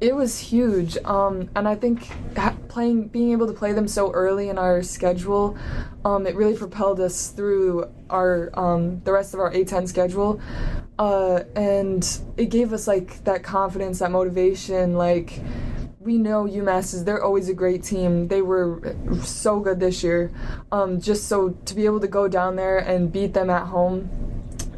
It 0.00 0.14
was 0.14 0.38
huge, 0.38 0.96
um, 0.98 1.50
and 1.56 1.66
I 1.66 1.74
think 1.74 2.08
playing, 2.68 3.08
being 3.08 3.32
able 3.32 3.48
to 3.48 3.52
play 3.52 3.72
them 3.72 3.88
so 3.88 4.12
early 4.12 4.48
in 4.48 4.56
our 4.56 4.80
schedule, 4.80 5.58
um, 6.04 6.24
it 6.24 6.36
really 6.36 6.56
propelled 6.56 7.00
us 7.00 7.30
through 7.30 7.90
our 8.08 8.50
um, 8.54 9.00
the 9.02 9.10
rest 9.10 9.34
of 9.34 9.40
our 9.40 9.52
A10 9.52 9.88
schedule, 9.88 10.40
uh, 11.00 11.40
and 11.56 12.20
it 12.36 12.46
gave 12.46 12.72
us 12.72 12.86
like 12.86 13.24
that 13.24 13.42
confidence, 13.42 13.98
that 13.98 14.12
motivation. 14.12 14.94
Like 14.94 15.40
we 15.98 16.16
know 16.16 16.44
UMass 16.44 16.94
is 16.94 17.04
they're 17.04 17.24
always 17.24 17.48
a 17.48 17.54
great 17.54 17.82
team. 17.82 18.28
They 18.28 18.40
were 18.40 18.94
so 19.24 19.58
good 19.58 19.80
this 19.80 20.04
year. 20.04 20.30
Um, 20.70 21.00
just 21.00 21.26
so 21.26 21.50
to 21.64 21.74
be 21.74 21.86
able 21.86 21.98
to 22.00 22.08
go 22.08 22.28
down 22.28 22.54
there 22.54 22.78
and 22.78 23.12
beat 23.12 23.34
them 23.34 23.50
at 23.50 23.66
home 23.66 24.27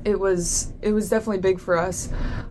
it 0.05 0.19
was 0.19 0.73
it 0.83 0.93
was 0.93 1.09
definitely 1.09 1.39
big 1.39 1.61
for 1.61 1.77
us. 1.77 2.09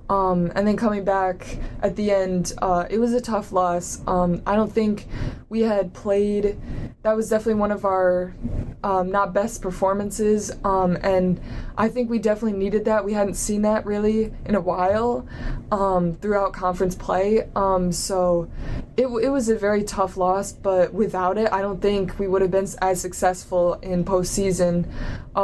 Um, 0.10 0.52
and 0.56 0.68
then 0.68 0.76
coming 0.76 1.04
back 1.04 1.60
at 1.84 1.96
the 1.96 2.12
end, 2.12 2.54
uh, 2.62 2.86
it 2.90 2.98
was 2.98 3.14
a 3.14 3.22
tough 3.22 3.52
loss. 3.52 4.02
Um, 4.08 4.42
I 4.46 4.56
don't 4.56 4.72
think 4.72 5.08
we 5.50 5.62
had 5.62 5.94
played. 5.94 6.60
That 7.04 7.16
was 7.16 7.30
definitely 7.30 7.60
one 7.60 7.72
of 7.72 7.86
our 7.86 8.36
um, 8.84 9.12
not 9.12 9.34
best 9.34 9.62
performances, 9.62 10.52
um, 10.64 10.98
and 11.02 11.40
I 11.78 11.90
think 11.90 12.10
we 12.10 12.18
definitely 12.18 12.58
needed 12.58 12.86
that. 12.86 13.06
We 13.06 13.14
hadn't 13.14 13.36
seen 13.36 13.62
that 13.62 13.86
really 13.86 14.34
in 14.46 14.56
a 14.56 14.62
while 14.62 15.28
um, 15.72 16.16
throughout 16.16 16.54
conference 16.54 16.96
play. 16.96 17.48
Um, 17.56 17.92
so 17.92 18.50
it, 18.98 19.08
it 19.08 19.30
was 19.30 19.48
a 19.50 19.56
very 19.56 19.84
tough 19.84 20.18
loss, 20.18 20.52
but 20.52 20.94
without 20.94 21.38
it, 21.38 21.52
I 21.54 21.62
don't 21.62 21.82
think 21.82 22.18
we 22.20 22.28
would 22.28 22.42
have 22.42 22.52
been 22.52 22.68
as 22.82 23.00
successful 23.00 23.76
in 23.76 24.04
postseason 24.04 24.88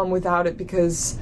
without 0.10 0.46
it 0.46 0.58
because 0.58 1.18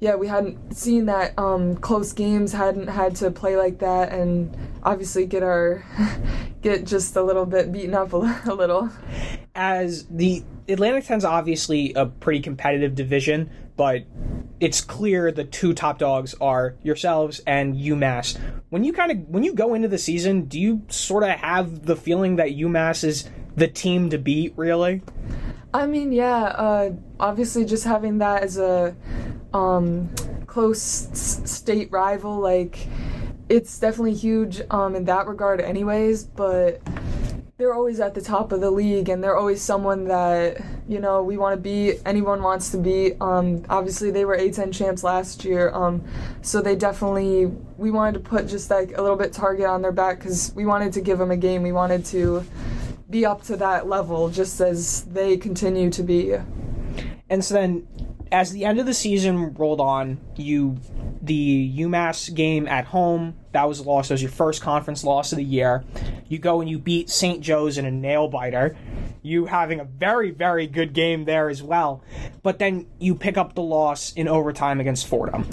yeah, 0.00 0.14
we 0.14 0.26
hadn't 0.26 0.76
seen 0.76 1.06
that 1.06 1.38
um, 1.38 1.76
close 1.76 2.12
games, 2.12 2.52
hadn't 2.52 2.88
had 2.88 3.16
to 3.16 3.30
play 3.30 3.56
like 3.56 3.78
that, 3.78 4.12
and 4.12 4.54
obviously 4.82 5.26
get 5.26 5.42
our 5.42 5.84
get 6.62 6.84
just 6.84 7.16
a 7.16 7.22
little 7.22 7.46
bit 7.46 7.72
beaten 7.72 7.94
up 7.94 8.12
a, 8.12 8.42
a 8.46 8.54
little. 8.54 8.90
As 9.54 10.06
the 10.08 10.44
Atlantic 10.68 11.04
10's 11.04 11.24
obviously 11.24 11.94
a 11.94 12.06
pretty 12.06 12.40
competitive 12.40 12.94
division, 12.94 13.50
but 13.76 14.04
it's 14.60 14.80
clear 14.80 15.32
the 15.32 15.44
two 15.44 15.72
top 15.72 15.98
dogs 15.98 16.34
are 16.40 16.74
yourselves 16.82 17.40
and 17.46 17.74
UMass. 17.76 18.38
When 18.68 18.84
you 18.84 18.92
kind 18.92 19.12
of 19.12 19.18
when 19.28 19.44
you 19.44 19.54
go 19.54 19.74
into 19.74 19.88
the 19.88 19.98
season, 19.98 20.42
do 20.42 20.60
you 20.60 20.82
sort 20.88 21.22
of 21.22 21.30
have 21.30 21.86
the 21.86 21.96
feeling 21.96 22.36
that 22.36 22.50
UMass 22.50 23.04
is 23.04 23.28
the 23.54 23.68
team 23.68 24.10
to 24.10 24.18
beat, 24.18 24.52
really? 24.56 25.02
I 25.76 25.84
mean, 25.86 26.10
yeah, 26.10 26.44
uh, 26.44 26.92
obviously 27.20 27.66
just 27.66 27.84
having 27.84 28.16
that 28.18 28.42
as 28.42 28.56
a 28.56 28.96
um, 29.52 30.08
close 30.46 31.10
s- 31.10 31.50
state 31.50 31.92
rival, 31.92 32.38
like 32.38 32.86
it's 33.50 33.78
definitely 33.78 34.14
huge 34.14 34.62
um, 34.70 34.96
in 34.96 35.04
that 35.04 35.26
regard, 35.26 35.60
anyways. 35.60 36.24
But 36.24 36.80
they're 37.58 37.74
always 37.74 38.00
at 38.00 38.14
the 38.14 38.22
top 38.22 38.52
of 38.52 38.62
the 38.62 38.70
league, 38.70 39.10
and 39.10 39.22
they're 39.22 39.36
always 39.36 39.60
someone 39.60 40.04
that 40.04 40.64
you 40.88 40.98
know 40.98 41.22
we 41.22 41.36
want 41.36 41.52
to 41.52 41.60
be. 41.60 41.98
Anyone 42.06 42.42
wants 42.42 42.70
to 42.70 42.78
be. 42.78 43.12
Um, 43.20 43.62
obviously, 43.68 44.10
they 44.10 44.24
were 44.24 44.38
A10 44.38 44.72
champs 44.72 45.04
last 45.04 45.44
year, 45.44 45.70
um, 45.74 46.02
so 46.40 46.62
they 46.62 46.74
definitely 46.74 47.52
we 47.76 47.90
wanted 47.90 48.14
to 48.14 48.20
put 48.20 48.48
just 48.48 48.70
like 48.70 48.96
a 48.96 49.02
little 49.02 49.18
bit 49.18 49.30
target 49.30 49.66
on 49.66 49.82
their 49.82 49.92
back 49.92 50.20
because 50.20 50.54
we 50.54 50.64
wanted 50.64 50.94
to 50.94 51.02
give 51.02 51.18
them 51.18 51.32
a 51.32 51.36
game. 51.36 51.62
We 51.62 51.72
wanted 51.72 52.06
to 52.06 52.46
be 53.08 53.24
up 53.24 53.42
to 53.44 53.56
that 53.56 53.88
level, 53.88 54.28
just 54.28 54.60
as 54.60 55.04
they 55.04 55.36
continue 55.36 55.90
to 55.90 56.02
be. 56.02 56.34
And 57.28 57.44
so 57.44 57.54
then, 57.54 57.86
as 58.32 58.52
the 58.52 58.64
end 58.64 58.80
of 58.80 58.86
the 58.86 58.94
season 58.94 59.54
rolled 59.54 59.80
on, 59.80 60.20
you 60.36 60.78
the 61.22 61.78
UMass 61.78 62.32
game 62.34 62.68
at 62.68 62.84
home 62.84 63.34
that 63.56 63.66
was 63.66 63.78
a 63.78 63.82
loss. 63.82 64.08
That 64.08 64.14
was 64.14 64.22
your 64.22 64.30
first 64.30 64.60
conference 64.60 65.02
loss 65.02 65.32
of 65.32 65.38
the 65.38 65.44
year. 65.44 65.82
You 66.28 66.38
go 66.38 66.60
and 66.60 66.68
you 66.68 66.78
beat 66.78 67.08
St. 67.08 67.40
Joe's 67.40 67.78
in 67.78 67.86
a 67.86 67.90
nail 67.90 68.28
biter. 68.28 68.76
You 69.22 69.46
having 69.46 69.80
a 69.80 69.84
very 69.84 70.30
very 70.30 70.66
good 70.66 70.92
game 70.92 71.24
there 71.24 71.48
as 71.48 71.62
well, 71.62 72.04
but 72.42 72.58
then 72.58 72.86
you 72.98 73.14
pick 73.14 73.38
up 73.38 73.54
the 73.54 73.62
loss 73.62 74.12
in 74.12 74.28
overtime 74.28 74.78
against 74.78 75.06
Fordham. 75.06 75.48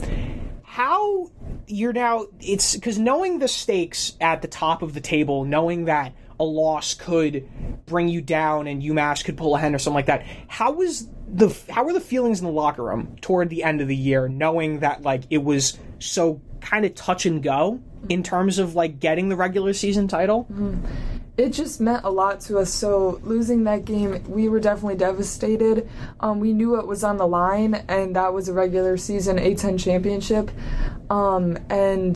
How 0.63 1.31
you're 1.65 1.93
now 1.93 2.25
it's 2.41 2.75
because 2.75 2.99
knowing 2.99 3.39
the 3.39 3.47
stakes 3.47 4.17
at 4.19 4.41
the 4.41 4.49
top 4.49 4.81
of 4.81 4.93
the 4.93 5.01
table, 5.01 5.45
knowing 5.45 5.85
that 5.85 6.13
a 6.43 6.45
loss 6.45 6.93
could 6.93 7.47
bring 7.85 8.09
you 8.09 8.21
down 8.21 8.67
and 8.67 8.81
UMass 8.81 9.23
could 9.23 9.37
pull 9.37 9.55
ahead 9.55 9.73
or 9.73 9.79
something 9.79 9.95
like 9.95 10.07
that. 10.07 10.25
How 10.47 10.73
was 10.73 11.07
the 11.27 11.55
how 11.69 11.83
were 11.85 11.93
the 11.93 12.01
feelings 12.01 12.39
in 12.39 12.45
the 12.45 12.51
locker 12.51 12.83
room 12.83 13.15
toward 13.21 13.49
the 13.49 13.63
end 13.63 13.81
of 13.81 13.87
the 13.87 13.95
year, 13.95 14.27
knowing 14.27 14.79
that 14.79 15.01
like 15.01 15.23
it 15.29 15.43
was 15.43 15.79
so 15.99 16.41
kind 16.61 16.85
of 16.85 16.93
touch 16.95 17.25
and 17.25 17.41
go 17.41 17.79
in 18.09 18.23
terms 18.23 18.59
of 18.59 18.75
like 18.75 18.99
getting 18.99 19.29
the 19.29 19.35
regular 19.35 19.73
season 19.73 20.07
title? 20.07 20.43
Mm-hmm. 20.51 20.85
It 21.35 21.49
just 21.49 21.81
meant 21.81 22.03
a 22.03 22.11
lot 22.11 22.41
to 22.41 22.59
us. 22.59 22.71
So 22.71 23.19
losing 23.23 23.63
that 23.63 23.85
game, 23.85 24.23
we 24.29 24.49
were 24.49 24.59
definitely 24.59 24.97
devastated. 24.97 25.89
Um, 26.19 26.39
we 26.39 26.53
knew 26.53 26.77
it 26.79 26.85
was 26.85 27.03
on 27.03 27.17
the 27.17 27.25
line, 27.25 27.73
and 27.87 28.15
that 28.15 28.31
was 28.35 28.49
a 28.49 28.53
regular 28.53 28.97
season 28.97 29.37
A10 29.37 29.83
championship. 29.83 30.51
Um, 31.09 31.57
and 31.71 32.15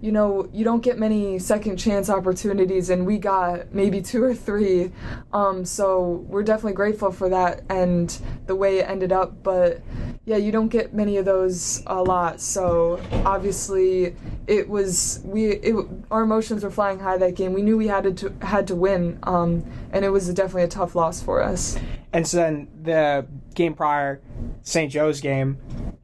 you 0.00 0.12
know, 0.12 0.48
you 0.52 0.64
don't 0.64 0.82
get 0.82 0.98
many 0.98 1.38
second 1.38 1.76
chance 1.76 2.08
opportunities, 2.08 2.90
and 2.90 3.04
we 3.04 3.18
got 3.18 3.72
maybe 3.74 4.00
two 4.00 4.22
or 4.22 4.34
three. 4.34 4.92
Um, 5.32 5.64
so 5.64 6.24
we're 6.28 6.44
definitely 6.44 6.74
grateful 6.74 7.10
for 7.10 7.28
that 7.28 7.62
and 7.68 8.16
the 8.46 8.54
way 8.54 8.78
it 8.78 8.88
ended 8.88 9.12
up. 9.12 9.42
But 9.42 9.82
yeah, 10.24 10.36
you 10.36 10.52
don't 10.52 10.68
get 10.68 10.94
many 10.94 11.16
of 11.16 11.24
those 11.24 11.82
a 11.86 12.02
lot. 12.02 12.40
So 12.40 13.00
obviously, 13.24 14.14
it 14.46 14.68
was 14.68 15.20
we. 15.24 15.46
It, 15.46 15.74
our 16.10 16.22
emotions 16.22 16.62
were 16.62 16.70
flying 16.70 17.00
high 17.00 17.18
that 17.18 17.34
game. 17.34 17.52
We 17.52 17.62
knew 17.62 17.76
we 17.76 17.88
had 17.88 18.16
to 18.16 18.32
had 18.42 18.66
to 18.68 18.76
win, 18.76 19.18
um, 19.24 19.64
and 19.92 20.04
it 20.04 20.10
was 20.10 20.32
definitely 20.32 20.62
a 20.64 20.68
tough 20.68 20.94
loss 20.94 21.20
for 21.20 21.42
us. 21.42 21.76
And 22.12 22.26
so 22.26 22.38
then 22.38 22.68
the 22.82 23.26
game 23.54 23.74
prior, 23.74 24.22
St. 24.62 24.90
Joe's 24.90 25.20
game, 25.20 25.58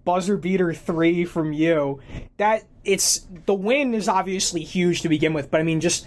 buzzer 0.05 0.37
beater 0.37 0.73
three 0.75 1.25
from 1.25 1.53
you. 1.53 2.01
That 2.37 2.65
it's 2.85 3.27
the 3.47 3.55
win 3.55 3.95
is 3.95 4.09
obviously 4.09 4.63
huge 4.63 5.03
to 5.03 5.09
begin 5.09 5.33
with, 5.33 5.51
but 5.51 5.61
I 5.61 5.65
mean, 5.65 5.81
just 5.81 6.07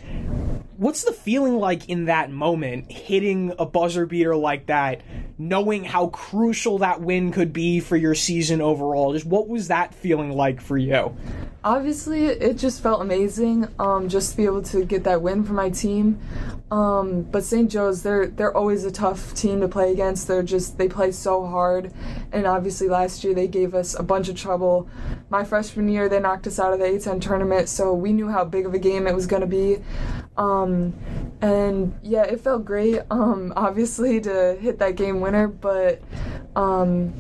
what's 0.78 1.04
the 1.04 1.12
feeling 1.12 1.58
like 1.58 1.90
in 1.90 2.06
that 2.06 2.32
moment, 2.32 2.92
hitting 2.92 3.54
a 3.60 3.66
buzzer 3.66 4.06
beater 4.06 4.36
like 4.36 4.68
that, 4.68 5.02
knowing 5.38 5.84
how 5.84 6.08
crucial 6.08 6.78
that 6.80 7.02
win 7.02 7.32
could 7.32 7.52
be 7.52 7.80
for 7.80 7.98
your 7.98 8.16
season 8.16 8.62
overall? 8.62 9.14
Just 9.14 9.26
what 9.26 9.48
was 9.48 9.68
that 9.68 9.94
feeling 9.94 10.32
like 10.32 10.62
for 10.62 10.78
you? 10.78 11.16
Obviously, 11.64 12.26
it 12.26 12.58
just 12.58 12.82
felt 12.82 13.02
amazing 13.02 13.68
um, 13.80 14.08
just 14.08 14.32
to 14.32 14.38
be 14.38 14.46
able 14.46 14.62
to 14.62 14.86
get 14.86 15.04
that 15.04 15.22
win 15.22 15.44
for 15.44 15.54
my 15.54 15.70
team. 15.70 16.20
Um, 16.70 17.24
but 17.24 17.44
St. 17.44 17.70
Joe's, 17.70 18.04
they're 18.04 18.28
they're 18.28 18.56
always 18.56 18.86
a 18.86 18.92
tough 18.92 19.34
team 19.34 19.62
to 19.62 19.68
play 19.68 19.92
against. 19.92 20.28
They're 20.28 20.44
just 20.44 20.78
they 20.78 20.88
play 20.88 21.12
so 21.12 21.46
hard, 21.46 21.92
and 22.32 22.46
obviously 22.46 22.88
last 22.88 23.24
year 23.24 23.34
they 23.34 23.48
gave 23.48 23.74
us 23.74 23.98
a 23.98 24.04
bunch 24.04 24.30
of 24.30 24.36
trouble. 24.36 24.90
My 25.30 25.44
freshman 25.44 25.90
year, 25.90 26.08
they 26.08 26.20
knocked 26.20 26.48
us 26.48 26.60
out 26.60 26.72
of 26.74 26.80
the 26.80 26.86
A10 26.86 27.20
tournament, 27.20 27.68
so 27.68 27.94
we 27.94 28.14
knew 28.14 28.30
how 28.30 28.46
big 28.46 28.66
of 28.66 28.74
a 28.74 28.80
game 28.80 29.08
it 29.08 29.16
was 29.16 29.28
going 29.28 29.42
to 29.42 29.48
be. 29.48 29.78
Um, 30.38 30.94
and 31.42 31.96
yeah, 32.04 32.24
it 32.24 32.42
felt 32.42 32.66
great. 32.66 33.02
Um, 33.10 33.54
obviously 33.56 34.20
to 34.22 34.58
hit 34.60 34.80
that 34.80 34.96
game 34.96 35.20
winner, 35.20 35.48
but 35.48 36.02
um, 36.58 37.14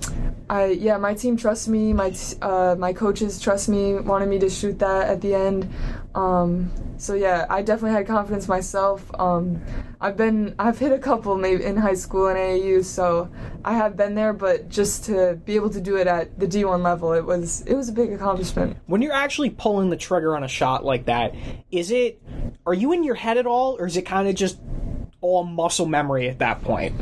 I 0.49 0.65
yeah, 0.67 0.97
my 0.97 1.13
team 1.13 1.37
trusts 1.37 1.67
me. 1.67 1.93
My 1.93 2.13
uh, 2.41 2.75
my 2.77 2.91
coaches 2.91 3.39
trust 3.39 3.69
me. 3.69 3.95
Wanted 3.95 4.29
me 4.29 4.39
to 4.39 4.49
shoot 4.49 4.79
that 4.79 5.09
at 5.09 5.21
the 5.21 5.35
end. 5.35 5.71
Um, 6.15 6.71
so 6.97 7.13
yeah, 7.13 7.45
I 7.47 7.61
definitely 7.61 7.91
had 7.91 8.07
confidence 8.07 8.47
myself. 8.47 9.05
Um, 9.19 9.61
I've 10.01 10.17
been 10.17 10.55
I've 10.57 10.79
hit 10.79 10.91
a 10.91 10.97
couple 10.97 11.37
maybe 11.37 11.63
in 11.63 11.77
high 11.77 11.93
school 11.93 12.27
and 12.27 12.37
AAU, 12.37 12.83
so 12.83 13.29
I 13.63 13.73
have 13.73 13.95
been 13.95 14.15
there. 14.15 14.33
But 14.33 14.69
just 14.69 15.05
to 15.05 15.39
be 15.45 15.55
able 15.55 15.69
to 15.69 15.81
do 15.81 15.97
it 15.97 16.07
at 16.07 16.39
the 16.39 16.47
D1 16.47 16.81
level, 16.81 17.13
it 17.13 17.23
was 17.23 17.61
it 17.67 17.75
was 17.75 17.89
a 17.89 17.93
big 17.93 18.11
accomplishment. 18.11 18.77
When 18.87 19.03
you're 19.03 19.13
actually 19.13 19.51
pulling 19.51 19.91
the 19.91 19.97
trigger 19.97 20.35
on 20.35 20.43
a 20.43 20.47
shot 20.47 20.83
like 20.83 21.05
that, 21.05 21.35
is 21.69 21.91
it 21.91 22.19
are 22.65 22.73
you 22.73 22.91
in 22.91 23.03
your 23.03 23.15
head 23.15 23.37
at 23.37 23.45
all, 23.45 23.77
or 23.79 23.85
is 23.85 23.97
it 23.97 24.03
kind 24.03 24.27
of 24.27 24.33
just 24.33 24.57
all 25.21 25.43
muscle 25.43 25.85
memory 25.85 26.27
at 26.27 26.39
that 26.39 26.63
point? 26.63 26.95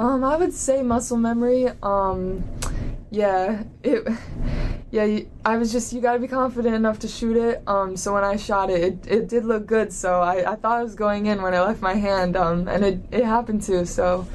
Um, 0.00 0.24
I 0.24 0.34
would 0.34 0.54
say 0.54 0.82
muscle 0.82 1.18
memory. 1.18 1.68
Um, 1.82 2.42
yeah, 3.10 3.64
it. 3.82 4.08
Yeah, 4.90 5.20
I 5.44 5.58
was 5.58 5.70
just 5.70 5.92
you 5.92 6.00
got 6.00 6.14
to 6.14 6.18
be 6.18 6.26
confident 6.26 6.74
enough 6.74 7.00
to 7.00 7.08
shoot 7.08 7.36
it. 7.36 7.62
Um, 7.66 7.98
so 7.98 8.14
when 8.14 8.24
I 8.24 8.36
shot 8.36 8.70
it, 8.70 8.80
it, 8.82 9.06
it 9.06 9.28
did 9.28 9.44
look 9.44 9.66
good. 9.66 9.92
So 9.92 10.20
I, 10.22 10.52
I 10.52 10.56
thought 10.56 10.80
it 10.80 10.84
was 10.84 10.94
going 10.94 11.26
in 11.26 11.42
when 11.42 11.54
I 11.54 11.60
left 11.60 11.82
my 11.82 11.94
hand. 11.94 12.34
Um, 12.34 12.66
and 12.66 12.82
it, 12.82 13.00
it 13.12 13.24
happened 13.24 13.60
to. 13.64 13.84
So 13.84 14.26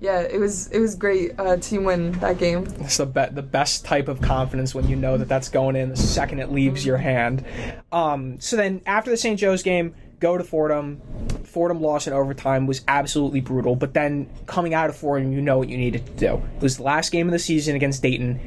yeah, 0.00 0.20
it 0.20 0.38
was 0.38 0.68
it 0.68 0.80
was 0.80 0.94
great 0.94 1.32
uh, 1.40 1.56
team 1.56 1.84
win 1.84 2.12
that 2.20 2.36
game. 2.36 2.66
It's 2.80 2.98
the 2.98 3.06
be- 3.06 3.32
the 3.32 3.42
best 3.42 3.86
type 3.86 4.08
of 4.08 4.20
confidence 4.20 4.74
when 4.74 4.86
you 4.86 4.96
know 4.96 5.16
that 5.16 5.28
that's 5.28 5.48
going 5.48 5.76
in 5.76 5.88
the 5.88 5.96
second 5.96 6.40
it 6.40 6.52
leaves 6.52 6.84
your 6.84 6.98
hand. 6.98 7.42
Um, 7.90 8.38
so 8.38 8.56
then 8.56 8.82
after 8.84 9.10
the 9.10 9.16
St. 9.16 9.40
Joe's 9.40 9.62
game, 9.62 9.94
go 10.20 10.36
to 10.38 10.44
Fordham. 10.44 11.00
Fordham 11.44 11.80
loss 11.80 12.06
in 12.06 12.12
overtime 12.12 12.66
was 12.66 12.82
absolutely 12.88 13.40
brutal, 13.40 13.76
but 13.76 13.94
then 13.94 14.28
coming 14.46 14.74
out 14.74 14.90
of 14.90 14.96
Fordham, 14.96 15.32
you 15.32 15.40
know 15.40 15.58
what 15.58 15.68
you 15.68 15.76
needed 15.76 16.04
to 16.06 16.12
do. 16.12 16.42
It 16.56 16.62
was 16.62 16.76
the 16.76 16.82
last 16.82 17.10
game 17.12 17.28
of 17.28 17.32
the 17.32 17.38
season 17.38 17.76
against 17.76 18.02
Dayton, 18.02 18.40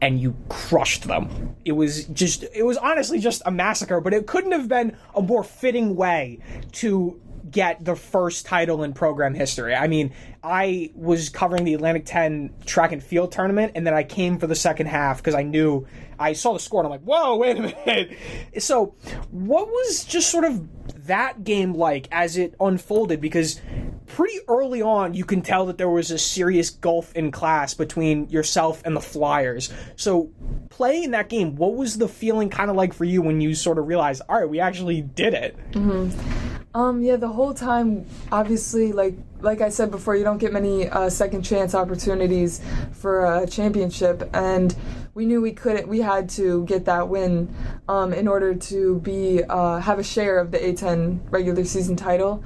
and 0.00 0.20
you 0.20 0.34
crushed 0.48 1.04
them. 1.04 1.56
It 1.64 1.72
was 1.72 2.04
just, 2.06 2.44
it 2.54 2.64
was 2.64 2.76
honestly 2.76 3.18
just 3.18 3.42
a 3.44 3.50
massacre, 3.50 4.00
but 4.00 4.14
it 4.14 4.26
couldn't 4.26 4.52
have 4.52 4.68
been 4.68 4.96
a 5.14 5.22
more 5.22 5.44
fitting 5.44 5.96
way 5.96 6.38
to 6.72 7.20
get 7.50 7.84
the 7.84 7.94
first 7.94 8.46
title 8.46 8.82
in 8.82 8.92
program 8.92 9.34
history. 9.34 9.74
I 9.74 9.86
mean, 9.86 10.12
I 10.42 10.90
was 10.94 11.28
covering 11.28 11.64
the 11.64 11.74
Atlantic 11.74 12.04
10 12.06 12.52
track 12.64 12.92
and 12.92 13.02
field 13.02 13.32
tournament, 13.32 13.72
and 13.74 13.86
then 13.86 13.94
I 13.94 14.02
came 14.02 14.38
for 14.38 14.46
the 14.46 14.54
second 14.54 14.86
half 14.86 15.18
because 15.18 15.34
I 15.34 15.42
knew 15.42 15.86
I 16.18 16.32
saw 16.32 16.52
the 16.52 16.58
score 16.58 16.80
and 16.80 16.86
I'm 16.86 16.90
like, 16.90 17.02
whoa, 17.02 17.36
wait 17.38 17.56
a 17.56 17.62
minute. 17.62 18.18
So, 18.58 18.94
what 19.30 19.68
was 19.68 20.04
just 20.04 20.30
sort 20.30 20.44
of 20.44 21.06
that 21.06 21.44
game 21.44 21.74
like 21.74 22.08
as 22.12 22.36
it 22.36 22.54
unfolded? 22.60 23.20
Because 23.20 23.60
pretty 24.06 24.38
early 24.48 24.82
on, 24.82 25.14
you 25.14 25.24
can 25.24 25.42
tell 25.42 25.66
that 25.66 25.78
there 25.78 25.88
was 25.88 26.10
a 26.10 26.18
serious 26.18 26.70
gulf 26.70 27.14
in 27.14 27.30
class 27.30 27.74
between 27.74 28.28
yourself 28.30 28.82
and 28.84 28.96
the 28.96 29.00
Flyers. 29.00 29.72
So, 29.96 30.30
playing 30.70 31.12
that 31.12 31.28
game, 31.28 31.56
what 31.56 31.74
was 31.74 31.98
the 31.98 32.08
feeling 32.08 32.50
kind 32.50 32.70
of 32.70 32.76
like 32.76 32.92
for 32.92 33.04
you 33.04 33.22
when 33.22 33.40
you 33.40 33.54
sort 33.54 33.78
of 33.78 33.86
realized, 33.86 34.22
all 34.28 34.40
right, 34.40 34.48
we 34.48 34.60
actually 34.60 35.02
did 35.02 35.34
it? 35.34 35.56
Mm-hmm. 35.72 36.53
Um, 36.74 37.02
yeah, 37.02 37.14
the 37.14 37.28
whole 37.28 37.54
time, 37.54 38.04
obviously, 38.32 38.92
like 38.92 39.14
like 39.40 39.60
I 39.60 39.68
said 39.68 39.90
before, 39.90 40.16
you 40.16 40.24
don't 40.24 40.38
get 40.38 40.52
many 40.52 40.88
uh, 40.88 41.08
second 41.08 41.42
chance 41.42 41.74
opportunities 41.74 42.60
for 42.92 43.42
a 43.42 43.46
championship, 43.46 44.28
and 44.32 44.74
we 45.14 45.26
knew 45.26 45.40
we 45.40 45.52
couldn't. 45.52 45.86
We 45.86 46.00
had 46.00 46.28
to 46.30 46.64
get 46.64 46.86
that 46.86 47.08
win 47.08 47.54
um, 47.88 48.12
in 48.12 48.26
order 48.26 48.54
to 48.54 48.98
be 49.00 49.44
uh, 49.44 49.78
have 49.78 50.00
a 50.00 50.02
share 50.02 50.38
of 50.38 50.50
the 50.50 50.58
A10 50.58 51.20
regular 51.30 51.64
season 51.64 51.94
title. 51.94 52.42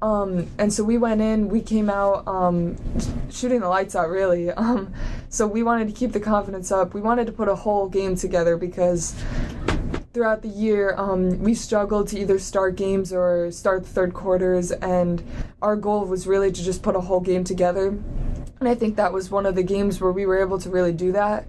Um, 0.00 0.48
and 0.58 0.72
so 0.72 0.84
we 0.84 0.98
went 0.98 1.20
in. 1.20 1.48
We 1.48 1.60
came 1.60 1.90
out 1.90 2.26
um, 2.28 2.76
shooting 3.30 3.60
the 3.60 3.68
lights 3.68 3.96
out, 3.96 4.08
really. 4.08 4.50
Um, 4.62 4.94
so 5.28 5.46
we 5.46 5.64
wanted 5.64 5.88
to 5.88 5.92
keep 5.92 6.12
the 6.12 6.20
confidence 6.20 6.70
up. 6.70 6.94
We 6.94 7.00
wanted 7.00 7.26
to 7.26 7.32
put 7.32 7.48
a 7.48 7.54
whole 7.54 7.88
game 7.88 8.14
together 8.14 8.56
because 8.56 9.20
throughout 10.12 10.42
the 10.42 10.48
year, 10.48 10.94
um, 10.98 11.38
we 11.38 11.54
struggled 11.54 12.08
to 12.08 12.18
either 12.18 12.38
start 12.38 12.76
games 12.76 13.12
or 13.12 13.50
start 13.50 13.84
the 13.84 13.88
third 13.88 14.12
quarters, 14.12 14.70
and 14.70 15.22
our 15.62 15.76
goal 15.76 16.04
was 16.04 16.26
really 16.26 16.52
to 16.52 16.62
just 16.62 16.82
put 16.82 16.94
a 16.94 17.00
whole 17.00 17.20
game 17.20 17.44
together. 17.44 17.88
And 18.60 18.68
I 18.68 18.74
think 18.74 18.96
that 18.96 19.12
was 19.12 19.30
one 19.30 19.46
of 19.46 19.56
the 19.56 19.62
games 19.62 20.00
where 20.00 20.12
we 20.12 20.24
were 20.24 20.38
able 20.40 20.58
to 20.60 20.70
really 20.70 20.92
do 20.92 21.12
that. 21.12 21.46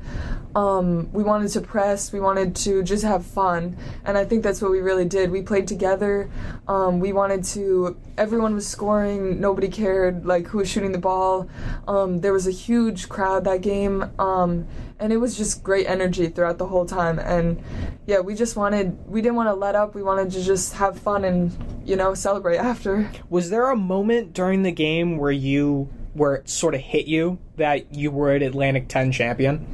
Um, 0.56 1.12
we 1.12 1.24
wanted 1.24 1.50
to 1.50 1.62
press, 1.62 2.12
we 2.12 2.20
wanted 2.20 2.56
to 2.58 2.84
just 2.84 3.04
have 3.04 3.26
fun, 3.26 3.76
and 4.06 4.18
I 4.18 4.26
think 4.26 4.44
that's 4.44 4.62
what 4.62 4.72
we 4.72 4.80
really 4.80 5.06
did. 5.06 5.32
We 5.32 5.42
played 5.42 5.68
together. 5.68 6.30
Um, 6.68 7.00
we 7.00 7.12
wanted 7.12 7.44
to. 7.46 7.98
Everyone 8.18 8.54
was 8.54 8.68
scoring. 8.68 9.42
Nobody 9.42 9.68
cared 9.68 10.26
like 10.26 10.48
who 10.48 10.60
was 10.60 10.70
shooting 10.70 10.92
the 10.92 11.00
ball. 11.00 11.50
Um, 11.88 12.22
there 12.22 12.34
was 12.34 12.48
a 12.48 12.52
huge 12.52 13.10
crowd 13.10 13.44
that 13.46 13.62
game, 13.62 14.12
um, 14.20 14.68
and 15.04 15.12
it 15.12 15.18
was 15.18 15.36
just 15.38 15.62
great 15.64 15.86
energy 15.86 16.30
throughout 16.30 16.58
the 16.58 16.66
whole 16.66 16.86
time. 16.86 17.20
And 17.20 17.62
yeah, 18.08 18.22
we 18.22 18.36
just 18.36 18.56
wanted. 18.56 18.98
We 19.06 19.22
didn't 19.22 19.36
want 19.36 19.50
to 19.50 19.54
let 19.54 19.76
up. 19.76 19.96
We 19.96 20.02
wanted 20.02 20.32
to 20.32 20.42
just 20.42 20.74
have 20.76 20.98
fun 20.98 21.26
and 21.26 21.52
you 21.86 21.98
know 21.98 22.14
celebrate 22.14 22.58
after. 22.58 23.12
Was 23.30 23.50
there 23.50 23.70
a 23.70 23.76
moment 23.76 24.34
during 24.34 24.64
the 24.64 24.72
game 24.72 25.18
where 25.18 25.32
you 25.32 25.90
where 26.14 26.36
it 26.36 26.50
sort 26.50 26.74
of 26.74 26.80
hit 26.80 27.06
you 27.06 27.38
that 27.58 27.94
you 27.94 28.12
were 28.12 28.34
an 28.34 28.44
Atlantic 28.44 28.88
10 28.88 29.12
champion? 29.12 29.68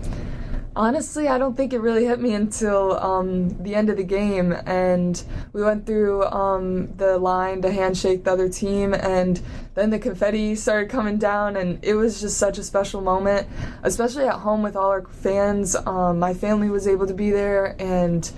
Honestly, 0.75 1.27
I 1.27 1.39
don't 1.39 1.57
think 1.57 1.73
it 1.73 1.79
really 1.79 2.05
hit 2.05 2.21
me 2.21 2.33
until 2.33 2.97
um, 2.99 3.49
the 3.63 3.73
end 3.73 3.89
of 3.89 3.97
the 3.97 4.03
game, 4.03 4.53
and 4.65 5.21
we 5.51 5.63
went 5.63 5.85
through 5.85 6.23
um, 6.25 6.95
the 6.95 7.17
line 7.17 7.61
to 7.63 7.71
handshake 7.71 8.23
the 8.23 8.31
other 8.31 8.47
team, 8.47 8.93
and 8.93 9.41
then 9.73 9.89
the 9.89 9.97
confetti 9.97 10.55
started 10.55 10.89
coming 10.89 11.17
down, 11.17 11.57
and 11.57 11.83
it 11.83 11.95
was 11.95 12.21
just 12.21 12.37
such 12.37 12.59
a 12.59 12.63
special 12.63 13.01
moment, 13.01 13.47
especially 13.81 14.25
at 14.25 14.35
home 14.35 14.61
with 14.61 14.75
all 14.75 14.89
our 14.89 15.05
fans. 15.07 15.75
Um, 15.75 16.19
my 16.19 16.35
family 16.35 16.69
was 16.69 16.87
able 16.87 17.07
to 17.07 17.15
be 17.15 17.31
there, 17.31 17.75
and 17.79 18.31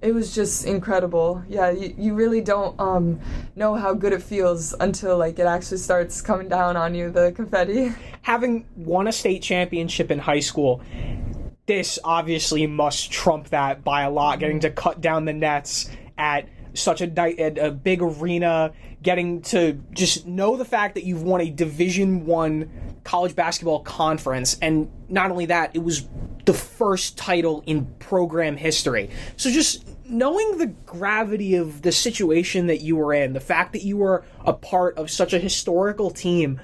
it 0.00 0.14
was 0.14 0.34
just 0.34 0.64
incredible. 0.64 1.42
Yeah, 1.48 1.70
you, 1.70 1.94
you 1.98 2.14
really 2.14 2.40
don't 2.40 2.78
um, 2.80 3.20
know 3.56 3.74
how 3.74 3.92
good 3.92 4.12
it 4.12 4.22
feels 4.22 4.72
until 4.78 5.18
like 5.18 5.38
it 5.40 5.46
actually 5.46 5.78
starts 5.78 6.22
coming 6.22 6.48
down 6.48 6.76
on 6.76 6.94
you, 6.94 7.10
the 7.10 7.32
confetti. 7.32 7.92
Having 8.22 8.66
won 8.76 9.08
a 9.08 9.12
state 9.12 9.42
championship 9.42 10.12
in 10.12 10.20
high 10.20 10.40
school, 10.40 10.80
this 11.66 11.98
obviously 12.02 12.66
must 12.66 13.10
trump 13.12 13.50
that 13.50 13.84
by 13.84 14.02
a 14.02 14.10
lot. 14.10 14.38
Getting 14.38 14.60
to 14.60 14.70
cut 14.70 15.00
down 15.00 15.24
the 15.24 15.32
nets 15.32 15.88
at 16.18 16.48
such 16.74 17.00
a, 17.00 17.12
a, 17.18 17.68
a 17.68 17.70
big 17.70 18.02
arena, 18.02 18.72
getting 19.02 19.42
to 19.42 19.74
just 19.92 20.26
know 20.26 20.56
the 20.56 20.64
fact 20.64 20.94
that 20.94 21.04
you've 21.04 21.22
won 21.22 21.40
a 21.40 21.50
Division 21.50 22.24
One 22.24 22.70
college 23.04 23.34
basketball 23.34 23.80
conference, 23.80 24.58
and 24.62 24.90
not 25.08 25.30
only 25.30 25.46
that, 25.46 25.74
it 25.74 25.80
was 25.80 26.08
the 26.44 26.54
first 26.54 27.16
title 27.16 27.62
in 27.66 27.86
program 27.98 28.56
history. 28.56 29.10
So 29.36 29.50
just 29.50 29.86
knowing 30.04 30.58
the 30.58 30.66
gravity 30.66 31.54
of 31.54 31.82
the 31.82 31.92
situation 31.92 32.66
that 32.66 32.80
you 32.80 32.96
were 32.96 33.14
in, 33.14 33.32
the 33.32 33.40
fact 33.40 33.72
that 33.72 33.82
you 33.82 33.96
were 33.96 34.24
a 34.44 34.52
part 34.52 34.98
of 34.98 35.10
such 35.10 35.32
a 35.32 35.38
historical 35.38 36.10
team, 36.10 36.60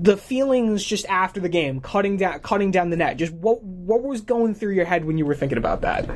the 0.00 0.16
feelings 0.16 0.84
just 0.84 1.04
after 1.06 1.40
the 1.40 1.48
game, 1.48 1.80
cutting 1.80 2.16
down 2.16 2.38
cutting 2.40 2.70
down 2.70 2.90
the 2.90 2.96
net, 2.96 3.16
just 3.16 3.32
what 3.32 3.62
what 3.62 4.02
was 4.02 4.20
going 4.20 4.54
through 4.54 4.74
your 4.74 4.84
head 4.84 5.04
when 5.04 5.18
you 5.18 5.26
were 5.26 5.34
thinking 5.34 5.58
about 5.58 5.80
that? 5.80 6.08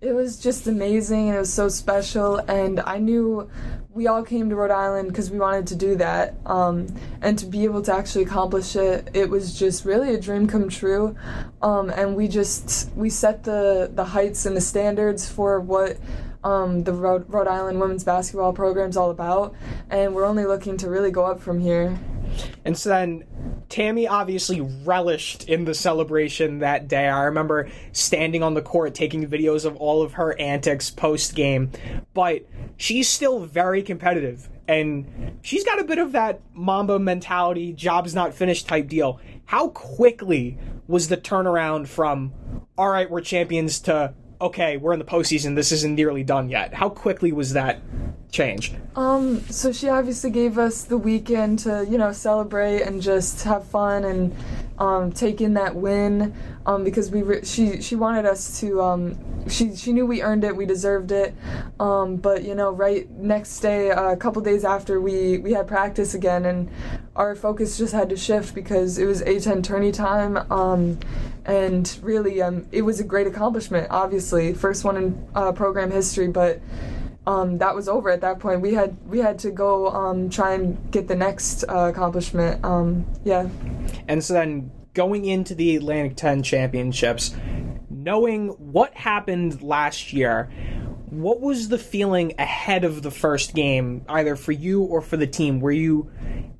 It 0.00 0.12
was 0.12 0.38
just 0.38 0.66
amazing. 0.66 1.28
It 1.28 1.38
was 1.38 1.52
so 1.52 1.68
special. 1.68 2.36
And 2.36 2.80
I 2.80 2.98
knew 2.98 3.50
we 3.90 4.06
all 4.06 4.22
came 4.22 4.48
to 4.48 4.56
Rhode 4.56 4.70
Island 4.70 5.08
because 5.08 5.30
we 5.30 5.38
wanted 5.38 5.66
to 5.68 5.76
do 5.76 5.96
that 5.96 6.34
um, 6.46 6.86
and 7.20 7.38
to 7.38 7.46
be 7.46 7.64
able 7.64 7.82
to 7.82 7.94
actually 7.94 8.24
accomplish 8.24 8.76
it 8.76 9.10
it 9.14 9.28
was 9.28 9.58
just 9.58 9.84
really 9.84 10.14
a 10.14 10.20
dream 10.20 10.46
come 10.46 10.70
true. 10.70 11.14
Um, 11.60 11.90
and 11.90 12.16
we 12.16 12.28
just 12.28 12.90
we 12.94 13.10
set 13.10 13.44
the 13.44 13.90
the 13.92 14.04
heights 14.04 14.46
and 14.46 14.56
the 14.56 14.62
standards 14.62 15.28
for 15.28 15.60
what 15.60 15.98
um, 16.42 16.84
the 16.84 16.92
Rhode, 16.92 17.28
Rhode 17.28 17.48
Island 17.48 17.80
women's 17.80 18.04
basketball 18.04 18.52
program 18.54 18.88
is 18.88 18.96
all 18.96 19.10
about. 19.10 19.54
And 19.90 20.14
we're 20.14 20.24
only 20.24 20.46
looking 20.46 20.78
to 20.78 20.88
really 20.88 21.10
go 21.10 21.24
up 21.24 21.40
from 21.40 21.60
here 21.60 21.98
and 22.64 22.76
so 22.76 22.88
then 22.88 23.24
Tammi 23.68 24.06
obviously 24.06 24.60
relished 24.60 25.48
in 25.48 25.64
the 25.64 25.74
celebration 25.74 26.60
that 26.60 26.88
day. 26.88 27.08
I 27.08 27.24
remember 27.24 27.68
standing 27.92 28.42
on 28.42 28.54
the 28.54 28.62
court 28.62 28.94
taking 28.94 29.26
videos 29.26 29.64
of 29.64 29.76
all 29.76 30.02
of 30.02 30.14
her 30.14 30.38
antics 30.40 30.90
post 30.90 31.34
game, 31.34 31.70
but 32.14 32.46
she's 32.76 33.08
still 33.08 33.40
very 33.40 33.82
competitive 33.82 34.48
and 34.68 35.38
she's 35.42 35.64
got 35.64 35.80
a 35.80 35.84
bit 35.84 35.98
of 35.98 36.12
that 36.12 36.40
Mamba 36.54 36.98
mentality, 36.98 37.72
job's 37.72 38.14
not 38.14 38.34
finished 38.34 38.66
type 38.66 38.88
deal. 38.88 39.20
How 39.44 39.68
quickly 39.68 40.58
was 40.88 41.08
the 41.08 41.16
turnaround 41.16 41.86
from, 41.86 42.32
all 42.76 42.88
right, 42.88 43.08
we're 43.10 43.20
champions 43.20 43.80
to, 43.80 44.14
okay, 44.40 44.76
we're 44.76 44.92
in 44.92 44.98
the 44.98 45.04
postseason, 45.04 45.54
this 45.54 45.72
isn't 45.72 45.94
nearly 45.94 46.24
done 46.24 46.48
yet? 46.48 46.74
How 46.74 46.88
quickly 46.88 47.32
was 47.32 47.52
that 47.52 47.80
change? 48.30 48.74
Um, 48.94 49.40
so 49.50 49.72
she 49.72 49.88
obviously 49.88 50.30
gave 50.30 50.58
us 50.58 50.84
the 50.84 50.98
weekend 50.98 51.60
to, 51.60 51.86
you 51.88 51.98
know, 51.98 52.12
celebrate 52.12 52.82
and 52.82 53.00
just 53.02 53.44
have 53.44 53.66
fun 53.66 54.04
and 54.04 54.34
um, 54.78 55.12
take 55.12 55.40
in 55.40 55.54
that 55.54 55.74
win. 55.74 56.34
Um, 56.66 56.82
because 56.82 57.12
we 57.12 57.22
re- 57.22 57.44
she 57.44 57.80
she 57.80 57.94
wanted 57.94 58.26
us 58.26 58.58
to 58.60 58.82
um, 58.82 59.48
she 59.48 59.76
she 59.76 59.92
knew 59.92 60.04
we 60.04 60.22
earned 60.22 60.42
it 60.42 60.56
we 60.56 60.66
deserved 60.66 61.12
it. 61.12 61.34
Um, 61.78 62.16
but 62.16 62.42
you 62.42 62.54
know 62.54 62.72
right 62.72 63.08
next 63.10 63.60
day 63.60 63.90
uh, 63.90 64.10
a 64.10 64.16
couple 64.16 64.42
days 64.42 64.64
after 64.64 65.00
we 65.00 65.38
we 65.38 65.52
had 65.52 65.68
practice 65.68 66.14
again 66.14 66.44
and 66.44 66.68
our 67.14 67.36
focus 67.36 67.78
just 67.78 67.92
had 67.92 68.08
to 68.08 68.16
shift 68.16 68.54
because 68.54 68.98
it 68.98 69.06
was 69.06 69.22
A10 69.22 69.62
tourney 69.62 69.92
time. 69.92 70.38
Um, 70.50 70.98
and 71.44 71.96
really 72.02 72.42
um, 72.42 72.66
it 72.72 72.82
was 72.82 72.98
a 72.98 73.04
great 73.04 73.28
accomplishment 73.28 73.86
obviously. 73.90 74.52
First 74.52 74.82
one 74.82 74.96
in 74.96 75.28
uh, 75.36 75.52
program 75.52 75.92
history 75.92 76.26
but 76.26 76.60
um, 77.26 77.58
that 77.58 77.74
was 77.74 77.88
over 77.88 78.10
at 78.10 78.20
that 78.20 78.38
point. 78.38 78.60
We 78.60 78.74
had 78.74 78.96
we 79.06 79.18
had 79.18 79.38
to 79.40 79.50
go 79.50 79.88
um, 79.88 80.30
try 80.30 80.54
and 80.54 80.90
get 80.90 81.08
the 81.08 81.16
next 81.16 81.64
uh, 81.64 81.90
accomplishment. 81.92 82.64
Um, 82.64 83.06
yeah. 83.24 83.48
And 84.08 84.22
so 84.22 84.34
then 84.34 84.70
going 84.94 85.24
into 85.24 85.54
the 85.54 85.76
Atlantic 85.76 86.16
10 86.16 86.42
championships, 86.42 87.34
knowing 87.90 88.48
what 88.50 88.94
happened 88.94 89.60
last 89.62 90.12
year, 90.12 90.50
what 91.22 91.40
was 91.40 91.68
the 91.68 91.78
feeling 91.78 92.34
ahead 92.38 92.84
of 92.84 93.02
the 93.02 93.10
first 93.10 93.54
game, 93.54 94.04
either 94.08 94.36
for 94.36 94.52
you 94.52 94.82
or 94.82 95.00
for 95.00 95.16
the 95.16 95.26
team? 95.26 95.60
Were 95.60 95.72
you 95.72 96.10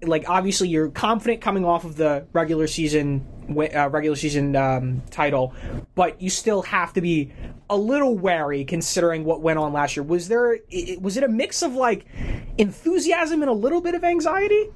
like 0.02 0.28
obviously 0.28 0.68
you're 0.68 0.90
confident 0.90 1.40
coming 1.40 1.64
off 1.64 1.84
of 1.84 1.96
the 1.96 2.26
regular 2.32 2.66
season 2.66 3.26
uh, 3.48 3.88
regular 3.90 4.16
season 4.16 4.56
um, 4.56 5.02
title, 5.10 5.54
but 5.94 6.20
you 6.20 6.30
still 6.30 6.62
have 6.62 6.92
to 6.94 7.00
be 7.00 7.32
a 7.70 7.76
little 7.76 8.16
wary 8.16 8.64
considering 8.64 9.24
what 9.24 9.40
went 9.40 9.58
on 9.58 9.72
last 9.72 9.96
year. 9.96 10.02
Was 10.02 10.28
there 10.28 10.58
was 11.00 11.16
it 11.16 11.22
a 11.22 11.28
mix 11.28 11.62
of 11.62 11.74
like 11.74 12.06
enthusiasm 12.58 13.42
and 13.42 13.50
a 13.50 13.54
little 13.54 13.80
bit 13.80 13.94
of 13.94 14.04
anxiety? 14.04 14.70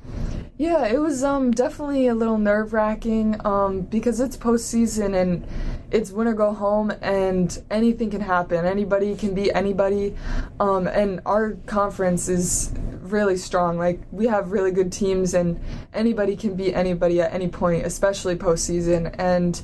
Yeah, 0.57 0.87
it 0.87 0.99
was 0.99 1.25
um, 1.25 1.53
definitely 1.53 2.07
a 2.07 2.15
little 2.15 2.37
nerve 2.37 2.75
wracking 2.75 3.41
um, 3.47 3.81
because 3.81 4.21
it's 4.21 4.37
postseason 4.37 5.19
and 5.19 5.47
it's 5.91 6.11
win 6.11 6.29
or 6.29 6.35
go 6.35 6.53
home, 6.53 6.93
and 7.03 7.63
anything 7.71 8.11
can 8.11 8.21
happen. 8.21 8.65
Anybody 8.65 9.17
can 9.17 9.35
beat 9.35 9.53
anybody, 9.53 10.15
um, 10.59 10.87
and 10.87 11.21
our 11.27 11.53
conference 11.67 12.29
is 12.29 12.73
really 13.01 13.37
strong. 13.37 13.79
Like 13.79 14.01
we 14.11 14.27
have 14.27 14.53
really 14.53 14.71
good 14.71 14.93
teams, 14.93 15.35
and 15.35 15.61
anybody 15.93 16.37
can 16.37 16.55
beat 16.55 16.75
anybody 16.75 17.21
at 17.21 17.33
any 17.33 17.49
point, 17.49 17.87
especially 17.87 18.37
postseason. 18.37 19.15
And 19.19 19.61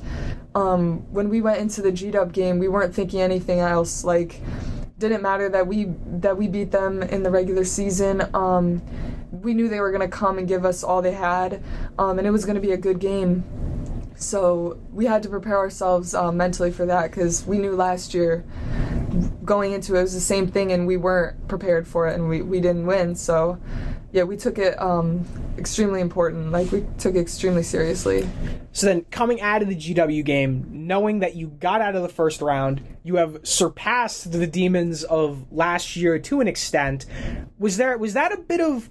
um, 0.55 1.11
when 1.11 1.29
we 1.29 1.41
went 1.41 1.59
into 1.59 1.81
the 1.81 1.91
G 1.91 2.11
Dub 2.11 2.33
game, 2.33 2.59
we 2.59 2.67
weren't 2.67 2.93
thinking 2.93 3.21
anything 3.21 3.59
else. 3.59 4.03
Like 4.03 4.41
didn't 4.99 5.21
matter 5.21 5.47
that 5.49 5.67
we 5.67 5.85
that 6.07 6.37
we 6.37 6.47
beat 6.47 6.71
them 6.71 7.03
in 7.03 7.23
the 7.23 7.29
regular 7.29 7.63
season. 7.63 8.23
Um, 8.33 8.81
we 9.31 9.53
knew 9.53 9.69
they 9.69 9.79
were 9.79 9.91
going 9.91 10.09
to 10.09 10.15
come 10.15 10.37
and 10.37 10.47
give 10.47 10.65
us 10.65 10.83
all 10.83 11.01
they 11.01 11.11
had, 11.11 11.63
um, 11.99 12.17
and 12.17 12.27
it 12.27 12.31
was 12.31 12.45
going 12.45 12.55
to 12.55 12.61
be 12.61 12.71
a 12.71 12.77
good 12.77 12.99
game. 12.99 13.43
So 14.17 14.79
we 14.91 15.05
had 15.05 15.23
to 15.23 15.29
prepare 15.29 15.57
ourselves 15.57 16.13
uh, 16.13 16.31
mentally 16.31 16.71
for 16.71 16.85
that 16.87 17.11
because 17.11 17.45
we 17.45 17.59
knew 17.59 17.75
last 17.75 18.13
year 18.13 18.43
going 19.45 19.73
into 19.73 19.95
it, 19.95 19.99
it 19.99 20.01
was 20.01 20.13
the 20.13 20.19
same 20.19 20.47
thing 20.47 20.71
and 20.71 20.85
we 20.85 20.97
weren't 20.97 21.47
prepared 21.47 21.87
for 21.87 22.07
it 22.07 22.15
and 22.15 22.27
we, 22.27 22.41
we 22.41 22.59
didn't 22.59 22.85
win. 22.85 23.15
So 23.15 23.59
yeah, 24.11 24.23
we 24.23 24.37
took 24.37 24.57
it 24.57 24.79
um, 24.81 25.25
extremely 25.57 26.01
important. 26.01 26.51
Like 26.51 26.71
we 26.71 26.85
took 26.97 27.15
it 27.15 27.19
extremely 27.19 27.63
seriously. 27.63 28.27
So 28.71 28.87
then, 28.87 29.05
coming 29.11 29.41
out 29.41 29.61
of 29.61 29.69
the 29.69 29.75
GW 29.75 30.23
game, 30.23 30.67
knowing 30.71 31.19
that 31.19 31.35
you 31.35 31.47
got 31.47 31.81
out 31.81 31.95
of 31.95 32.03
the 32.03 32.09
first 32.09 32.41
round, 32.41 32.81
you 33.03 33.15
have 33.15 33.39
surpassed 33.43 34.31
the 34.31 34.47
demons 34.47 35.03
of 35.03 35.51
last 35.51 35.95
year 35.95 36.19
to 36.19 36.41
an 36.41 36.47
extent. 36.47 37.05
Was 37.59 37.77
there 37.77 37.97
was 37.97 38.13
that 38.13 38.31
a 38.31 38.37
bit 38.37 38.61
of 38.61 38.89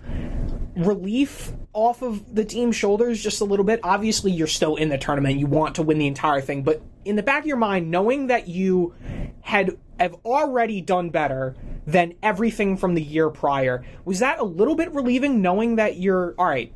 relief 0.76 1.52
off 1.76 2.00
of 2.02 2.34
the 2.34 2.44
team's 2.44 2.74
shoulders 2.74 3.22
just 3.22 3.40
a 3.40 3.44
little 3.44 3.64
bit? 3.64 3.78
Obviously, 3.82 4.32
you're 4.32 4.46
still 4.46 4.76
in 4.76 4.88
the 4.88 4.98
tournament. 4.98 5.38
You 5.38 5.46
want 5.46 5.76
to 5.76 5.82
win 5.82 5.98
the 5.98 6.06
entire 6.06 6.40
thing, 6.40 6.62
but 6.62 6.82
in 7.04 7.16
the 7.16 7.22
back 7.22 7.40
of 7.40 7.46
your 7.46 7.58
mind, 7.58 7.90
knowing 7.90 8.26
that 8.28 8.48
you 8.48 8.94
had 9.42 9.76
have 10.00 10.14
already 10.24 10.80
done 10.80 11.10
better 11.10 11.54
than 11.86 12.14
everything 12.22 12.76
from 12.76 12.94
the 12.94 13.02
year 13.02 13.30
prior, 13.30 13.84
was 14.04 14.18
that 14.18 14.40
a 14.40 14.44
little 14.44 14.74
bit 14.74 14.92
relieving 14.92 15.40
knowing 15.40 15.76
that 15.76 15.98
you're 15.98 16.34
all 16.38 16.46
right? 16.46 16.72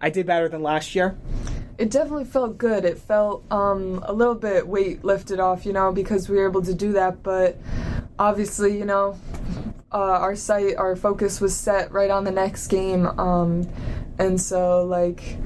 I 0.00 0.10
did 0.10 0.26
better 0.26 0.48
than 0.48 0.62
last 0.62 0.94
year. 0.94 1.16
It 1.78 1.90
definitely 1.90 2.26
felt 2.26 2.58
good. 2.58 2.84
It 2.84 2.98
felt 2.98 3.50
um, 3.50 4.04
a 4.06 4.12
little 4.12 4.34
bit 4.34 4.68
weight 4.68 5.04
lifted 5.04 5.40
off, 5.40 5.64
you 5.64 5.72
know, 5.72 5.92
because 5.92 6.28
we 6.28 6.36
were 6.36 6.48
able 6.48 6.62
to 6.62 6.74
do 6.74 6.92
that. 6.92 7.22
But 7.22 7.58
obviously, 8.18 8.76
you 8.78 8.84
know, 8.84 9.18
uh, 9.92 9.96
our 9.96 10.36
sight, 10.36 10.76
our 10.76 10.96
focus 10.96 11.40
was 11.40 11.56
set 11.56 11.90
right 11.90 12.10
on 12.10 12.24
the 12.24 12.30
next 12.30 12.68
game. 12.68 13.06
Um, 13.18 13.68
and 14.18 14.40
so, 14.40 14.84
like, 14.84 15.38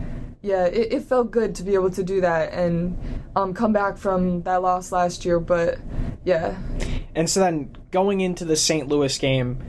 yeah, 0.43 0.65
it, 0.67 0.93
it, 0.93 1.03
felt 1.03 1.31
good 1.31 1.55
to 1.57 1.63
be 1.63 1.75
able 1.75 1.91
to 1.91 2.03
do 2.03 2.21
that 2.21 2.53
and 2.53 2.97
um, 3.35 3.53
come 3.53 3.73
back 3.73 3.97
from 3.97 4.43
that 4.43 4.63
loss 4.63 4.93
last 4.93 5.25
year. 5.25 5.41
But 5.41 5.79
yeah. 6.25 6.57
And 7.15 7.29
so 7.29 7.41
then 7.41 7.77
going 7.91 8.21
into 8.21 8.45
the 8.45 8.57
St. 8.57 8.89
Louis 8.89 9.17
game, 9.19 9.63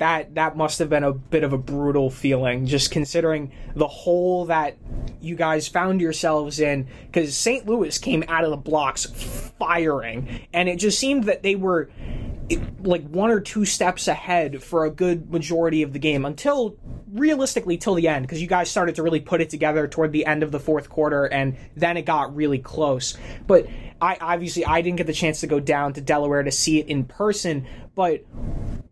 that 0.00 0.34
that 0.34 0.56
must 0.56 0.78
have 0.78 0.88
been 0.88 1.04
a 1.04 1.12
bit 1.12 1.44
of 1.44 1.52
a 1.52 1.58
brutal 1.58 2.08
feeling 2.08 2.64
just 2.66 2.90
considering 2.90 3.52
the 3.76 3.86
hole 3.86 4.46
that 4.46 4.78
you 5.20 5.36
guys 5.36 5.68
found 5.68 6.00
yourselves 6.00 6.58
in 6.58 6.88
because 7.06 7.36
St. 7.36 7.66
Louis 7.66 7.98
came 7.98 8.24
out 8.26 8.42
of 8.42 8.50
the 8.50 8.56
blocks 8.56 9.04
firing 9.58 10.46
and 10.54 10.70
it 10.70 10.78
just 10.78 10.98
seemed 10.98 11.24
that 11.24 11.42
they 11.42 11.54
were 11.54 11.90
like 12.82 13.06
one 13.08 13.30
or 13.30 13.40
two 13.40 13.64
steps 13.64 14.08
ahead 14.08 14.62
for 14.62 14.84
a 14.84 14.90
good 14.90 15.30
majority 15.30 15.82
of 15.82 15.92
the 15.92 15.98
game 15.98 16.24
until 16.24 16.76
realistically 17.12 17.76
till 17.76 17.94
the 17.94 18.08
end 18.08 18.24
because 18.24 18.40
you 18.40 18.48
guys 18.48 18.70
started 18.70 18.94
to 18.94 19.02
really 19.02 19.20
put 19.20 19.40
it 19.40 19.50
together 19.50 19.86
toward 19.86 20.12
the 20.12 20.26
end 20.26 20.42
of 20.42 20.50
the 20.50 20.60
fourth 20.60 20.88
quarter 20.88 21.26
and 21.26 21.56
then 21.76 21.96
it 21.96 22.02
got 22.02 22.34
really 22.34 22.58
close. 22.58 23.16
But 23.46 23.66
I 24.00 24.16
obviously 24.20 24.64
I 24.64 24.80
didn't 24.82 24.96
get 24.96 25.06
the 25.06 25.12
chance 25.12 25.40
to 25.40 25.46
go 25.46 25.60
down 25.60 25.92
to 25.94 26.00
Delaware 26.00 26.42
to 26.42 26.50
see 26.50 26.78
it 26.78 26.88
in 26.88 27.04
person 27.04 27.66
but 27.94 28.24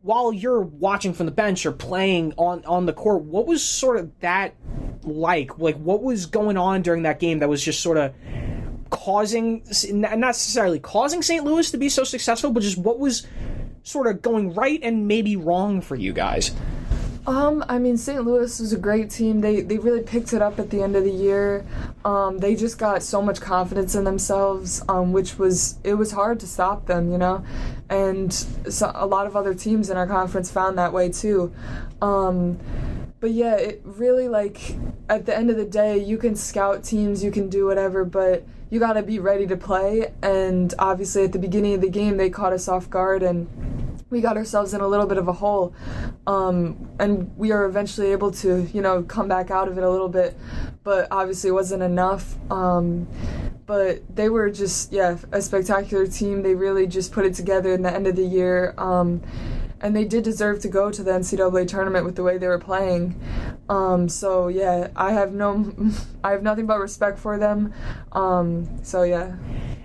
while 0.02 0.32
you're 0.32 0.60
watching 0.60 1.12
from 1.12 1.26
the 1.26 1.32
bench 1.32 1.64
or 1.66 1.72
playing 1.72 2.34
on 2.36 2.64
on 2.64 2.86
the 2.86 2.92
court 2.92 3.22
what 3.22 3.46
was 3.46 3.62
sort 3.62 3.96
of 3.96 4.10
that 4.20 4.54
like? 5.02 5.58
Like 5.58 5.76
what 5.76 6.02
was 6.02 6.26
going 6.26 6.56
on 6.56 6.82
during 6.82 7.02
that 7.02 7.20
game 7.20 7.38
that 7.38 7.48
was 7.48 7.62
just 7.62 7.80
sort 7.80 7.96
of 7.96 8.14
causing 8.90 9.62
not 9.90 10.18
necessarily 10.18 10.78
causing 10.78 11.22
St. 11.22 11.44
Louis 11.44 11.70
to 11.70 11.78
be 11.78 11.88
so 11.88 12.04
successful, 12.04 12.50
but 12.50 12.62
just 12.62 12.78
what 12.78 12.98
was 12.98 13.26
sort 13.82 14.06
of 14.06 14.22
going 14.22 14.54
right 14.54 14.80
and 14.82 15.08
maybe 15.08 15.36
wrong 15.36 15.80
for 15.80 15.96
you 15.96 16.12
guys? 16.12 16.52
Um, 17.28 17.62
I 17.68 17.78
mean, 17.78 17.98
St. 17.98 18.24
Louis 18.24 18.58
was 18.58 18.72
a 18.72 18.78
great 18.78 19.10
team. 19.10 19.42
They 19.42 19.60
they 19.60 19.76
really 19.76 20.02
picked 20.02 20.32
it 20.32 20.40
up 20.40 20.58
at 20.58 20.70
the 20.70 20.82
end 20.82 20.96
of 20.96 21.04
the 21.04 21.10
year. 21.10 21.62
Um, 22.02 22.38
they 22.38 22.54
just 22.54 22.78
got 22.78 23.02
so 23.02 23.20
much 23.20 23.38
confidence 23.38 23.94
in 23.94 24.04
themselves, 24.04 24.82
um, 24.88 25.12
which 25.12 25.38
was 25.38 25.78
it 25.84 25.94
was 25.94 26.12
hard 26.12 26.40
to 26.40 26.46
stop 26.46 26.86
them, 26.86 27.12
you 27.12 27.18
know. 27.18 27.44
And 27.90 28.32
so 28.32 28.90
a 28.94 29.06
lot 29.06 29.26
of 29.26 29.36
other 29.36 29.52
teams 29.52 29.90
in 29.90 29.98
our 29.98 30.06
conference 30.06 30.50
found 30.50 30.78
that 30.78 30.94
way 30.94 31.10
too. 31.10 31.52
Um, 32.00 32.58
but 33.20 33.32
yeah, 33.32 33.56
it 33.56 33.82
really 33.84 34.28
like 34.28 34.76
at 35.10 35.26
the 35.26 35.36
end 35.36 35.50
of 35.50 35.56
the 35.56 35.66
day, 35.66 35.98
you 35.98 36.16
can 36.16 36.34
scout 36.34 36.82
teams, 36.82 37.22
you 37.22 37.30
can 37.30 37.50
do 37.50 37.66
whatever, 37.66 38.06
but 38.06 38.42
you 38.70 38.78
got 38.78 38.94
to 38.94 39.02
be 39.02 39.18
ready 39.18 39.46
to 39.46 39.56
play. 39.56 40.12
And 40.22 40.72
obviously, 40.78 41.24
at 41.24 41.32
the 41.32 41.38
beginning 41.38 41.74
of 41.74 41.80
the 41.80 41.90
game, 41.90 42.16
they 42.16 42.30
caught 42.30 42.52
us 42.52 42.68
off 42.68 42.90
guard 42.90 43.22
and 43.22 43.48
we 44.10 44.20
got 44.20 44.36
ourselves 44.36 44.72
in 44.72 44.80
a 44.80 44.88
little 44.88 45.06
bit 45.06 45.18
of 45.18 45.28
a 45.28 45.32
hole. 45.32 45.74
Um, 46.26 46.90
and 46.98 47.36
we 47.36 47.52
are 47.52 47.64
eventually 47.64 48.12
able 48.12 48.30
to, 48.32 48.62
you 48.72 48.80
know, 48.80 49.02
come 49.02 49.28
back 49.28 49.50
out 49.50 49.68
of 49.68 49.76
it 49.76 49.84
a 49.84 49.90
little 49.90 50.08
bit. 50.08 50.36
But 50.82 51.08
obviously, 51.10 51.48
it 51.48 51.52
wasn't 51.52 51.82
enough. 51.82 52.36
Um, 52.50 53.06
but 53.66 54.02
they 54.14 54.30
were 54.30 54.50
just, 54.50 54.92
yeah, 54.92 55.18
a 55.30 55.42
spectacular 55.42 56.06
team. 56.06 56.42
They 56.42 56.54
really 56.54 56.86
just 56.86 57.12
put 57.12 57.26
it 57.26 57.34
together 57.34 57.74
in 57.74 57.82
the 57.82 57.92
end 57.92 58.06
of 58.06 58.16
the 58.16 58.24
year. 58.24 58.74
Um, 58.78 59.22
and 59.80 59.94
they 59.94 60.04
did 60.04 60.24
deserve 60.24 60.60
to 60.60 60.68
go 60.68 60.90
to 60.90 61.02
the 61.02 61.10
NCAA 61.10 61.68
tournament 61.68 62.04
with 62.04 62.16
the 62.16 62.22
way 62.22 62.38
they 62.38 62.48
were 62.48 62.58
playing. 62.58 63.20
Um, 63.68 64.08
so 64.08 64.48
yeah, 64.48 64.88
I 64.96 65.12
have 65.12 65.32
no, 65.32 65.74
I 66.24 66.32
have 66.32 66.42
nothing 66.42 66.66
but 66.66 66.78
respect 66.78 67.18
for 67.18 67.38
them. 67.38 67.72
Um, 68.12 68.84
so 68.84 69.02
yeah. 69.02 69.36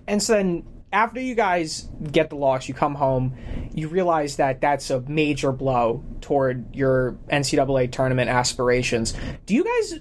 And 0.08 0.22
so 0.22 0.34
then 0.34 0.66
after 0.94 1.20
you 1.20 1.34
guys 1.34 1.90
get 2.12 2.30
the 2.30 2.36
loss, 2.36 2.68
you 2.68 2.74
come 2.74 2.94
home, 2.94 3.36
you 3.74 3.88
realize 3.88 4.36
that 4.36 4.62
that's 4.62 4.92
a 4.92 5.02
major 5.02 5.52
blow 5.52 6.04
toward 6.22 6.74
your 6.76 7.18
NCAA 7.32 7.92
tournament 7.92 8.30
aspirations. 8.30 9.16
Do 9.48 9.56
you 9.56 9.64
guys, 9.64 10.00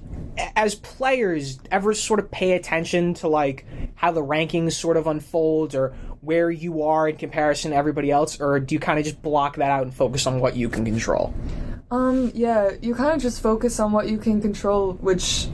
as 0.55 0.74
players, 0.74 1.59
ever 1.70 1.95
sort 1.95 2.20
of 2.20 2.30
pay 2.30 2.53
attention 2.53 3.14
to 3.14 3.28
like 3.28 3.64
how 3.95 4.12
the 4.12 4.22
rankings 4.22 4.72
sort 4.72 4.99
of 4.99 5.07
unfold 5.07 5.74
or 5.74 5.95
where 6.20 6.51
you 6.51 6.83
are 6.83 7.09
in 7.09 7.16
comparison 7.16 7.70
to 7.72 7.76
everybody 7.76 8.11
else, 8.11 8.39
or 8.39 8.61
do 8.61 8.74
you 8.74 8.78
kind 8.78 8.99
of 8.99 9.05
just 9.05 9.20
block 9.22 9.57
that 9.57 9.70
out 9.70 9.83
and 9.83 9.95
focus 9.95 10.26
on 10.26 10.41
what 10.41 10.57
you 10.57 10.68
can 10.68 10.85
control? 10.85 11.35
Um, 11.93 12.32
yeah, 12.34 12.70
you 12.80 12.95
kind 12.95 13.14
of 13.14 13.20
just 13.20 13.43
focus 13.43 13.78
on 13.78 13.93
what 13.93 14.09
you 14.09 14.16
can 14.16 14.40
control, 14.40 14.95
which 14.95 15.49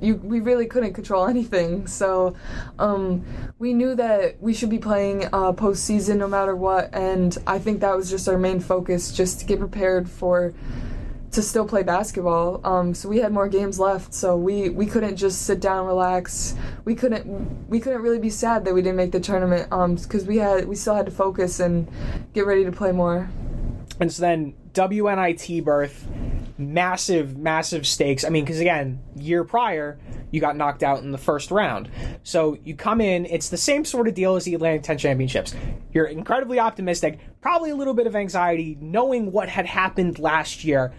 you 0.00 0.16
we 0.16 0.40
really 0.40 0.64
couldn't 0.66 0.94
control 0.94 1.26
anything. 1.28 1.86
So 1.86 2.34
um, 2.78 3.22
we 3.58 3.74
knew 3.74 3.94
that 3.96 4.40
we 4.40 4.54
should 4.54 4.70
be 4.70 4.78
playing 4.78 5.26
uh, 5.26 5.52
postseason 5.52 6.16
no 6.16 6.26
matter 6.26 6.56
what, 6.56 6.94
and 6.94 7.36
I 7.46 7.58
think 7.58 7.80
that 7.80 7.94
was 7.94 8.08
just 8.08 8.26
our 8.26 8.38
main 8.38 8.58
focus, 8.58 9.12
just 9.12 9.40
to 9.40 9.44
get 9.44 9.58
prepared 9.58 10.08
for 10.08 10.54
to 11.32 11.42
still 11.42 11.66
play 11.66 11.82
basketball. 11.82 12.66
Um, 12.66 12.94
so 12.94 13.10
we 13.10 13.18
had 13.18 13.30
more 13.30 13.48
games 13.48 13.78
left, 13.78 14.14
so 14.14 14.34
we, 14.34 14.70
we 14.70 14.86
couldn't 14.86 15.16
just 15.16 15.42
sit 15.42 15.60
down, 15.60 15.86
relax. 15.86 16.54
We 16.86 16.94
couldn't 16.94 17.68
we 17.68 17.80
couldn't 17.80 18.00
really 18.00 18.18
be 18.18 18.30
sad 18.30 18.64
that 18.64 18.72
we 18.72 18.80
didn't 18.80 18.96
make 18.96 19.12
the 19.12 19.20
tournament 19.20 19.68
because 19.68 20.22
um, 20.22 20.26
we 20.26 20.38
had 20.38 20.66
we 20.66 20.74
still 20.74 20.94
had 20.94 21.04
to 21.04 21.12
focus 21.12 21.60
and 21.60 21.86
get 22.32 22.46
ready 22.46 22.64
to 22.64 22.72
play 22.72 22.92
more. 22.92 23.28
And 24.00 24.10
so 24.10 24.22
then 24.22 24.54
WNIT 24.74 25.64
berth 25.64 26.06
massive, 26.58 27.36
massive 27.36 27.86
stakes. 27.86 28.24
I 28.24 28.28
mean, 28.28 28.44
because 28.44 28.60
again, 28.60 29.00
year 29.16 29.44
prior, 29.44 29.98
you 30.30 30.40
got 30.40 30.56
knocked 30.56 30.82
out 30.82 31.02
in 31.02 31.12
the 31.12 31.18
first 31.18 31.50
round. 31.50 31.90
So 32.22 32.56
you 32.64 32.74
come 32.74 33.00
in, 33.00 33.26
it's 33.26 33.48
the 33.48 33.56
same 33.56 33.84
sort 33.84 34.08
of 34.08 34.14
deal 34.14 34.36
as 34.36 34.44
the 34.44 34.54
Atlantic 34.54 34.82
10 34.82 34.98
Championships. 34.98 35.54
You're 35.92 36.06
incredibly 36.06 36.58
optimistic, 36.58 37.18
probably 37.40 37.70
a 37.70 37.76
little 37.76 37.94
bit 37.94 38.06
of 38.06 38.16
anxiety, 38.16 38.78
knowing 38.80 39.32
what 39.32 39.48
had 39.48 39.66
happened 39.66 40.18
last 40.18 40.64
year. 40.64 40.92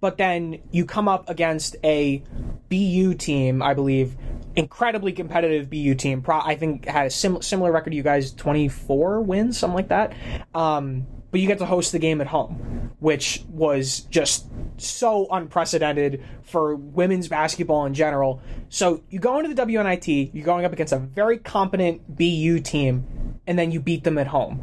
But 0.00 0.18
then 0.18 0.60
you 0.70 0.84
come 0.84 1.08
up 1.08 1.30
against 1.30 1.76
a 1.82 2.22
BU 2.68 3.14
team, 3.14 3.62
I 3.62 3.72
believe, 3.74 4.16
incredibly 4.56 5.12
competitive 5.12 5.70
BU 5.70 5.94
team. 5.94 6.20
Pro- 6.20 6.40
I 6.40 6.56
think 6.56 6.86
had 6.86 7.06
a 7.06 7.10
sim- 7.10 7.42
similar 7.42 7.72
record 7.72 7.90
to 7.90 7.96
you 7.96 8.02
guys, 8.02 8.32
24 8.32 9.22
wins, 9.22 9.58
something 9.58 9.74
like 9.74 9.88
that. 9.88 10.12
Um, 10.54 11.06
but 11.34 11.40
you 11.40 11.48
get 11.48 11.58
to 11.58 11.66
host 11.66 11.90
the 11.90 11.98
game 11.98 12.20
at 12.20 12.28
home, 12.28 12.92
which 13.00 13.42
was 13.48 14.02
just 14.02 14.46
so 14.76 15.26
unprecedented 15.32 16.22
for 16.42 16.76
women's 16.76 17.26
basketball 17.26 17.86
in 17.86 17.92
general. 17.92 18.40
So 18.68 19.02
you 19.10 19.18
go 19.18 19.40
into 19.40 19.52
the 19.52 19.60
WNIT, 19.60 20.30
you're 20.32 20.44
going 20.44 20.64
up 20.64 20.72
against 20.72 20.92
a 20.92 20.98
very 21.00 21.38
competent 21.38 22.16
BU 22.16 22.60
team, 22.60 23.40
and 23.48 23.58
then 23.58 23.72
you 23.72 23.80
beat 23.80 24.04
them 24.04 24.16
at 24.16 24.28
home. 24.28 24.58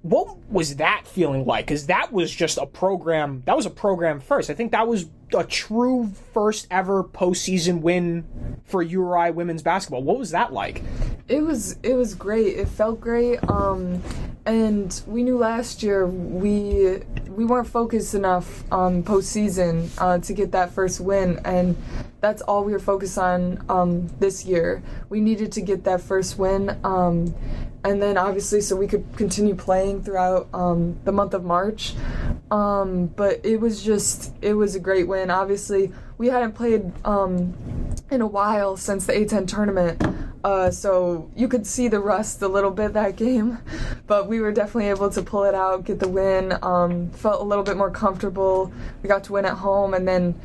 What 0.00 0.38
was 0.50 0.76
that 0.76 1.02
feeling 1.06 1.44
like? 1.44 1.66
Because 1.66 1.84
that 1.88 2.14
was 2.14 2.34
just 2.34 2.56
a 2.56 2.64
program. 2.64 3.42
That 3.44 3.54
was 3.54 3.66
a 3.66 3.70
program 3.70 4.20
first. 4.20 4.48
I 4.48 4.54
think 4.54 4.72
that 4.72 4.88
was 4.88 5.10
a 5.36 5.44
true 5.44 6.10
first 6.32 6.66
ever 6.70 7.04
postseason 7.04 7.82
win 7.82 8.24
for 8.64 8.82
URI 8.82 9.32
women's 9.32 9.60
basketball. 9.60 10.02
What 10.02 10.18
was 10.18 10.30
that 10.30 10.54
like? 10.54 10.82
It 11.28 11.42
was 11.42 11.78
it 11.82 11.92
was 11.92 12.14
great. 12.14 12.56
It 12.56 12.68
felt 12.68 13.02
great. 13.02 13.38
Um, 13.50 14.02
and 14.46 15.02
we 15.08 15.24
knew 15.24 15.36
last 15.36 15.82
year 15.82 16.06
we 16.06 17.00
we 17.28 17.44
weren't 17.44 17.66
focused 17.66 18.14
enough 18.14 18.64
on 18.72 19.02
postseason 19.02 19.90
uh, 19.98 20.18
to 20.18 20.32
get 20.32 20.52
that 20.52 20.72
first 20.72 21.00
win, 21.00 21.40
and 21.44 21.76
that's 22.20 22.42
all 22.42 22.64
we 22.64 22.72
were 22.72 22.78
focused 22.78 23.18
on 23.18 23.62
um, 23.68 24.06
this 24.20 24.46
year. 24.46 24.82
We 25.08 25.20
needed 25.20 25.52
to 25.52 25.60
get 25.60 25.84
that 25.84 26.00
first 26.00 26.38
win, 26.38 26.78
um, 26.84 27.34
and 27.84 28.02
then 28.02 28.18
obviously 28.18 28.60
so 28.60 28.76
we 28.76 28.86
could 28.86 29.04
continue 29.16 29.54
playing 29.54 30.02
throughout 30.02 30.48
um, 30.52 30.98
the 31.04 31.12
month 31.12 31.34
of 31.34 31.44
March. 31.44 31.94
Um, 32.50 33.06
but 33.06 33.44
it 33.44 33.60
was 33.60 33.82
just 33.82 34.32
it 34.42 34.54
was 34.54 34.74
a 34.74 34.80
great 34.80 35.08
win. 35.08 35.30
Obviously, 35.30 35.92
we 36.18 36.28
hadn't 36.28 36.52
played 36.52 36.92
um, 37.04 37.54
in 38.10 38.20
a 38.20 38.26
while 38.26 38.76
since 38.76 39.06
the 39.06 39.12
A10 39.12 39.48
tournament. 39.48 40.02
Uh, 40.44 40.70
so 40.70 41.28
you 41.34 41.48
could 41.48 41.66
see 41.66 41.88
the 41.88 41.98
rust 41.98 42.40
a 42.40 42.46
little 42.46 42.70
bit 42.70 42.92
that 42.92 43.16
game, 43.24 43.58
but 44.06 44.28
we 44.28 44.38
were 44.38 44.52
definitely 44.52 44.88
able 44.88 45.10
to 45.10 45.20
pull 45.20 45.42
it 45.42 45.56
out, 45.56 45.84
get 45.84 45.98
the 45.98 46.08
win. 46.08 46.56
Um, 46.62 47.10
felt 47.10 47.40
a 47.40 47.44
little 47.44 47.64
bit 47.64 47.76
more 47.76 47.90
comfortable. 47.90 48.72
We 49.02 49.08
got 49.08 49.24
to 49.24 49.32
win 49.32 49.44
at 49.44 49.54
home, 49.54 49.92
and 49.92 50.06
then 50.06 50.40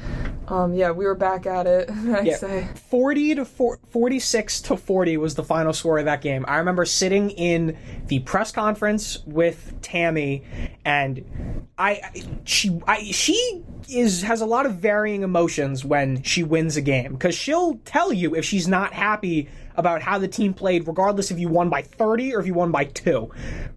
um, 0.47 0.73
yeah, 0.73 0.89
we 0.89 1.05
were 1.05 1.13
back 1.13 1.45
at 1.45 1.67
it. 1.67 1.89
I 1.91 2.21
yeah, 2.21 2.38
say 2.38 2.67
forty 2.89 3.36
to 3.36 3.45
46 3.45 4.61
to 4.61 4.75
forty 4.75 5.17
was 5.17 5.36
the 5.36 5.43
final 5.43 5.71
score 5.71 5.99
of 5.99 6.05
that 6.05 6.21
game. 6.21 6.45
I 6.47 6.57
remember 6.57 6.84
sitting 6.86 7.30
in 7.38 7.77
the 8.07 8.19
press 8.19 8.51
conference 8.51 9.19
with 9.25 9.73
Tammi, 9.82 10.43
and 10.86 11.67
I 11.77 12.01
she 12.43 12.79
I, 12.88 13.03
she 13.03 13.63
is 13.89 14.21
has 14.23 14.41
a 14.41 14.45
lot 14.45 14.65
of 14.65 14.75
varying 14.75 15.23
emotions 15.23 15.84
when 15.84 16.21
she 16.23 16.43
wins 16.43 16.77
a 16.77 16.82
game 16.82 17.13
because 17.13 17.36
she'll 17.36 17.75
tell 17.86 18.13
you 18.13 18.36
if 18.36 18.45
she's 18.45 18.67
not 18.67 18.93
happy 18.93 19.49
about 19.75 20.01
how 20.01 20.17
the 20.17 20.27
team 20.27 20.53
played, 20.53 20.88
regardless 20.88 21.32
if 21.32 21.39
you 21.39 21.49
won 21.49 21.69
by 21.69 21.82
30 21.82 22.36
or 22.36 22.39
if 22.39 22.45
you 22.45 22.53
won 22.53 22.71
by 22.71 22.86
two. 22.86 23.32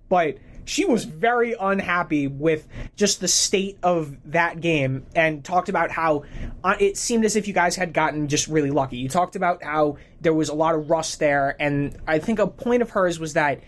But 0.09 0.39
she 0.65 0.85
was 0.85 1.05
very 1.05 1.55
unhappy 1.59 2.27
with 2.27 2.67
just 2.97 3.21
the 3.21 3.29
state 3.29 3.79
of 3.83 4.17
that 4.31 4.61
game 4.61 5.07
and 5.15 5.45
talked 5.45 5.69
about 5.69 5.91
how 5.91 6.25
uh, 6.63 6.77
it 6.81 6.97
seemed 6.97 7.25
as 7.25 7.37
if 7.37 7.47
you 7.47 7.55
guys 7.55 7.77
had 7.77 7.93
gotten 7.93 8.29
just 8.29 8.49
really 8.49 8.71
lucky. 8.71 8.97
You 8.97 9.09
talked 9.09 9.37
about 9.37 9.63
how 9.63 9.99
there 10.21 10.35
was 10.35 10.49
a 10.49 10.55
lot 10.55 10.75
of 10.75 10.91
rust 10.91 11.19
there, 11.19 11.57
and 11.61 11.97
I 12.07 12.19
think 12.19 12.39
a 12.39 12.47
point 12.47 12.83
of 12.83 12.91
hers 12.91 13.19
was 13.19 13.35
that 13.35 13.61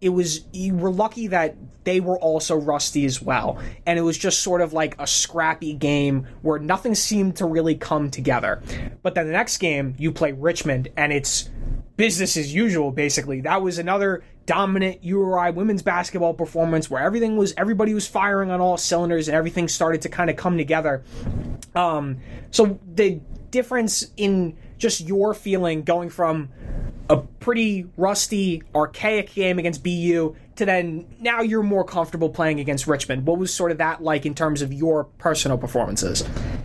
it 0.00 0.08
was 0.08 0.44
you 0.52 0.74
were 0.74 0.90
lucky 0.90 1.26
that 1.28 1.56
they 1.84 2.00
were 2.00 2.18
also 2.18 2.56
rusty 2.56 3.04
as 3.04 3.22
well. 3.22 3.58
And 3.86 3.98
it 3.98 4.02
was 4.02 4.18
just 4.18 4.42
sort 4.42 4.60
of 4.60 4.72
like 4.72 4.94
a 4.98 5.06
scrappy 5.06 5.74
game 5.74 6.26
where 6.42 6.58
nothing 6.58 6.94
seemed 6.94 7.36
to 7.36 7.46
really 7.46 7.74
come 7.74 8.10
together. 8.10 8.62
But 9.02 9.14
then 9.14 9.26
the 9.26 9.32
next 9.32 9.58
game, 9.58 9.94
you 9.98 10.12
play 10.12 10.32
Richmond, 10.32 10.88
and 10.96 11.12
it's 11.12 11.48
business 11.96 12.36
as 12.36 12.54
usual, 12.54 12.92
basically. 12.92 13.42
That 13.42 13.62
was 13.62 13.78
another 13.78 14.22
dominant 14.50 15.04
URI 15.04 15.52
women's 15.52 15.80
basketball 15.80 16.34
performance 16.34 16.90
where 16.90 17.00
everything 17.00 17.36
was 17.36 17.54
everybody 17.56 17.94
was 17.94 18.08
firing 18.08 18.50
on 18.50 18.60
all 18.60 18.76
cylinders 18.76 19.28
and 19.28 19.36
everything 19.36 19.68
started 19.68 20.02
to 20.02 20.08
kind 20.08 20.28
of 20.28 20.34
come 20.34 20.58
together. 20.58 21.04
Um, 21.76 22.16
so 22.50 22.80
the 22.92 23.20
difference 23.52 24.10
in 24.16 24.56
just 24.76 25.02
your 25.02 25.34
feeling 25.34 25.84
going 25.84 26.10
from 26.10 26.48
a 27.08 27.18
pretty 27.18 27.86
rusty, 27.96 28.64
archaic 28.74 29.32
game 29.32 29.60
against 29.60 29.84
BU 29.84 30.34
to 30.56 30.64
then 30.64 31.06
now 31.20 31.42
you're 31.42 31.62
more 31.62 31.84
comfortable 31.84 32.28
playing 32.28 32.58
against 32.58 32.88
Richmond. 32.88 33.26
What 33.26 33.38
was 33.38 33.54
sort 33.54 33.70
of 33.70 33.78
that 33.78 34.02
like 34.02 34.26
in 34.26 34.34
terms 34.34 34.62
of 34.62 34.72
your 34.72 35.04
personal 35.04 35.58
performances? 35.58 36.24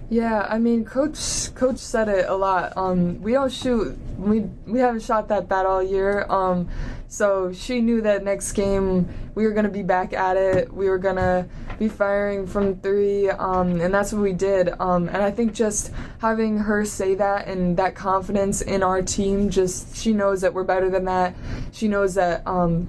Yeah, 0.10 0.45
I 0.47 0.60
mean, 0.60 0.86
coach 0.86 1.53
coach 1.56 1.78
said 1.80 2.10
it 2.10 2.30
a 2.30 2.36
lot. 2.36 2.74
Um, 2.78 3.22
we 3.22 3.32
don't 3.32 3.51
shoot. 3.51 3.97
We 4.18 4.41
we 4.68 4.80
haven't 4.80 5.01
shot 5.01 5.30
that 5.30 5.47
bad 5.47 5.66
all 5.66 5.82
year. 5.82 6.26
Um, 6.30 6.70
so 7.08 7.51
she 7.51 7.82
knew 7.82 8.01
that 8.01 8.24
next 8.24 8.51
game 8.51 9.10
we 9.34 9.45
were 9.45 9.51
gonna 9.51 9.70
be 9.70 9.82
back 9.82 10.14
at 10.14 10.38
it. 10.38 10.72
We 10.72 10.89
were 10.89 10.99
gonna 10.99 11.47
be 11.80 11.89
firing 11.89 12.45
from 12.45 12.76
three, 12.82 13.30
um, 13.32 13.82
and 13.82 13.91
that's 13.91 14.14
what 14.14 14.22
we 14.22 14.34
did. 14.34 14.70
Um, 14.80 15.08
and 15.08 15.18
I 15.18 15.32
think 15.32 15.53
just 15.53 15.91
having 16.20 16.60
her 16.60 16.86
say 16.86 17.16
that 17.16 17.47
and 17.47 17.76
that 17.78 17.95
confidence 17.95 18.62
in 18.62 18.84
our 18.84 19.01
team, 19.01 19.49
just 19.49 19.97
she 19.97 20.14
knows 20.14 20.41
that 20.41 20.53
we're 20.53 20.64
better 20.64 20.89
than 20.89 21.06
that. 21.06 21.36
She 21.72 21.88
knows 21.88 22.14
that. 22.14 22.45
Um, 22.45 22.88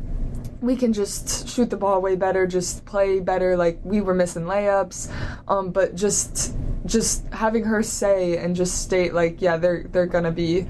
we 0.66 0.76
can 0.76 0.92
just 0.92 1.48
shoot 1.48 1.70
the 1.70 1.76
ball 1.76 2.02
way 2.02 2.16
better, 2.16 2.46
just 2.46 2.84
play 2.84 3.20
better. 3.20 3.56
Like 3.56 3.78
we 3.84 4.00
were 4.00 4.14
missing 4.14 4.44
layups, 4.44 5.10
um, 5.48 5.70
but 5.70 5.94
just 5.94 6.54
just 6.84 7.26
having 7.32 7.64
her 7.64 7.82
say 7.82 8.36
and 8.36 8.54
just 8.54 8.82
state 8.82 9.14
like, 9.14 9.40
yeah, 9.40 9.56
they're 9.56 9.84
they're 9.84 10.06
gonna 10.06 10.32
be 10.32 10.66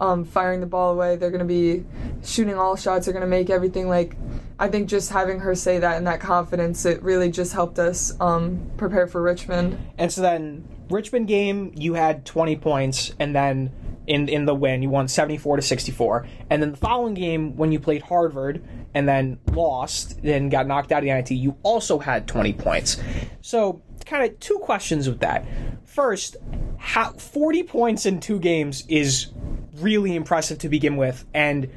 um, 0.00 0.24
firing 0.24 0.60
the 0.60 0.66
ball 0.66 0.92
away. 0.92 1.16
They're 1.16 1.30
gonna 1.30 1.44
be 1.44 1.84
shooting 2.22 2.54
all 2.54 2.76
shots. 2.76 3.06
They're 3.06 3.14
gonna 3.14 3.26
make 3.26 3.50
everything 3.50 3.88
like. 3.88 4.16
I 4.56 4.68
think 4.68 4.88
just 4.88 5.10
having 5.10 5.40
her 5.40 5.56
say 5.56 5.80
that 5.80 5.96
and 5.96 6.06
that 6.06 6.20
confidence, 6.20 6.84
it 6.86 7.02
really 7.02 7.28
just 7.28 7.52
helped 7.52 7.80
us 7.80 8.12
um, 8.20 8.70
prepare 8.76 9.08
for 9.08 9.20
Richmond. 9.20 9.76
And 9.98 10.12
so 10.12 10.22
then 10.22 10.68
Richmond 10.90 11.26
game, 11.26 11.72
you 11.74 11.94
had 11.94 12.24
20 12.24 12.54
points, 12.56 13.12
and 13.18 13.34
then 13.34 13.72
in 14.06 14.28
in 14.28 14.44
the 14.44 14.54
win, 14.54 14.82
you 14.82 14.90
won 14.90 15.08
74 15.08 15.56
to 15.56 15.62
64. 15.62 16.26
And 16.50 16.62
then 16.62 16.72
the 16.72 16.76
following 16.76 17.14
game, 17.14 17.56
when 17.56 17.72
you 17.72 17.80
played 17.80 18.02
Harvard 18.02 18.64
and 18.94 19.08
then 19.08 19.38
lost, 19.52 20.22
then 20.22 20.48
got 20.48 20.66
knocked 20.66 20.92
out 20.92 20.98
of 20.98 21.04
the 21.04 21.10
NIT, 21.10 21.30
you 21.32 21.56
also 21.62 21.98
had 21.98 22.26
20 22.26 22.52
points. 22.54 22.98
So 23.40 23.82
kind 24.04 24.30
of 24.30 24.38
two 24.40 24.58
questions 24.58 25.08
with 25.08 25.20
that. 25.20 25.46
First, 25.84 26.36
how 26.78 27.12
40 27.12 27.62
points 27.64 28.06
in 28.06 28.20
two 28.20 28.38
games 28.38 28.84
is 28.88 29.28
really 29.76 30.14
impressive 30.14 30.58
to 30.58 30.68
begin 30.68 30.96
with. 30.96 31.24
And 31.34 31.70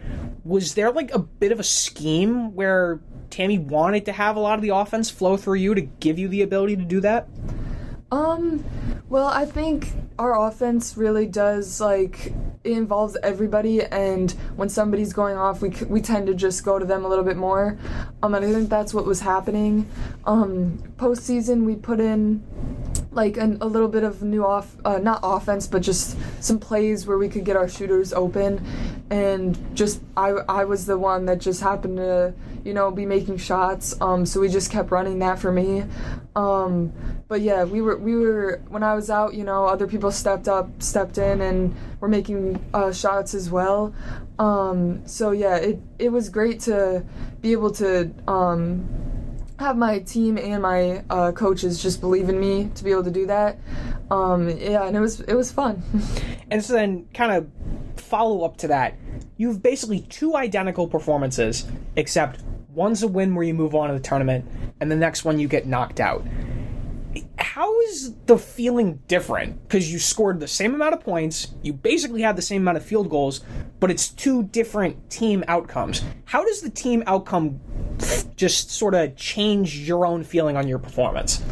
was 0.43 0.75
there 0.75 0.91
like 0.91 1.13
a 1.13 1.19
bit 1.19 1.51
of 1.51 1.59
a 1.59 1.63
scheme 1.63 2.53
where 2.53 2.99
Tammi 3.29 3.59
wanted 3.59 4.05
to 4.05 4.11
have 4.11 4.35
a 4.35 4.39
lot 4.39 4.55
of 4.55 4.61
the 4.61 4.69
offense 4.69 5.09
flow 5.09 5.37
through 5.37 5.55
you 5.55 5.75
to 5.75 5.81
give 5.81 6.19
you 6.19 6.27
the 6.27 6.41
ability 6.41 6.75
to 6.77 6.83
do 6.83 7.01
that? 7.01 7.27
Um, 8.11 8.63
well, 9.09 9.27
I 9.27 9.45
think 9.45 9.91
our 10.17 10.47
offense 10.47 10.97
really 10.97 11.25
does 11.25 11.81
like 11.81 12.33
it 12.63 12.71
involves 12.71 13.17
everybody, 13.21 13.83
and 13.83 14.31
when 14.55 14.69
somebody's 14.69 15.13
going 15.13 15.37
off, 15.37 15.61
we 15.61 15.69
we 15.87 16.01
tend 16.01 16.27
to 16.27 16.33
just 16.33 16.63
go 16.63 16.79
to 16.79 16.85
them 16.85 17.05
a 17.05 17.07
little 17.07 17.25
bit 17.25 17.37
more. 17.37 17.77
Um, 18.23 18.33
and 18.33 18.45
I 18.45 18.51
think 18.51 18.69
that's 18.69 18.93
what 18.93 19.05
was 19.05 19.21
happening. 19.21 19.87
Um, 20.25 20.81
postseason, 20.97 21.65
we 21.65 21.75
put 21.75 21.99
in 21.99 22.43
like 23.17 23.35
an, 23.35 23.57
a 23.59 23.65
little 23.65 23.89
bit 23.89 24.03
of 24.03 24.21
new 24.21 24.45
off, 24.45 24.77
uh, 24.85 24.99
not 24.99 25.19
offense, 25.23 25.67
but 25.67 25.81
just 25.81 26.15
some 26.41 26.59
plays 26.59 27.07
where 27.07 27.17
we 27.17 27.27
could 27.27 27.43
get 27.43 27.57
our 27.57 27.67
shooters 27.67 28.13
open, 28.13 28.63
and 29.09 29.75
just 29.75 30.01
I 30.15 30.29
I 30.47 30.63
was 30.65 30.85
the 30.85 30.97
one 30.97 31.25
that 31.25 31.39
just 31.39 31.61
happened 31.61 31.97
to 31.97 32.33
you 32.63 32.73
know 32.73 32.91
be 32.91 33.05
making 33.05 33.37
shots. 33.37 33.99
Um, 33.99 34.25
so 34.25 34.39
we 34.39 34.47
just 34.47 34.71
kept 34.71 34.91
running 34.91 35.19
that 35.19 35.39
for 35.39 35.51
me. 35.51 35.83
Um, 36.35 36.93
but 37.27 37.41
yeah, 37.41 37.63
we 37.63 37.81
were 37.81 37.97
we 37.97 38.15
were 38.15 38.61
when 38.69 38.83
I 38.83 38.93
was 38.93 39.09
out, 39.09 39.33
you 39.33 39.43
know, 39.43 39.65
other 39.65 39.87
people 39.87 40.11
stepped 40.11 40.47
up, 40.47 40.69
stepped 40.81 41.17
in, 41.17 41.41
and 41.41 41.75
were 41.99 42.07
making 42.07 42.63
uh, 42.73 42.93
shots 42.93 43.33
as 43.33 43.49
well. 43.49 43.95
Um, 44.37 45.05
so 45.07 45.31
yeah, 45.31 45.57
it 45.57 45.79
it 45.97 46.09
was 46.09 46.29
great 46.29 46.59
to 46.61 47.03
be 47.41 47.51
able 47.51 47.71
to 47.71 48.13
um, 48.27 48.87
have 49.59 49.77
my 49.77 49.99
team 49.99 50.37
and 50.37 50.61
my 50.61 51.03
uh, 51.09 51.31
coaches 51.31 51.81
just 51.81 51.99
believe 51.99 52.29
in 52.29 52.39
me 52.39 52.69
to 52.75 52.83
be 52.83 52.91
able 52.91 53.03
to 53.03 53.11
do 53.11 53.25
that. 53.25 53.57
Um, 54.11 54.49
yeah, 54.49 54.85
and 54.85 54.95
it 54.95 54.99
was 54.99 55.21
it 55.21 55.33
was 55.33 55.51
fun. 55.51 55.81
and 56.51 56.63
so 56.63 56.73
then, 56.73 57.07
kind 57.13 57.31
of 57.31 57.49
follow 57.99 58.43
up 58.43 58.57
to 58.57 58.67
that, 58.67 58.95
you've 59.37 59.61
basically 59.61 60.01
two 60.01 60.35
identical 60.35 60.87
performances, 60.87 61.65
except 61.95 62.41
one's 62.69 63.03
a 63.03 63.07
win 63.07 63.35
where 63.35 63.43
you 63.43 63.53
move 63.53 63.75
on 63.75 63.89
to 63.89 63.93
the 63.93 63.99
tournament, 63.99 64.45
and 64.79 64.91
the 64.91 64.95
next 64.95 65.25
one 65.25 65.39
you 65.39 65.47
get 65.47 65.65
knocked 65.65 65.99
out. 65.99 66.25
How 67.39 67.79
is 67.81 68.13
the 68.25 68.37
feeling 68.37 68.99
different? 69.07 69.61
Because 69.67 69.91
you 69.91 69.99
scored 69.99 70.39
the 70.39 70.47
same 70.47 70.73
amount 70.73 70.93
of 70.93 71.01
points, 71.01 71.53
you 71.61 71.73
basically 71.73 72.21
had 72.21 72.35
the 72.35 72.41
same 72.41 72.61
amount 72.63 72.77
of 72.77 72.85
field 72.85 73.09
goals, 73.09 73.41
but 73.79 73.91
it's 73.91 74.09
two 74.09 74.43
different 74.43 75.09
team 75.09 75.43
outcomes. 75.47 76.03
How 76.25 76.43
does 76.43 76.61
the 76.61 76.69
team 76.69 77.03
outcome 77.05 77.59
just 78.35 78.71
sort 78.71 78.93
of 78.95 79.15
change 79.15 79.79
your 79.79 80.05
own 80.05 80.23
feeling 80.23 80.57
on 80.57 80.67
your 80.67 80.79
performance? 80.79 81.43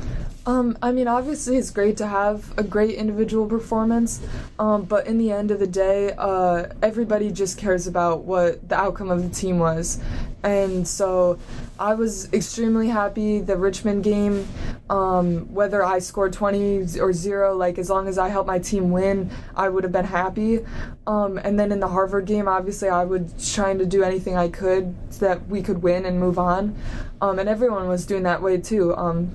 Um, 0.48 0.78
I 0.82 0.92
mean, 0.92 1.08
obviously, 1.08 1.58
it's 1.58 1.72
great 1.72 1.98
to 1.98 2.08
have 2.08 2.54
a 2.58 2.64
great 2.64 2.96
individual 2.96 3.48
performance, 3.48 4.22
um, 4.60 4.84
but 4.84 5.08
in 5.08 5.18
the 5.18 5.32
end 5.32 5.50
of 5.50 5.60
the 5.60 5.66
day, 5.68 6.14
uh, 6.18 6.68
everybody 6.84 7.32
just 7.32 7.58
cares 7.58 7.88
about 7.88 8.26
what 8.26 8.68
the 8.70 8.76
outcome 8.76 9.10
of 9.10 9.24
the 9.24 9.36
team 9.36 9.58
was. 9.58 10.00
And 10.44 10.88
so 10.88 11.40
I 11.80 11.94
was 11.94 12.32
extremely 12.32 12.88
happy 12.88 13.40
the 13.40 13.58
Richmond 13.58 14.04
game, 14.04 14.48
um, 14.90 15.54
whether 15.54 15.84
I 15.84 16.00
scored 16.00 16.32
20 16.34 17.00
or 17.00 17.12
zero, 17.12 17.56
like 17.56 17.78
as 17.78 17.90
long 17.90 18.08
as 18.08 18.18
I 18.18 18.30
helped 18.30 18.48
my 18.48 18.60
team 18.60 18.92
win, 18.92 19.30
I 19.56 19.68
would 19.68 19.84
have 19.84 19.92
been 19.92 20.06
happy. 20.06 20.66
Um, 21.06 21.38
and 21.38 21.60
then 21.60 21.72
in 21.72 21.80
the 21.80 21.88
Harvard 21.88 22.26
game, 22.26 22.48
obviously, 22.48 22.88
I 22.88 23.04
was 23.04 23.54
trying 23.54 23.78
to 23.80 23.86
do 23.86 24.04
anything 24.04 24.38
I 24.38 24.48
could 24.48 24.96
so 25.10 25.26
that 25.26 25.48
we 25.48 25.62
could 25.62 25.84
win 25.84 26.06
and 26.06 26.20
move 26.20 26.40
on. 26.40 26.78
Um, 27.22 27.40
and 27.40 27.50
everyone 27.50 27.88
was 27.88 28.06
doing 28.06 28.24
that 28.24 28.42
way 28.42 28.58
too 28.58 28.96
um, 28.96 29.34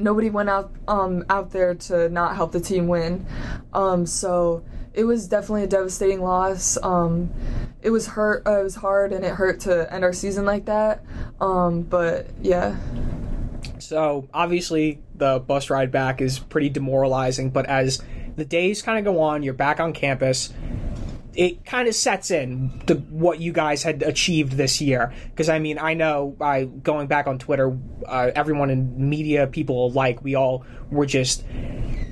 nobody 0.00 0.30
went 0.30 0.48
out 0.48 0.72
um, 0.88 1.24
out 1.28 1.50
there 1.50 1.74
to 1.74 2.08
not 2.08 2.34
help 2.34 2.52
the 2.52 2.60
team 2.60 2.88
win. 2.88 3.24
Um, 3.72 4.06
so 4.06 4.64
it 4.94 5.04
was 5.04 5.28
definitely 5.28 5.64
a 5.64 5.68
devastating 5.68 6.22
loss. 6.22 6.78
Um, 6.82 7.32
it 7.82 7.90
was 7.90 8.06
hurt. 8.06 8.46
Uh, 8.46 8.60
it 8.60 8.64
was 8.64 8.74
hard, 8.74 9.12
and 9.12 9.24
it 9.24 9.34
hurt 9.34 9.60
to 9.60 9.92
end 9.92 10.04
our 10.04 10.12
season 10.12 10.44
like 10.44 10.66
that. 10.66 11.04
Um, 11.40 11.82
but 11.82 12.28
yeah. 12.42 12.76
So 13.78 14.28
obviously 14.32 15.00
the 15.14 15.38
bus 15.38 15.70
ride 15.70 15.90
back 15.90 16.20
is 16.20 16.38
pretty 16.38 16.68
demoralizing. 16.68 17.50
But 17.50 17.66
as 17.66 18.02
the 18.36 18.44
days 18.44 18.82
kind 18.82 18.98
of 18.98 19.04
go 19.04 19.20
on, 19.20 19.42
you're 19.42 19.54
back 19.54 19.80
on 19.80 19.92
campus 19.92 20.52
it 21.34 21.64
kind 21.64 21.88
of 21.88 21.94
sets 21.94 22.30
in 22.30 22.82
the, 22.86 22.96
what 22.96 23.40
you 23.40 23.52
guys 23.52 23.82
had 23.82 24.02
achieved 24.02 24.52
this 24.52 24.80
year. 24.80 25.12
Because 25.30 25.48
I 25.48 25.58
mean, 25.58 25.78
I 25.78 25.94
know 25.94 26.34
by 26.36 26.64
going 26.64 27.06
back 27.06 27.26
on 27.26 27.38
Twitter, 27.38 27.76
uh, 28.06 28.30
everyone 28.34 28.70
in 28.70 29.08
media, 29.08 29.46
people 29.46 29.86
alike, 29.86 30.22
we 30.22 30.34
all 30.34 30.64
were 30.90 31.06
just 31.06 31.44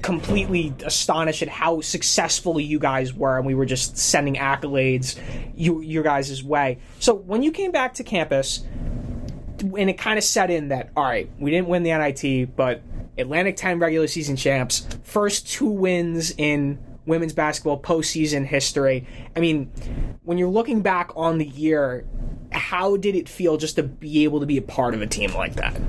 completely 0.02 0.74
astonished 0.84 1.42
at 1.42 1.48
how 1.48 1.80
successful 1.80 2.60
you 2.60 2.78
guys 2.78 3.12
were, 3.12 3.36
and 3.36 3.46
we 3.46 3.54
were 3.54 3.66
just 3.66 3.96
sending 3.96 4.34
accolades 4.36 5.18
you 5.54 5.80
your 5.80 6.02
guys' 6.02 6.42
way. 6.42 6.78
So 7.00 7.14
when 7.14 7.42
you 7.42 7.52
came 7.52 7.72
back 7.72 7.94
to 7.94 8.04
campus, 8.04 8.64
and 9.60 9.90
it 9.90 9.98
kind 9.98 10.18
of 10.18 10.24
set 10.24 10.50
in 10.50 10.68
that 10.68 10.90
all 10.96 11.04
right, 11.04 11.30
we 11.38 11.50
didn't 11.50 11.68
win 11.68 11.82
the 11.82 11.90
NIT, 11.90 12.56
but 12.56 12.82
Atlantic 13.16 13.56
10 13.56 13.78
regular 13.78 14.06
season 14.06 14.36
champs, 14.36 14.86
first 15.02 15.48
two 15.48 15.66
wins 15.66 16.32
in 16.38 16.78
women's 17.06 17.32
basketball 17.32 17.80
postseason 17.80 18.46
history. 18.46 19.06
I 19.34 19.40
mean, 19.40 19.72
when 20.22 20.38
you're 20.38 20.48
looking 20.48 20.82
back 20.82 21.10
on 21.16 21.38
the 21.38 21.46
year, 21.46 22.06
how 22.52 22.96
did 22.96 23.16
it 23.16 23.28
feel 23.28 23.56
just 23.56 23.76
to 23.76 23.82
be 23.82 24.24
able 24.24 24.40
to 24.40 24.46
be 24.46 24.58
a 24.58 24.62
part 24.62 24.94
of 24.94 25.02
a 25.02 25.06
team 25.06 25.34
like 25.34 25.56
that? 25.56 25.80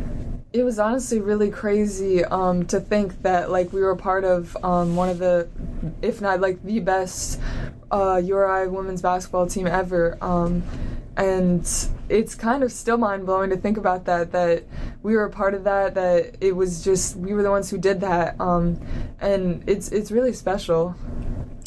It 0.51 0.63
was 0.63 0.79
honestly 0.79 1.19
really 1.19 1.51
crazy 1.51 2.25
um, 2.25 2.65
to 2.67 2.79
think 2.79 3.21
that 3.21 3.51
like 3.51 3.71
we 3.71 3.81
were 3.81 3.95
part 3.95 4.23
of 4.23 4.57
um, 4.63 4.95
one 4.95 5.09
of 5.09 5.19
the, 5.19 5.47
if 6.01 6.21
not 6.21 6.41
like 6.41 6.63
the 6.63 6.79
best 6.79 7.39
uh, 7.91 8.19
URI 8.23 8.67
women's 8.67 9.01
basketball 9.01 9.45
team 9.45 9.67
ever. 9.67 10.17
Um, 10.21 10.63
and 11.19 11.69
it's 12.07 12.33
kind 12.33 12.63
of 12.63 12.71
still 12.71 12.97
mind 12.97 13.25
blowing 13.25 13.49
to 13.49 13.57
think 13.57 13.77
about 13.77 14.05
that 14.05 14.31
that 14.31 14.63
we 15.03 15.15
were 15.15 15.25
a 15.25 15.29
part 15.29 15.53
of 15.53 15.65
that 15.65 15.93
that 15.95 16.37
it 16.39 16.55
was 16.55 16.83
just 16.83 17.15
we 17.17 17.33
were 17.33 17.43
the 17.43 17.51
ones 17.51 17.69
who 17.69 17.77
did 17.77 17.99
that 17.99 18.39
um, 18.39 18.79
and 19.19 19.61
it's 19.67 19.89
it's 19.89 20.11
really 20.11 20.31
special 20.31 20.95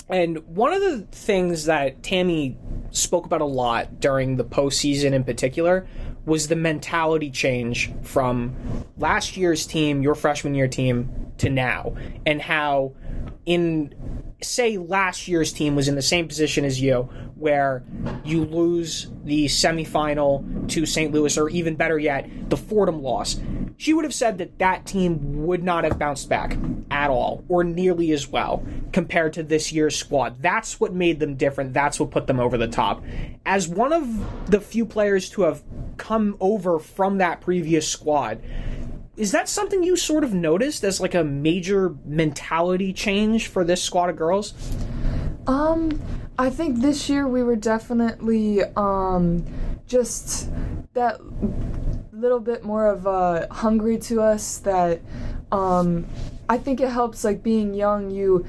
and 0.09 0.39
one 0.49 0.73
of 0.73 0.81
the 0.81 1.01
things 1.13 1.67
that 1.67 2.03
Tammi 2.03 2.57
spoke 2.91 3.27
about 3.27 3.43
a 3.43 3.47
lot 3.47 4.01
during 4.01 4.37
the 4.37 4.45
postseason 4.45 5.13
in 5.13 5.23
particular 5.23 5.87
was 6.25 6.49
the 6.49 6.57
mentality 6.57 7.31
change 7.31 7.93
from 8.03 8.55
last 8.97 9.37
year's 9.37 9.67
team, 9.67 10.03
your 10.03 10.15
freshman 10.15 10.55
year 10.55 10.69
team, 10.69 11.33
to 11.39 11.51
now, 11.51 11.95
and 12.25 12.41
how 12.41 12.95
in 13.45 13.95
say 14.45 14.77
last 14.79 15.29
year's 15.29 15.53
team 15.53 15.75
was 15.75 15.89
in 15.89 15.95
the 15.95 16.03
same 16.03 16.29
position 16.29 16.65
as 16.65 16.81
you, 16.81 17.09
where 17.37 17.83
you 18.25 18.45
lose 18.45 19.11
the 19.25 19.47
semifinal 19.47 20.69
to 20.69 20.87
St. 20.87 21.13
Louis, 21.13 21.37
or 21.37 21.49
even 21.51 21.75
better 21.75 21.99
yet, 21.99 22.29
the 22.51 22.57
Fordham 22.57 23.03
loss, 23.03 23.41
she 23.77 23.93
would 23.93 24.05
have 24.05 24.15
said 24.15 24.39
that 24.39 24.59
that 24.59 24.87
team 24.87 25.45
would 25.45 25.63
not 25.63 25.85
have 25.85 25.99
bounced 25.99 26.29
back 26.29 26.57
at 26.91 27.11
all, 27.11 27.45
or 27.49 27.65
nearly 27.65 28.13
as 28.13 28.29
well, 28.29 28.65
compared 28.93 29.33
to 29.33 29.43
this 29.43 29.73
year's 29.73 29.97
squad. 29.97 30.41
That's 30.41 30.79
what 30.79 30.93
made 30.93 31.19
them 31.19 31.35
different. 31.35 31.73
That's 31.73 31.99
what 31.99 32.11
put 32.11 32.27
them 32.27 32.39
over 32.39 32.57
the 32.57 32.69
top. 32.69 33.03
As 33.45 33.67
one 33.67 33.93
of 33.93 34.51
the 34.51 34.61
few 34.61 34.87
players 34.87 35.29
to 35.31 35.43
have 35.43 35.63
come 35.97 36.37
over 36.39 36.79
from 36.79 37.19
that 37.19 37.41
previous 37.41 37.89
squad, 37.89 38.41
is 39.17 39.33
that 39.33 39.49
something 39.49 39.83
you 39.83 39.97
sort 39.97 40.25
of 40.25 40.33
noticed 40.33 40.85
as 40.85 41.01
like 41.01 41.15
a 41.15 41.25
major 41.25 41.95
mentality 42.05 42.93
change 42.93 43.47
for 43.47 43.65
this 43.65 43.83
squad 43.83 44.09
of 44.11 44.17
girls? 44.17 44.55
Um, 45.47 46.01
I 46.39 46.49
think 46.51 46.81
this 46.81 47.09
year 47.09 47.29
we 47.29 47.43
were 47.43 47.57
definitely 47.57 48.63
um 48.77 49.45
just 49.87 50.51
that 50.95 51.21
little 52.13 52.41
bit 52.41 52.65
more 52.65 52.87
of 52.87 53.07
uh 53.07 53.47
hungry 53.51 53.99
to 53.99 54.21
us 54.23 54.59
that 54.59 55.01
um 55.51 56.07
I 56.49 56.59
think 56.59 56.81
it 56.81 56.89
helps 56.89 57.25
like 57.25 57.43
being 57.43 57.75
young 57.75 58.11
you 58.11 58.47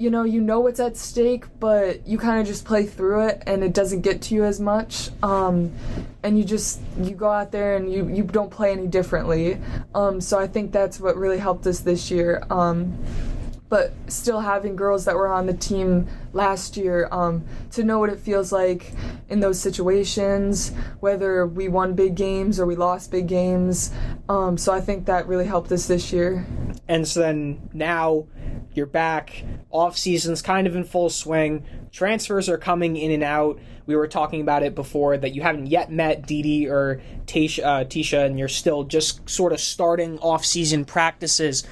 you 0.00 0.08
know 0.08 0.24
you 0.24 0.40
know 0.40 0.60
what's 0.60 0.80
at 0.80 0.96
stake 0.96 1.44
but 1.60 2.06
you 2.06 2.16
kind 2.16 2.40
of 2.40 2.46
just 2.46 2.64
play 2.64 2.86
through 2.86 3.26
it 3.26 3.42
and 3.46 3.62
it 3.62 3.74
doesn't 3.74 4.00
get 4.00 4.22
to 4.22 4.34
you 4.34 4.44
as 4.44 4.58
much. 4.58 5.10
Um, 5.22 5.72
and 6.22 6.38
you 6.38 6.44
just 6.44 6.80
you 6.98 7.10
go 7.10 7.28
out 7.28 7.52
there 7.52 7.76
and 7.76 7.92
you 7.92 8.08
you 8.08 8.22
don't 8.24 8.50
play 8.50 8.72
any 8.72 8.86
differently. 8.86 9.58
Um, 9.94 10.20
so 10.20 10.38
i 10.38 10.46
think 10.46 10.72
that's 10.72 10.98
what 11.00 11.16
really 11.16 11.36
helped 11.36 11.66
us 11.66 11.80
this 11.80 12.10
year. 12.10 12.42
Um, 12.48 12.98
but 13.70 13.92
still 14.08 14.40
having 14.40 14.76
girls 14.76 15.06
that 15.06 15.16
were 15.16 15.28
on 15.28 15.46
the 15.46 15.54
team 15.54 16.06
last 16.34 16.76
year 16.76 17.08
um, 17.10 17.42
to 17.70 17.82
know 17.82 17.98
what 17.98 18.10
it 18.10 18.18
feels 18.18 18.52
like 18.52 18.92
in 19.30 19.40
those 19.40 19.58
situations 19.58 20.72
whether 21.00 21.46
we 21.46 21.68
won 21.68 21.94
big 21.94 22.14
games 22.14 22.60
or 22.60 22.66
we 22.66 22.76
lost 22.76 23.10
big 23.10 23.26
games 23.26 23.90
um, 24.28 24.58
so 24.58 24.72
i 24.72 24.80
think 24.80 25.06
that 25.06 25.26
really 25.26 25.46
helped 25.46 25.72
us 25.72 25.86
this 25.86 26.12
year 26.12 26.44
and 26.88 27.08
so 27.08 27.20
then 27.20 27.70
now 27.72 28.26
you're 28.74 28.86
back. 28.86 29.44
Off 29.70 29.98
season's 29.98 30.42
kind 30.42 30.66
of 30.66 30.76
in 30.76 30.84
full 30.84 31.10
swing. 31.10 31.64
Transfers 31.92 32.48
are 32.48 32.58
coming 32.58 32.96
in 32.96 33.10
and 33.10 33.22
out. 33.22 33.58
We 33.86 33.96
were 33.96 34.06
talking 34.06 34.40
about 34.40 34.62
it 34.62 34.74
before 34.74 35.16
that 35.18 35.34
you 35.34 35.42
haven't 35.42 35.66
yet 35.66 35.90
met 35.90 36.26
Didi 36.26 36.68
or 36.68 37.00
Tisha, 37.26 37.64
uh, 37.64 37.84
Tisha 37.84 38.24
and 38.24 38.38
you're 38.38 38.48
still 38.48 38.84
just 38.84 39.28
sort 39.28 39.52
of 39.52 39.60
starting 39.60 40.18
off 40.20 40.44
season 40.44 40.84
practices. 40.84 41.64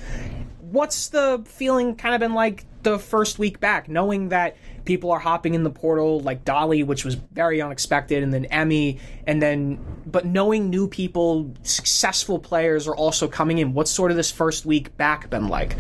What's 0.71 1.09
the 1.09 1.43
feeling 1.47 1.97
kind 1.97 2.15
of 2.15 2.21
been 2.21 2.35
like 2.35 2.65
the 2.83 2.99
first 2.99 3.39
week 3.39 3.61
back, 3.61 3.89
knowing 3.89 4.29
that 4.29 4.57
people 4.89 5.13
are 5.13 5.19
hopping 5.19 5.53
in 5.53 5.65
the 5.65 5.71
portal 5.71 6.19
like 6.21 6.47
Dolly, 6.47 6.83
which 6.83 7.05
was 7.05 7.15
very 7.15 7.61
unexpected, 7.61 8.23
and 8.23 8.33
then 8.33 8.47
Emmy, 8.47 8.99
and 9.27 9.41
then 9.41 9.79
but 10.07 10.25
knowing 10.25 10.71
new 10.71 10.89
people, 10.89 11.55
successful 11.63 12.39
players 12.39 12.89
are 12.89 12.97
also 12.97 13.29
coming 13.29 13.59
in. 13.59 13.75
What's 13.75 13.91
sort 13.91 14.11
of 14.11 14.17
this 14.17 14.33
first 14.33 14.65
week 14.65 14.97
back 14.97 15.29
been 15.29 15.49
like? 15.49 15.77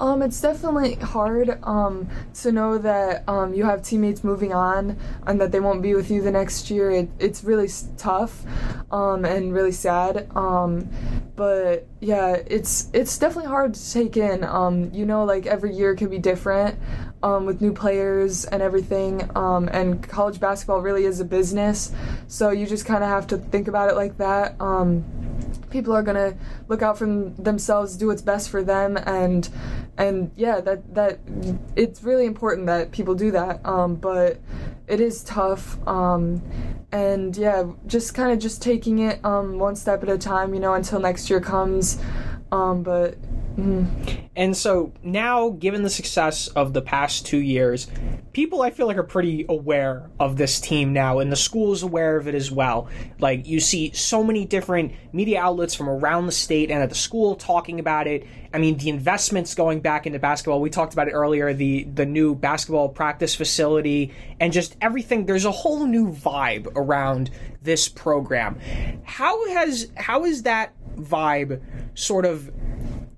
Um, 0.00 0.22
it's 0.22 0.40
definitely 0.40 0.94
hard 0.94 1.58
um, 1.64 2.08
to 2.34 2.52
know 2.52 2.78
that 2.78 3.28
um, 3.28 3.52
you 3.52 3.64
have 3.64 3.82
teammates 3.82 4.22
moving 4.22 4.52
on 4.52 4.96
and 5.26 5.40
that 5.40 5.50
they 5.50 5.58
won't 5.58 5.82
be 5.82 5.96
with 5.96 6.08
you 6.08 6.22
the 6.22 6.30
next 6.30 6.70
year. 6.70 6.92
It, 6.92 7.10
it's 7.18 7.42
really 7.42 7.68
tough 7.96 8.44
um, 8.92 9.24
and 9.24 9.52
really 9.52 9.72
sad. 9.72 10.30
Um, 10.36 10.88
but 11.34 11.88
yeah, 12.00 12.36
it's 12.46 12.88
it's 12.92 13.18
definitely 13.18 13.48
hard 13.48 13.74
to 13.74 13.92
take 13.92 14.16
in. 14.16 14.44
Um, 14.44 14.92
you 14.94 15.04
know, 15.04 15.24
like 15.24 15.46
every 15.46 15.74
year 15.74 15.96
can 15.96 16.08
be 16.08 16.18
different 16.18 16.78
with 17.22 17.60
new 17.60 17.72
players 17.72 18.44
and 18.44 18.62
everything. 18.62 19.30
and 19.34 20.08
college 20.08 20.40
basketball 20.40 20.80
really 20.80 21.04
is 21.04 21.20
a 21.20 21.24
business, 21.24 21.92
so 22.26 22.50
you 22.50 22.66
just 22.66 22.84
kind 22.86 23.02
of 23.02 23.10
have 23.10 23.26
to 23.28 23.38
think 23.38 23.68
about 23.68 23.90
it 23.90 23.96
like 23.96 24.16
that 24.18 24.54
people 25.70 25.92
are 25.94 26.02
gonna 26.02 26.34
look 26.68 26.82
out 26.82 26.98
for 26.98 27.06
themselves, 27.38 27.96
do 27.96 28.08
what's 28.08 28.22
best 28.22 28.50
for 28.50 28.62
them, 28.62 28.96
and 28.96 29.48
and 29.96 30.30
yeah, 30.36 30.60
that 30.60 30.94
that 30.94 31.18
it's 31.76 32.02
really 32.02 32.26
important 32.26 32.66
that 32.66 32.92
people 32.92 33.14
do 33.14 33.30
that. 33.32 33.64
Um, 33.66 33.96
but 33.96 34.38
it 34.86 35.00
is 35.00 35.22
tough, 35.24 35.76
um, 35.86 36.42
and 36.92 37.36
yeah, 37.36 37.64
just 37.86 38.14
kind 38.14 38.32
of 38.32 38.38
just 38.38 38.62
taking 38.62 39.00
it 39.00 39.24
um, 39.24 39.58
one 39.58 39.76
step 39.76 40.02
at 40.02 40.08
a 40.08 40.18
time, 40.18 40.54
you 40.54 40.60
know, 40.60 40.74
until 40.74 41.00
next 41.00 41.28
year 41.30 41.40
comes. 41.40 41.98
Um, 42.50 42.82
but 42.82 43.16
Mm. 43.58 44.28
And 44.36 44.56
so 44.56 44.92
now, 45.02 45.50
given 45.50 45.82
the 45.82 45.90
success 45.90 46.46
of 46.46 46.72
the 46.72 46.80
past 46.80 47.26
two 47.26 47.38
years, 47.38 47.88
people 48.32 48.62
I 48.62 48.70
feel 48.70 48.86
like 48.86 48.96
are 48.96 49.02
pretty 49.02 49.46
aware 49.48 50.08
of 50.20 50.36
this 50.36 50.60
team 50.60 50.92
now, 50.92 51.18
and 51.18 51.32
the 51.32 51.36
school 51.36 51.72
is 51.72 51.82
aware 51.82 52.16
of 52.16 52.28
it 52.28 52.36
as 52.36 52.52
well. 52.52 52.88
Like, 53.18 53.48
you 53.48 53.58
see 53.58 53.90
so 53.92 54.22
many 54.22 54.44
different 54.44 54.92
media 55.12 55.40
outlets 55.40 55.74
from 55.74 55.88
around 55.88 56.26
the 56.26 56.32
state 56.32 56.70
and 56.70 56.80
at 56.80 56.88
the 56.88 56.94
school 56.94 57.34
talking 57.34 57.80
about 57.80 58.06
it. 58.06 58.28
I 58.54 58.58
mean, 58.58 58.78
the 58.78 58.90
investments 58.90 59.56
going 59.56 59.80
back 59.80 60.06
into 60.06 60.20
basketball, 60.20 60.60
we 60.60 60.70
talked 60.70 60.92
about 60.92 61.08
it 61.08 61.12
earlier, 61.12 61.52
the, 61.52 61.82
the 61.82 62.06
new 62.06 62.36
basketball 62.36 62.90
practice 62.90 63.34
facility, 63.34 64.14
and 64.38 64.52
just 64.52 64.76
everything. 64.80 65.26
There's 65.26 65.44
a 65.44 65.50
whole 65.50 65.84
new 65.84 66.12
vibe 66.12 66.68
around 66.76 67.30
this 67.62 67.88
program. 67.88 68.60
How 69.02 69.48
has, 69.48 69.90
how 69.96 70.24
is 70.24 70.44
that 70.44 70.74
vibe 70.96 71.60
sort 71.94 72.24
of 72.24 72.52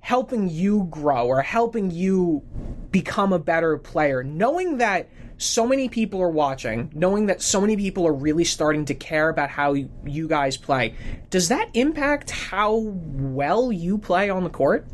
helping 0.01 0.49
you 0.49 0.87
grow 0.91 1.27
or 1.27 1.43
helping 1.43 1.91
you 1.91 2.43
become 2.91 3.33
a 3.33 3.39
better 3.39 3.79
player, 3.79 4.23
knowing 4.25 4.79
that 4.79 5.09
so 5.39 5.67
many 5.67 5.89
people 5.89 6.21
are 6.21 6.31
watching, 6.31 6.91
knowing 6.95 7.27
that 7.27 7.41
so 7.41 7.61
many 7.61 7.77
people 7.77 8.07
are 8.07 8.13
really 8.13 8.45
starting 8.45 8.85
to 8.85 8.95
care 8.95 9.29
about 9.29 9.49
how 9.49 9.73
you 9.73 10.29
guys 10.29 10.57
play, 10.57 10.95
does 11.31 11.49
that 11.49 11.71
impact 11.75 12.31
how 12.31 12.77
well 12.77 13.73
you 13.73 13.97
play 13.97 14.29
on 14.29 14.45
the 14.45 14.51
court? 14.51 14.87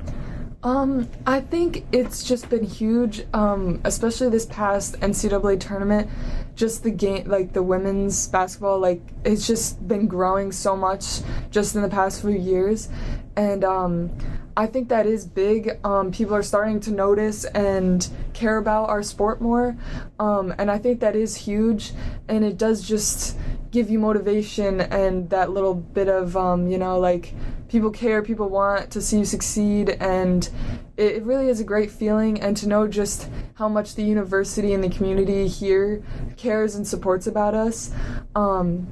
Um, 0.62 1.08
I 1.26 1.40
think 1.40 1.86
it's 1.92 2.24
just 2.24 2.48
been 2.48 2.64
huge, 2.64 3.24
um, 3.32 3.80
especially 3.84 4.30
this 4.30 4.46
past 4.46 4.98
NCAA 5.00 5.60
tournament. 5.60 6.10
Just 6.56 6.82
the 6.82 6.90
game, 6.90 7.28
like 7.28 7.52
the 7.52 7.62
women's 7.62 8.26
basketball, 8.28 8.80
like 8.80 9.02
it's 9.24 9.46
just 9.46 9.86
been 9.86 10.06
growing 10.06 10.50
so 10.50 10.76
much 10.76 11.20
just 11.50 11.76
in 11.76 11.82
the 11.82 11.88
past 11.88 12.20
few 12.20 12.30
years, 12.30 12.88
and 13.36 13.62
um, 13.62 14.10
I 14.58 14.66
think 14.66 14.88
that 14.88 15.04
is 15.06 15.26
big. 15.26 15.78
Um, 15.84 16.10
people 16.10 16.34
are 16.34 16.42
starting 16.42 16.80
to 16.80 16.90
notice 16.90 17.44
and 17.44 18.08
care 18.32 18.56
about 18.56 18.88
our 18.88 19.02
sport 19.02 19.42
more, 19.42 19.76
um, 20.18 20.54
and 20.56 20.70
I 20.70 20.78
think 20.78 21.00
that 21.00 21.14
is 21.14 21.36
huge. 21.36 21.92
And 22.26 22.42
it 22.42 22.56
does 22.56 22.86
just 22.88 23.36
give 23.70 23.90
you 23.90 23.98
motivation 23.98 24.80
and 24.80 25.28
that 25.28 25.50
little 25.50 25.74
bit 25.74 26.08
of 26.08 26.36
um, 26.38 26.68
you 26.68 26.78
know 26.78 26.98
like 26.98 27.34
people 27.68 27.90
care, 27.90 28.22
people 28.22 28.48
want 28.48 28.90
to 28.92 29.02
see 29.02 29.18
you 29.18 29.24
succeed, 29.26 29.90
and 29.90 30.48
it, 30.96 31.16
it 31.16 31.22
really 31.24 31.50
is 31.50 31.60
a 31.60 31.64
great 31.64 31.90
feeling. 31.90 32.40
And 32.40 32.56
to 32.56 32.66
know 32.66 32.88
just 32.88 33.28
how 33.56 33.68
much 33.68 33.94
the 33.94 34.04
university 34.04 34.72
and 34.72 34.82
the 34.82 34.88
community 34.88 35.48
here 35.48 36.02
cares 36.38 36.76
and 36.76 36.88
supports 36.88 37.26
about 37.26 37.54
us. 37.54 37.90
Um, 38.34 38.86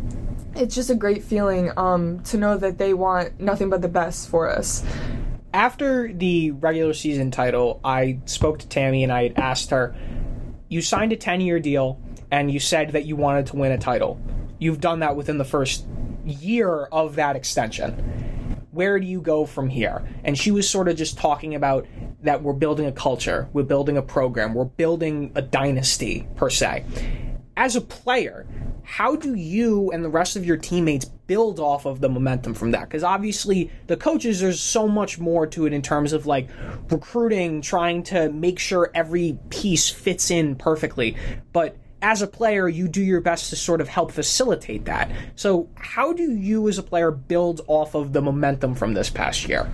it's 0.54 0.74
just 0.74 0.90
a 0.90 0.94
great 0.94 1.24
feeling 1.24 1.72
um, 1.78 2.20
to 2.24 2.36
know 2.36 2.58
that 2.58 2.76
they 2.76 2.92
want 2.92 3.40
nothing 3.40 3.70
but 3.70 3.80
the 3.80 3.88
best 3.88 4.28
for 4.28 4.48
us 4.48 4.84
after 5.55 6.12
the 6.12 6.50
regular 6.50 6.92
season 6.92 7.30
title, 7.30 7.80
I 7.84 8.18
spoke 8.26 8.59
to 8.59 8.68
Tammi 8.68 9.05
and 9.05 9.12
I 9.12 9.22
had 9.22 9.38
asked 9.38 9.70
her, 9.70 9.94
You 10.68 10.82
signed 10.82 11.12
a 11.12 11.16
10 11.16 11.40
year 11.40 11.61
deal 11.61 12.00
and 12.32 12.50
you 12.50 12.59
said 12.59 12.90
that 12.90 13.07
you 13.07 13.14
wanted 13.14 13.46
to 13.46 13.57
win 13.57 13.70
a 13.70 13.78
title. 13.78 14.20
You've 14.59 14.80
done 14.80 14.98
that 14.98 15.14
within 15.14 15.38
the 15.38 15.44
first 15.44 15.86
year 16.24 16.86
of 16.90 17.14
that 17.14 17.36
extension. 17.36 17.92
Where 18.72 18.98
do 18.98 19.07
you 19.07 19.20
go 19.20 19.46
from 19.46 19.68
here? 19.68 20.02
And 20.24 20.36
she 20.36 20.50
was 20.50 20.68
sort 20.68 20.88
of 20.88 20.96
just 20.96 21.16
talking 21.16 21.55
about 21.55 21.86
that 22.22 22.42
we're 22.42 22.52
building 22.52 22.86
a 22.86 22.92
culture, 22.92 23.48
we're 23.52 23.62
building 23.62 23.96
a 23.96 24.02
program, 24.02 24.55
we're 24.55 24.64
building 24.64 25.30
a 25.36 25.42
dynasty, 25.42 26.26
per 26.34 26.50
se. 26.50 26.84
As 27.57 27.76
a 27.76 27.80
player, 27.80 28.44
how 28.85 29.16
do 29.16 29.35
you 29.35 29.91
and 29.91 30.05
the 30.05 30.09
rest 30.09 30.37
of 30.37 30.45
your 30.45 30.57
teammates 30.57 31.05
build 31.05 31.59
off 31.59 31.87
of 31.87 32.01
the 32.01 32.09
momentum 32.09 32.55
from 32.55 32.70
that? 32.72 32.82
Because 32.82 33.03
obviously, 33.03 33.70
the 33.87 33.97
coaches, 33.97 34.41
there's 34.41 34.61
so 34.61 34.87
much 34.87 35.18
more 35.18 35.47
to 35.49 35.66
it 35.66 35.72
in 35.72 35.82
terms 35.82 36.12
of 36.12 36.26
like 36.26 36.49
recruiting, 36.91 37.62
trying 37.62 38.03
to 38.05 38.30
make 38.30 38.59
sure 38.59 38.91
every 38.95 39.39
piece 39.49 39.89
fits 39.89 40.30
in 40.30 40.55
perfectly. 40.55 41.16
But 41.53 41.76
as 42.03 42.20
a 42.20 42.26
player, 42.26 42.68
you 42.68 42.87
do 42.87 43.03
your 43.03 43.22
best 43.22 43.49
to 43.51 43.57
sort 43.57 43.80
of 43.80 43.89
help 43.89 44.12
facilitate 44.12 44.85
that. 44.85 45.11
So, 45.37 45.70
how 45.76 46.12
do 46.12 46.30
you 46.30 46.68
as 46.68 46.76
a 46.76 46.82
player 46.82 47.11
build 47.11 47.62
off 47.66 47.95
of 47.95 48.12
the 48.12 48.20
momentum 48.20 48.74
from 48.74 48.93
this 48.93 49.09
past 49.09 49.49
year? 49.49 49.66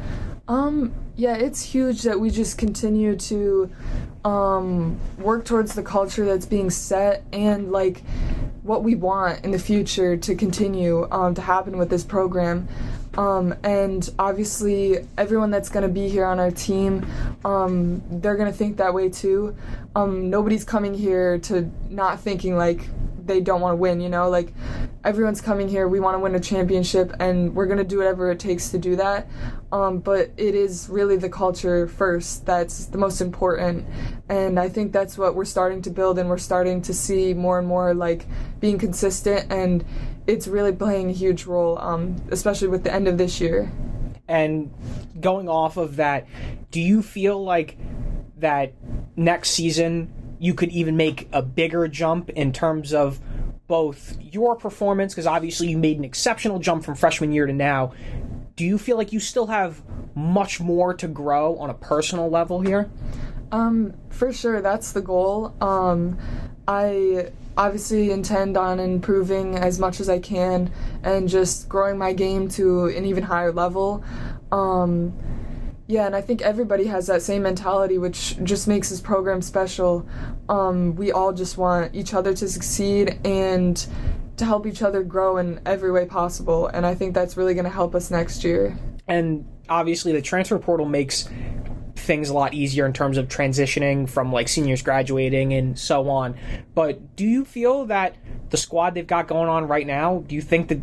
Um, 0.50 0.92
yeah, 1.14 1.36
it's 1.36 1.62
huge 1.62 2.02
that 2.02 2.18
we 2.18 2.28
just 2.28 2.58
continue 2.58 3.14
to 3.14 3.70
um, 4.24 4.98
work 5.16 5.44
towards 5.44 5.76
the 5.76 5.82
culture 5.84 6.24
that's 6.24 6.44
being 6.44 6.70
set 6.70 7.22
and 7.32 7.70
like 7.70 8.02
what 8.64 8.82
we 8.82 8.96
want 8.96 9.44
in 9.44 9.52
the 9.52 9.60
future 9.60 10.16
to 10.16 10.34
continue 10.34 11.06
um, 11.12 11.36
to 11.36 11.40
happen 11.40 11.78
with 11.78 11.88
this 11.88 12.02
program. 12.02 12.66
Um, 13.16 13.54
and 13.64 14.08
obviously, 14.18 15.06
everyone 15.18 15.50
that's 15.50 15.68
going 15.68 15.82
to 15.82 15.92
be 15.92 16.08
here 16.08 16.24
on 16.24 16.38
our 16.38 16.50
team, 16.50 17.06
um, 17.44 18.02
they're 18.10 18.36
going 18.36 18.50
to 18.50 18.56
think 18.56 18.76
that 18.76 18.94
way 18.94 19.08
too. 19.08 19.56
Um, 19.96 20.30
nobody's 20.30 20.64
coming 20.64 20.94
here 20.94 21.38
to 21.40 21.70
not 21.88 22.20
thinking 22.20 22.56
like 22.56 22.88
they 23.26 23.40
don't 23.40 23.60
want 23.60 23.72
to 23.72 23.76
win, 23.76 24.00
you 24.00 24.08
know? 24.08 24.28
Like, 24.28 24.52
everyone's 25.04 25.40
coming 25.40 25.68
here, 25.68 25.86
we 25.88 26.00
want 26.00 26.14
to 26.14 26.18
win 26.18 26.34
a 26.34 26.40
championship, 26.40 27.12
and 27.20 27.54
we're 27.54 27.66
going 27.66 27.78
to 27.78 27.84
do 27.84 27.98
whatever 27.98 28.30
it 28.30 28.40
takes 28.40 28.70
to 28.70 28.78
do 28.78 28.96
that. 28.96 29.28
Um, 29.72 30.00
but 30.00 30.30
it 30.36 30.54
is 30.54 30.88
really 30.88 31.16
the 31.16 31.28
culture 31.28 31.86
first 31.86 32.44
that's 32.44 32.86
the 32.86 32.98
most 32.98 33.20
important. 33.20 33.86
And 34.28 34.58
I 34.58 34.68
think 34.68 34.92
that's 34.92 35.16
what 35.16 35.34
we're 35.34 35.44
starting 35.44 35.82
to 35.82 35.90
build, 35.90 36.18
and 36.18 36.28
we're 36.28 36.38
starting 36.38 36.82
to 36.82 36.94
see 36.94 37.34
more 37.34 37.58
and 37.58 37.68
more 37.68 37.94
like 37.94 38.26
being 38.58 38.78
consistent, 38.78 39.50
and 39.50 39.84
it's 40.30 40.46
really 40.46 40.72
playing 40.72 41.10
a 41.10 41.12
huge 41.12 41.44
role, 41.44 41.78
um, 41.78 42.16
especially 42.30 42.68
with 42.68 42.84
the 42.84 42.92
end 42.92 43.08
of 43.08 43.18
this 43.18 43.40
year. 43.40 43.70
And 44.28 44.72
going 45.20 45.48
off 45.48 45.76
of 45.76 45.96
that, 45.96 46.26
do 46.70 46.80
you 46.80 47.02
feel 47.02 47.42
like 47.42 47.76
that 48.38 48.72
next 49.16 49.50
season 49.50 50.12
you 50.38 50.54
could 50.54 50.70
even 50.70 50.96
make 50.96 51.28
a 51.32 51.42
bigger 51.42 51.88
jump 51.88 52.30
in 52.30 52.52
terms 52.52 52.94
of 52.94 53.20
both 53.66 54.16
your 54.20 54.56
performance, 54.56 55.12
because 55.12 55.26
obviously 55.26 55.68
you 55.68 55.78
made 55.78 55.98
an 55.98 56.04
exceptional 56.04 56.58
jump 56.58 56.84
from 56.84 56.94
freshman 56.94 57.32
year 57.32 57.46
to 57.46 57.52
now. 57.52 57.92
Do 58.56 58.64
you 58.64 58.78
feel 58.78 58.96
like 58.96 59.12
you 59.12 59.20
still 59.20 59.48
have 59.48 59.82
much 60.14 60.60
more 60.60 60.94
to 60.94 61.08
grow 61.08 61.56
on 61.58 61.70
a 61.70 61.74
personal 61.74 62.30
level 62.30 62.60
here? 62.60 62.90
Um, 63.52 63.94
for 64.10 64.32
sure, 64.32 64.60
that's 64.60 64.92
the 64.92 65.00
goal. 65.00 65.54
Um, 65.60 66.18
I 66.70 67.32
obviously 67.56 68.12
intend 68.12 68.56
on 68.56 68.78
improving 68.78 69.56
as 69.56 69.80
much 69.80 69.98
as 69.98 70.08
I 70.08 70.20
can 70.20 70.70
and 71.02 71.28
just 71.28 71.68
growing 71.68 71.98
my 71.98 72.12
game 72.12 72.48
to 72.50 72.86
an 72.86 73.04
even 73.04 73.24
higher 73.24 73.50
level. 73.50 74.04
Um, 74.52 75.12
yeah, 75.88 76.06
and 76.06 76.14
I 76.14 76.20
think 76.20 76.42
everybody 76.42 76.86
has 76.86 77.08
that 77.08 77.22
same 77.22 77.42
mentality, 77.42 77.98
which 77.98 78.38
just 78.44 78.68
makes 78.68 78.88
this 78.88 79.00
program 79.00 79.42
special. 79.42 80.08
Um, 80.48 80.94
we 80.94 81.10
all 81.10 81.32
just 81.32 81.58
want 81.58 81.92
each 81.92 82.14
other 82.14 82.32
to 82.34 82.48
succeed 82.48 83.18
and 83.24 83.84
to 84.36 84.44
help 84.44 84.64
each 84.64 84.80
other 84.80 85.02
grow 85.02 85.38
in 85.38 85.60
every 85.66 85.90
way 85.90 86.06
possible. 86.06 86.68
And 86.68 86.86
I 86.86 86.94
think 86.94 87.14
that's 87.14 87.36
really 87.36 87.54
going 87.54 87.64
to 87.64 87.70
help 87.70 87.96
us 87.96 88.12
next 88.12 88.44
year. 88.44 88.78
And 89.08 89.44
obviously, 89.68 90.12
the 90.12 90.22
transfer 90.22 90.60
portal 90.60 90.86
makes 90.86 91.28
things 92.00 92.28
a 92.28 92.34
lot 92.34 92.54
easier 92.54 92.86
in 92.86 92.92
terms 92.92 93.16
of 93.16 93.28
transitioning 93.28 94.08
from 94.08 94.32
like 94.32 94.48
seniors 94.48 94.82
graduating 94.82 95.52
and 95.52 95.78
so 95.78 96.08
on. 96.08 96.36
But 96.74 97.16
do 97.16 97.24
you 97.24 97.44
feel 97.44 97.86
that 97.86 98.16
the 98.50 98.56
squad 98.56 98.94
they've 98.94 99.06
got 99.06 99.28
going 99.28 99.48
on 99.48 99.68
right 99.68 99.86
now, 99.86 100.24
do 100.26 100.34
you 100.34 100.42
think 100.42 100.68
that 100.68 100.80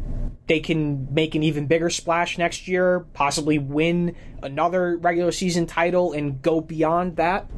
they 0.47 0.59
can 0.59 1.13
make 1.13 1.35
an 1.35 1.43
even 1.43 1.67
bigger 1.67 1.89
splash 1.89 2.37
next 2.37 2.67
year, 2.67 3.01
possibly 3.13 3.59
win 3.59 4.15
another 4.41 4.97
regular 4.97 5.31
season 5.31 5.65
title 5.65 6.13
and 6.13 6.41
go 6.41 6.61
beyond 6.61 7.17
that? 7.17 7.49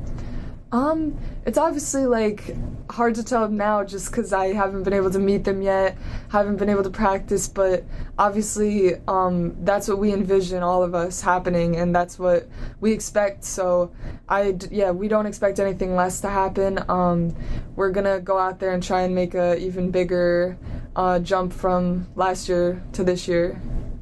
Um, 0.72 1.18
it's 1.48 1.58
obviously 1.58 2.06
like 2.06 2.56
hard 2.92 3.16
to 3.16 3.24
tell 3.24 3.50
now 3.50 3.84
just 3.84 4.12
because 4.12 4.32
I 4.34 4.54
haven't 4.54 4.84
been 4.84 4.94
able 4.94 5.10
to 5.10 5.20
meet 5.20 5.44
them 5.44 5.64
yet, 5.64 5.98
haven't 6.30 6.58
been 6.58 6.70
able 6.70 6.84
to 6.84 6.92
practice, 6.92 7.48
but 7.48 7.84
obviously, 8.20 8.96
um, 9.08 9.56
that's 9.64 9.88
what 9.88 9.98
we 9.98 10.14
envision 10.14 10.62
all 10.62 10.84
of 10.84 10.94
us 10.94 11.22
happening, 11.22 11.76
and 11.76 11.96
that's 11.96 12.20
what 12.20 12.48
we 12.82 12.92
expect. 12.92 13.44
So, 13.46 13.92
I, 14.28 14.58
yeah, 14.70 14.92
we 14.92 15.08
don't 15.08 15.26
expect 15.26 15.60
anything 15.60 15.96
less 15.96 16.22
to 16.22 16.30
happen. 16.30 16.80
Um, 16.88 17.36
we're 17.76 17.92
gonna 17.92 18.20
go 18.20 18.38
out 18.38 18.60
there 18.60 18.74
and 18.74 18.84
try 18.84 19.02
and 19.02 19.16
make 19.16 19.34
a 19.34 19.58
even 19.58 19.90
bigger 19.90 20.58
uh, 20.96 21.20
jump 21.20 21.52
from 21.52 22.08
last 22.16 22.48
year 22.48 22.84
to 22.94 23.04
this 23.04 23.28
year. 23.28 23.60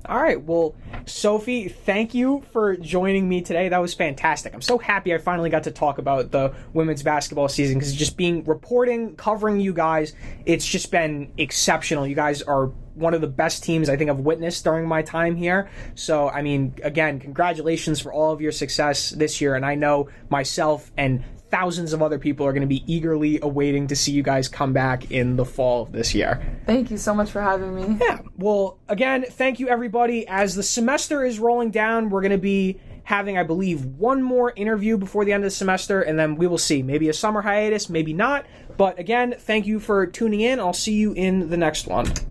All 0.07 0.21
right. 0.21 0.41
Well, 0.41 0.73
Sophie, 1.05 1.67
thank 1.67 2.13
you 2.13 2.41
for 2.53 2.77
joining 2.77 3.27
me 3.27 3.41
today. 3.41 3.67
That 3.67 3.81
was 3.81 3.93
fantastic. 3.93 4.53
I'm 4.53 4.61
so 4.61 4.77
happy 4.77 5.13
I 5.13 5.17
finally 5.17 5.49
got 5.49 5.63
to 5.63 5.71
talk 5.71 5.97
about 5.97 6.31
the 6.31 6.53
women's 6.71 7.03
basketball 7.03 7.49
season 7.49 7.77
because 7.77 7.93
just 7.93 8.15
being 8.15 8.45
reporting, 8.45 9.17
covering 9.17 9.59
you 9.59 9.73
guys, 9.73 10.13
it's 10.45 10.65
just 10.65 10.91
been 10.91 11.33
exceptional. 11.37 12.07
You 12.07 12.15
guys 12.15 12.41
are 12.41 12.67
one 12.95 13.13
of 13.13 13.19
the 13.19 13.27
best 13.27 13.65
teams 13.65 13.89
I 13.89 13.97
think 13.97 14.09
I've 14.09 14.19
witnessed 14.19 14.63
during 14.63 14.87
my 14.87 15.01
time 15.01 15.35
here. 15.35 15.69
So, 15.95 16.29
I 16.29 16.41
mean, 16.41 16.73
again, 16.83 17.19
congratulations 17.19 17.99
for 17.99 18.13
all 18.13 18.31
of 18.31 18.39
your 18.39 18.53
success 18.53 19.09
this 19.09 19.41
year. 19.41 19.55
And 19.55 19.65
I 19.65 19.75
know 19.75 20.07
myself 20.29 20.89
and 20.95 21.23
thousands 21.49 21.93
of 21.93 22.01
other 22.01 22.19
people 22.19 22.45
are 22.45 22.51
going 22.53 22.61
to 22.61 22.67
be 22.67 22.83
eagerly 22.91 23.39
awaiting 23.41 23.87
to 23.87 23.95
see 23.95 24.11
you 24.11 24.23
guys 24.23 24.47
come 24.47 24.73
back 24.73 25.11
in 25.11 25.35
the 25.35 25.45
fall 25.45 25.83
of 25.83 25.91
this 25.91 26.13
year. 26.13 26.59
Thank 26.65 26.91
you 26.91 26.97
so 26.97 27.13
much 27.13 27.31
for 27.31 27.41
having 27.41 27.75
me. 27.75 27.97
Yeah. 28.01 28.19
Well, 28.37 28.79
again, 28.87 29.25
thank 29.29 29.59
you 29.59 29.69
everybody. 29.69 30.27
As 30.27 30.55
the 30.55 30.63
semester 30.63 31.23
is 31.23 31.39
rolling 31.39 31.71
down, 31.71 32.09
we're 32.09 32.21
going 32.21 32.31
to 32.31 32.37
be 32.37 32.79
having, 33.03 33.37
I 33.37 33.43
believe, 33.43 33.85
one 33.85 34.21
more 34.21 34.51
interview 34.57 34.97
before 34.97 35.23
the 35.23 35.31
end 35.31 35.43
of 35.43 35.47
the 35.47 35.55
semester, 35.55 36.01
and 36.01 36.19
then 36.19 36.35
we 36.35 36.45
will 36.45 36.57
see. 36.57 36.83
Maybe 36.83 37.07
a 37.07 37.13
summer 37.13 37.41
hiatus, 37.41 37.89
maybe 37.89 38.11
not. 38.11 38.45
But 38.75 38.99
again, 38.99 39.35
thank 39.39 39.65
you 39.65 39.79
for 39.79 40.05
tuning 40.05 40.41
in. 40.41 40.59
I'll 40.59 40.73
see 40.73 40.93
you 40.93 41.13
in 41.13 41.49
the 41.49 41.55
next 41.55 41.87
one. 41.87 42.07